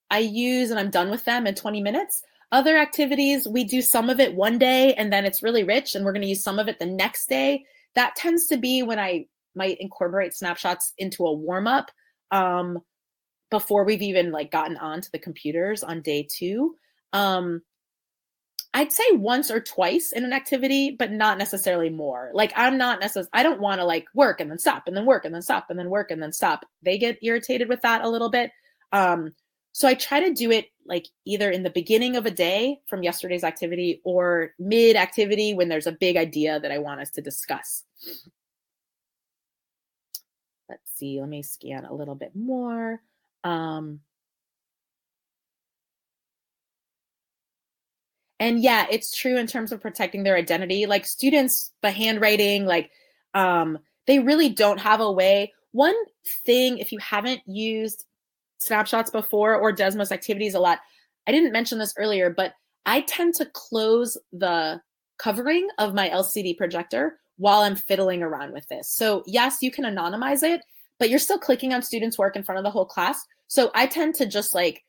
I 0.09 0.19
use 0.19 0.69
and 0.69 0.79
I'm 0.79 0.91
done 0.91 1.09
with 1.09 1.25
them 1.25 1.47
in 1.47 1.55
20 1.55 1.81
minutes. 1.81 2.23
Other 2.51 2.77
activities, 2.77 3.47
we 3.47 3.63
do 3.63 3.81
some 3.81 4.09
of 4.09 4.19
it 4.19 4.35
one 4.35 4.57
day 4.57 4.93
and 4.93 5.11
then 5.11 5.25
it's 5.25 5.43
really 5.43 5.63
rich 5.63 5.95
and 5.95 6.05
we're 6.05 6.13
going 6.13 6.23
to 6.23 6.29
use 6.29 6.43
some 6.43 6.59
of 6.59 6.67
it 6.67 6.79
the 6.79 6.85
next 6.85 7.27
day. 7.27 7.65
That 7.95 8.15
tends 8.15 8.47
to 8.47 8.57
be 8.57 8.81
when 8.83 8.99
I 8.99 9.25
might 9.55 9.77
incorporate 9.79 10.33
snapshots 10.33 10.93
into 10.97 11.25
a 11.25 11.33
warm 11.33 11.67
up 11.67 11.91
um, 12.31 12.79
before 13.51 13.83
we've 13.83 14.01
even 14.01 14.31
like 14.31 14.51
gotten 14.51 14.77
onto 14.77 15.09
the 15.11 15.19
computers 15.19 15.83
on 15.83 16.01
day 16.01 16.27
two. 16.29 16.75
Um, 17.13 17.61
I'd 18.73 18.91
say 18.93 19.03
once 19.13 19.49
or 19.49 19.59
twice 19.59 20.11
in 20.11 20.23
an 20.23 20.33
activity, 20.33 20.91
but 20.91 21.11
not 21.11 21.37
necessarily 21.37 21.89
more. 21.89 22.29
Like 22.33 22.53
I'm 22.55 22.77
not 22.77 22.99
necessarily, 22.99 23.29
I 23.33 23.41
don't 23.41 23.59
want 23.59 23.81
to 23.81 23.85
like 23.85 24.05
work 24.13 24.39
and 24.39 24.49
then 24.49 24.59
stop 24.59 24.83
and 24.87 24.95
then 24.95 25.05
work 25.05 25.25
and 25.25 25.33
then 25.33 25.41
stop 25.41 25.67
and 25.69 25.79
then 25.79 25.89
work 25.89 26.11
and 26.11 26.21
then 26.21 26.31
stop. 26.31 26.65
They 26.83 26.97
get 26.97 27.17
irritated 27.23 27.67
with 27.67 27.81
that 27.81 28.03
a 28.03 28.09
little 28.09 28.29
bit. 28.29 28.51
Um, 28.91 29.33
so 29.71 29.87
I 29.87 29.95
try 29.95 30.19
to 30.19 30.33
do 30.33 30.51
it 30.51 30.67
like 30.85 31.07
either 31.25 31.49
in 31.49 31.63
the 31.63 31.69
beginning 31.69 32.15
of 32.15 32.25
a 32.25 32.31
day 32.31 32.79
from 32.87 33.03
yesterday's 33.03 33.43
activity 33.43 34.01
or 34.03 34.51
mid 34.59 34.95
activity 34.95 35.53
when 35.53 35.69
there's 35.69 35.87
a 35.87 35.91
big 35.91 36.17
idea 36.17 36.59
that 36.59 36.71
I 36.71 36.79
want 36.79 37.01
us 37.01 37.11
to 37.11 37.21
discuss. 37.21 37.83
Let's 40.67 40.91
see, 40.95 41.19
let 41.19 41.29
me 41.29 41.41
scan 41.41 41.85
a 41.85 41.93
little 41.93 42.15
bit 42.15 42.35
more. 42.35 43.01
Um, 43.43 44.01
and 48.39 48.61
yeah, 48.61 48.85
it's 48.89 49.15
true 49.15 49.37
in 49.37 49.47
terms 49.47 49.71
of 49.71 49.81
protecting 49.81 50.23
their 50.23 50.35
identity. 50.35 50.85
Like 50.85 51.05
students, 51.05 51.71
the 51.81 51.91
handwriting, 51.91 52.65
like 52.65 52.91
um, 53.33 53.79
they 54.07 54.19
really 54.19 54.49
don't 54.49 54.79
have 54.79 55.01
a 55.01 55.11
way. 55.11 55.53
One 55.71 55.95
thing, 56.45 56.77
if 56.77 56.91
you 56.91 56.99
haven't 56.99 57.41
used 57.45 58.05
snapshots 58.59 59.09
before 59.09 59.55
or 59.55 59.73
Desmos 59.73 60.11
activities 60.11 60.53
a 60.53 60.59
lot. 60.59 60.79
I 61.27 61.31
didn't 61.31 61.51
mention 61.51 61.79
this 61.79 61.93
earlier, 61.97 62.29
but 62.29 62.53
I 62.85 63.01
tend 63.01 63.35
to 63.35 63.45
close 63.45 64.17
the 64.31 64.81
covering 65.17 65.67
of 65.77 65.93
my 65.93 66.09
LCD 66.09 66.57
projector 66.57 67.19
while 67.37 67.61
I'm 67.61 67.75
fiddling 67.75 68.21
around 68.21 68.53
with 68.53 68.67
this. 68.67 68.89
So, 68.89 69.23
yes, 69.25 69.57
you 69.61 69.71
can 69.71 69.85
anonymize 69.85 70.43
it, 70.43 70.61
but 70.97 71.09
you're 71.09 71.19
still 71.19 71.39
clicking 71.39 71.73
on 71.73 71.81
students' 71.81 72.17
work 72.17 72.35
in 72.35 72.43
front 72.43 72.59
of 72.59 72.63
the 72.63 72.71
whole 72.71 72.85
class. 72.85 73.25
So, 73.47 73.71
I 73.73 73.87
tend 73.87 74.15
to 74.15 74.25
just 74.25 74.53
like, 74.53 74.83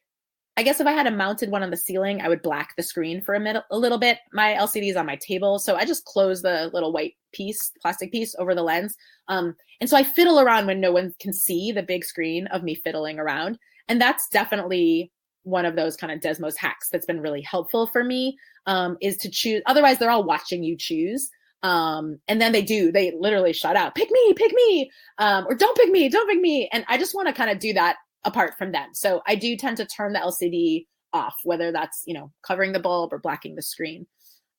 I 0.60 0.62
guess 0.62 0.78
if 0.78 0.86
I 0.86 0.92
had 0.92 1.06
a 1.06 1.10
mounted 1.10 1.50
one 1.50 1.62
on 1.62 1.70
the 1.70 1.76
ceiling, 1.78 2.20
I 2.20 2.28
would 2.28 2.42
black 2.42 2.76
the 2.76 2.82
screen 2.82 3.22
for 3.22 3.34
a, 3.34 3.64
a 3.70 3.78
little 3.78 3.96
bit. 3.96 4.18
My 4.30 4.52
LCD 4.60 4.90
is 4.90 4.96
on 4.96 5.06
my 5.06 5.16
table, 5.16 5.58
so 5.58 5.74
I 5.74 5.86
just 5.86 6.04
close 6.04 6.42
the 6.42 6.70
little 6.74 6.92
white 6.92 7.14
piece, 7.32 7.72
plastic 7.80 8.12
piece 8.12 8.34
over 8.38 8.54
the 8.54 8.62
lens. 8.62 8.94
Um, 9.28 9.56
and 9.80 9.88
so 9.88 9.96
I 9.96 10.02
fiddle 10.02 10.38
around 10.38 10.66
when 10.66 10.78
no 10.78 10.92
one 10.92 11.14
can 11.18 11.32
see 11.32 11.72
the 11.72 11.82
big 11.82 12.04
screen 12.04 12.46
of 12.48 12.62
me 12.62 12.74
fiddling 12.74 13.18
around. 13.18 13.58
And 13.88 13.98
that's 13.98 14.28
definitely 14.28 15.10
one 15.44 15.64
of 15.64 15.76
those 15.76 15.96
kind 15.96 16.12
of 16.12 16.20
Desmos 16.20 16.58
hacks 16.58 16.90
that's 16.90 17.06
been 17.06 17.22
really 17.22 17.40
helpful 17.40 17.86
for 17.86 18.04
me 18.04 18.36
um, 18.66 18.98
is 19.00 19.16
to 19.16 19.30
choose. 19.30 19.62
Otherwise, 19.64 19.98
they're 19.98 20.10
all 20.10 20.24
watching 20.24 20.62
you 20.62 20.76
choose. 20.76 21.30
Um, 21.62 22.18
and 22.28 22.38
then 22.38 22.52
they 22.52 22.62
do, 22.62 22.92
they 22.92 23.14
literally 23.18 23.54
shut 23.54 23.76
out, 23.76 23.94
pick 23.94 24.10
me, 24.10 24.34
pick 24.34 24.52
me, 24.52 24.90
um, 25.16 25.46
or 25.48 25.54
don't 25.54 25.76
pick 25.78 25.90
me, 25.90 26.10
don't 26.10 26.28
pick 26.28 26.40
me. 26.40 26.68
And 26.70 26.84
I 26.86 26.98
just 26.98 27.14
want 27.14 27.28
to 27.28 27.34
kind 27.34 27.50
of 27.50 27.58
do 27.60 27.72
that 27.72 27.96
apart 28.24 28.56
from 28.58 28.72
them. 28.72 28.90
So 28.92 29.22
I 29.26 29.34
do 29.34 29.56
tend 29.56 29.78
to 29.78 29.86
turn 29.86 30.12
the 30.12 30.18
LCD 30.18 30.86
off, 31.12 31.36
whether 31.44 31.72
that's, 31.72 32.02
you 32.06 32.14
know, 32.14 32.32
covering 32.42 32.72
the 32.72 32.80
bulb 32.80 33.12
or 33.12 33.18
blacking 33.18 33.56
the 33.56 33.62
screen. 33.62 34.06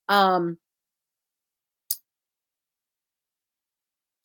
Um, 0.09 0.57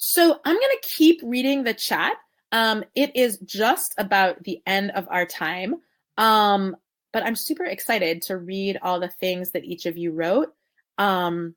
So 0.09 0.39
I'm 0.45 0.55
going 0.55 0.77
to 0.83 0.89
keep 0.89 1.21
reading 1.25 1.65
the 1.65 1.75
chat. 1.75 2.15
Um, 2.53 2.85
it 2.95 3.17
is 3.17 3.39
just 3.39 3.95
about 3.99 4.43
the 4.45 4.61
end 4.67 4.91
of 4.93 5.09
our 5.11 5.27
time. 5.27 5.77
Um, 6.17 6.77
but 7.13 7.25
I'm 7.25 7.35
super 7.35 7.65
excited 7.65 8.23
to 8.23 8.37
read 8.37 8.79
all 8.83 9.01
the 9.01 9.09
things 9.09 9.53
that 9.53 9.65
each 9.65 9.87
of 9.87 9.97
you 9.97 10.13
wrote. 10.13 10.53
Um, 10.99 11.55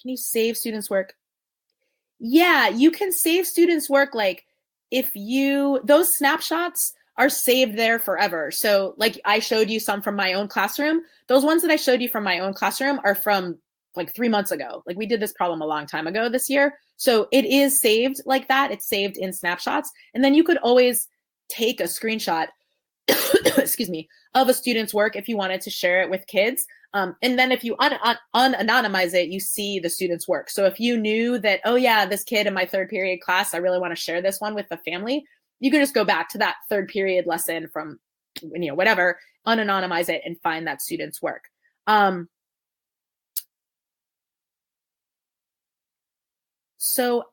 can 0.00 0.10
you 0.10 0.16
save 0.16 0.56
students' 0.56 0.90
work? 0.90 1.14
Yeah, 2.18 2.68
you 2.68 2.90
can 2.90 3.12
save 3.12 3.46
students' 3.46 3.90
work 3.90 4.14
like 4.14 4.45
if 4.90 5.10
you 5.14 5.80
those 5.84 6.12
snapshots 6.12 6.92
are 7.18 7.28
saved 7.28 7.78
there 7.78 7.98
forever. 7.98 8.50
So 8.50 8.94
like 8.98 9.20
I 9.24 9.38
showed 9.38 9.70
you 9.70 9.80
some 9.80 10.02
from 10.02 10.16
my 10.16 10.34
own 10.34 10.48
classroom. 10.48 11.00
Those 11.28 11.44
ones 11.44 11.62
that 11.62 11.70
I 11.70 11.76
showed 11.76 12.02
you 12.02 12.08
from 12.08 12.24
my 12.24 12.38
own 12.38 12.52
classroom 12.52 13.00
are 13.04 13.14
from 13.14 13.58
like 13.94 14.14
three 14.14 14.28
months 14.28 14.50
ago. 14.50 14.82
Like 14.86 14.98
we 14.98 15.06
did 15.06 15.20
this 15.20 15.32
problem 15.32 15.62
a 15.62 15.66
long 15.66 15.86
time 15.86 16.06
ago 16.06 16.28
this 16.28 16.50
year. 16.50 16.74
So 16.96 17.28
it 17.32 17.46
is 17.46 17.80
saved 17.80 18.20
like 18.26 18.48
that. 18.48 18.70
It's 18.70 18.86
saved 18.86 19.16
in 19.16 19.32
snapshots. 19.32 19.90
And 20.14 20.22
then 20.22 20.34
you 20.34 20.44
could 20.44 20.58
always 20.58 21.08
take 21.48 21.80
a 21.80 21.84
screenshot. 21.84 22.48
excuse 23.56 23.88
me, 23.88 24.08
of 24.34 24.48
a 24.48 24.54
student's 24.54 24.92
work 24.92 25.16
if 25.16 25.28
you 25.28 25.36
wanted 25.36 25.60
to 25.62 25.70
share 25.70 26.02
it 26.02 26.10
with 26.10 26.26
kids. 26.26 26.66
Um, 26.94 27.16
and 27.22 27.38
then 27.38 27.52
if 27.52 27.62
you 27.64 27.76
un- 27.78 27.98
un- 28.02 28.54
unanonymize 28.54 29.14
it, 29.14 29.28
you 29.28 29.40
see 29.40 29.78
the 29.78 29.90
student's 29.90 30.26
work. 30.26 30.48
So 30.50 30.64
if 30.64 30.80
you 30.80 30.96
knew 30.96 31.38
that, 31.38 31.60
oh 31.64 31.74
yeah, 31.74 32.06
this 32.06 32.24
kid 32.24 32.46
in 32.46 32.54
my 32.54 32.64
third 32.64 32.88
period 32.88 33.20
class, 33.20 33.54
I 33.54 33.58
really 33.58 33.78
want 33.78 33.94
to 33.94 34.00
share 34.00 34.22
this 34.22 34.40
one 34.40 34.54
with 34.54 34.68
the 34.68 34.78
family, 34.78 35.24
you 35.60 35.70
can 35.70 35.80
just 35.80 35.94
go 35.94 36.04
back 36.04 36.28
to 36.30 36.38
that 36.38 36.56
third 36.68 36.88
period 36.88 37.26
lesson 37.26 37.68
from, 37.68 37.98
you 38.42 38.68
know, 38.68 38.74
whatever, 38.74 39.18
unanonymize 39.46 40.08
it 40.08 40.22
and 40.24 40.40
find 40.40 40.66
that 40.66 40.82
student's 40.82 41.22
work. 41.22 41.44
Um, 41.86 42.28
so 46.76 47.24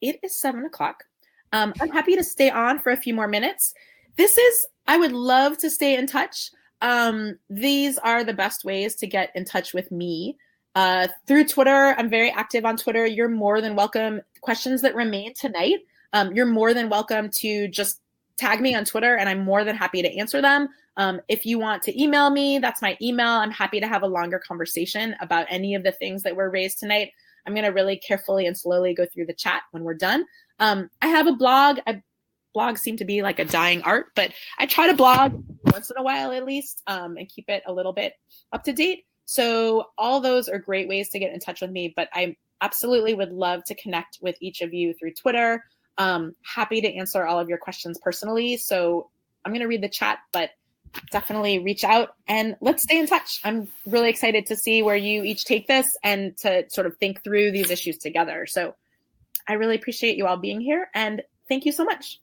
it 0.00 0.18
is 0.22 0.36
seven 0.38 0.64
o'clock. 0.64 1.04
Um, 1.52 1.74
I'm 1.80 1.90
happy 1.90 2.16
to 2.16 2.24
stay 2.24 2.50
on 2.50 2.78
for 2.78 2.90
a 2.92 2.96
few 2.96 3.14
more 3.14 3.28
minutes. 3.28 3.74
This 4.16 4.38
is, 4.38 4.66
I 4.86 4.96
would 4.96 5.12
love 5.12 5.58
to 5.58 5.70
stay 5.70 5.96
in 5.96 6.06
touch. 6.06 6.50
Um, 6.80 7.38
these 7.48 7.98
are 7.98 8.24
the 8.24 8.32
best 8.32 8.64
ways 8.64 8.94
to 8.96 9.06
get 9.06 9.30
in 9.34 9.44
touch 9.44 9.74
with 9.74 9.90
me. 9.90 10.36
Uh, 10.74 11.08
through 11.26 11.44
Twitter, 11.44 11.94
I'm 11.98 12.08
very 12.08 12.30
active 12.30 12.64
on 12.64 12.76
Twitter. 12.76 13.04
You're 13.04 13.28
more 13.28 13.60
than 13.60 13.74
welcome. 13.74 14.20
Questions 14.40 14.82
that 14.82 14.94
remain 14.94 15.34
tonight, 15.34 15.80
um, 16.12 16.32
you're 16.32 16.46
more 16.46 16.72
than 16.72 16.88
welcome 16.88 17.28
to 17.36 17.68
just 17.68 18.00
tag 18.36 18.60
me 18.60 18.74
on 18.74 18.84
Twitter, 18.84 19.16
and 19.16 19.28
I'm 19.28 19.44
more 19.44 19.64
than 19.64 19.76
happy 19.76 20.00
to 20.02 20.16
answer 20.16 20.40
them. 20.40 20.68
Um, 20.96 21.20
if 21.28 21.44
you 21.44 21.58
want 21.58 21.82
to 21.84 22.02
email 22.02 22.30
me, 22.30 22.58
that's 22.58 22.82
my 22.82 22.96
email. 23.02 23.28
I'm 23.28 23.50
happy 23.50 23.80
to 23.80 23.88
have 23.88 24.02
a 24.02 24.08
longer 24.08 24.38
conversation 24.38 25.14
about 25.20 25.46
any 25.48 25.74
of 25.74 25.82
the 25.82 25.92
things 25.92 26.22
that 26.22 26.36
were 26.36 26.50
raised 26.50 26.78
tonight. 26.78 27.12
I'm 27.46 27.54
going 27.54 27.64
to 27.64 27.72
really 27.72 27.96
carefully 27.96 28.46
and 28.46 28.56
slowly 28.56 28.94
go 28.94 29.06
through 29.06 29.26
the 29.26 29.34
chat 29.34 29.62
when 29.70 29.82
we're 29.82 29.94
done. 29.94 30.24
Um, 30.58 30.90
I 31.00 31.08
have 31.08 31.26
a 31.26 31.32
blog. 31.32 31.78
I, 31.86 32.02
blogs 32.56 32.78
seem 32.78 32.96
to 32.98 33.04
be 33.04 33.22
like 33.22 33.38
a 33.38 33.44
dying 33.44 33.82
art, 33.82 34.06
but 34.14 34.32
I 34.58 34.66
try 34.66 34.86
to 34.86 34.94
blog 34.94 35.42
once 35.64 35.90
in 35.90 35.96
a 35.96 36.02
while 36.02 36.32
at 36.32 36.44
least 36.44 36.82
um, 36.86 37.16
and 37.16 37.28
keep 37.28 37.48
it 37.48 37.62
a 37.66 37.72
little 37.72 37.92
bit 37.92 38.14
up 38.52 38.64
to 38.64 38.72
date. 38.72 39.04
So 39.24 39.86
all 39.96 40.20
those 40.20 40.48
are 40.48 40.58
great 40.58 40.88
ways 40.88 41.10
to 41.10 41.18
get 41.18 41.32
in 41.32 41.38
touch 41.38 41.60
with 41.60 41.70
me. 41.70 41.92
But 41.94 42.08
I 42.12 42.36
absolutely 42.60 43.14
would 43.14 43.32
love 43.32 43.64
to 43.64 43.74
connect 43.74 44.18
with 44.20 44.36
each 44.40 44.60
of 44.60 44.74
you 44.74 44.94
through 44.94 45.14
Twitter. 45.14 45.64
Um, 45.98 46.34
happy 46.44 46.80
to 46.80 46.92
answer 46.92 47.24
all 47.24 47.38
of 47.38 47.48
your 47.48 47.58
questions 47.58 47.98
personally. 48.02 48.56
So 48.56 49.10
I'm 49.44 49.52
going 49.52 49.62
to 49.62 49.68
read 49.68 49.82
the 49.82 49.88
chat, 49.88 50.18
but 50.32 50.50
definitely 51.10 51.58
reach 51.60 51.84
out 51.84 52.16
and 52.26 52.56
let's 52.60 52.82
stay 52.82 52.98
in 52.98 53.06
touch. 53.06 53.40
I'm 53.44 53.68
really 53.86 54.10
excited 54.10 54.46
to 54.46 54.56
see 54.56 54.82
where 54.82 54.96
you 54.96 55.22
each 55.22 55.44
take 55.44 55.68
this 55.68 55.96
and 56.02 56.36
to 56.38 56.64
sort 56.68 56.86
of 56.86 56.96
think 56.96 57.22
through 57.22 57.52
these 57.52 57.70
issues 57.70 57.98
together. 57.98 58.46
So 58.46 58.74
I 59.46 59.52
really 59.54 59.76
appreciate 59.76 60.16
you 60.16 60.26
all 60.26 60.36
being 60.36 60.60
here 60.60 60.88
and 60.94 61.22
thank 61.48 61.64
you 61.64 61.72
so 61.72 61.84
much. 61.84 62.20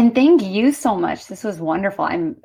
And 0.00 0.14
thank 0.14 0.42
you 0.42 0.72
so 0.72 0.96
much. 0.96 1.26
This 1.26 1.44
was 1.44 1.60
wonderful. 1.60 2.06
I'm 2.06 2.36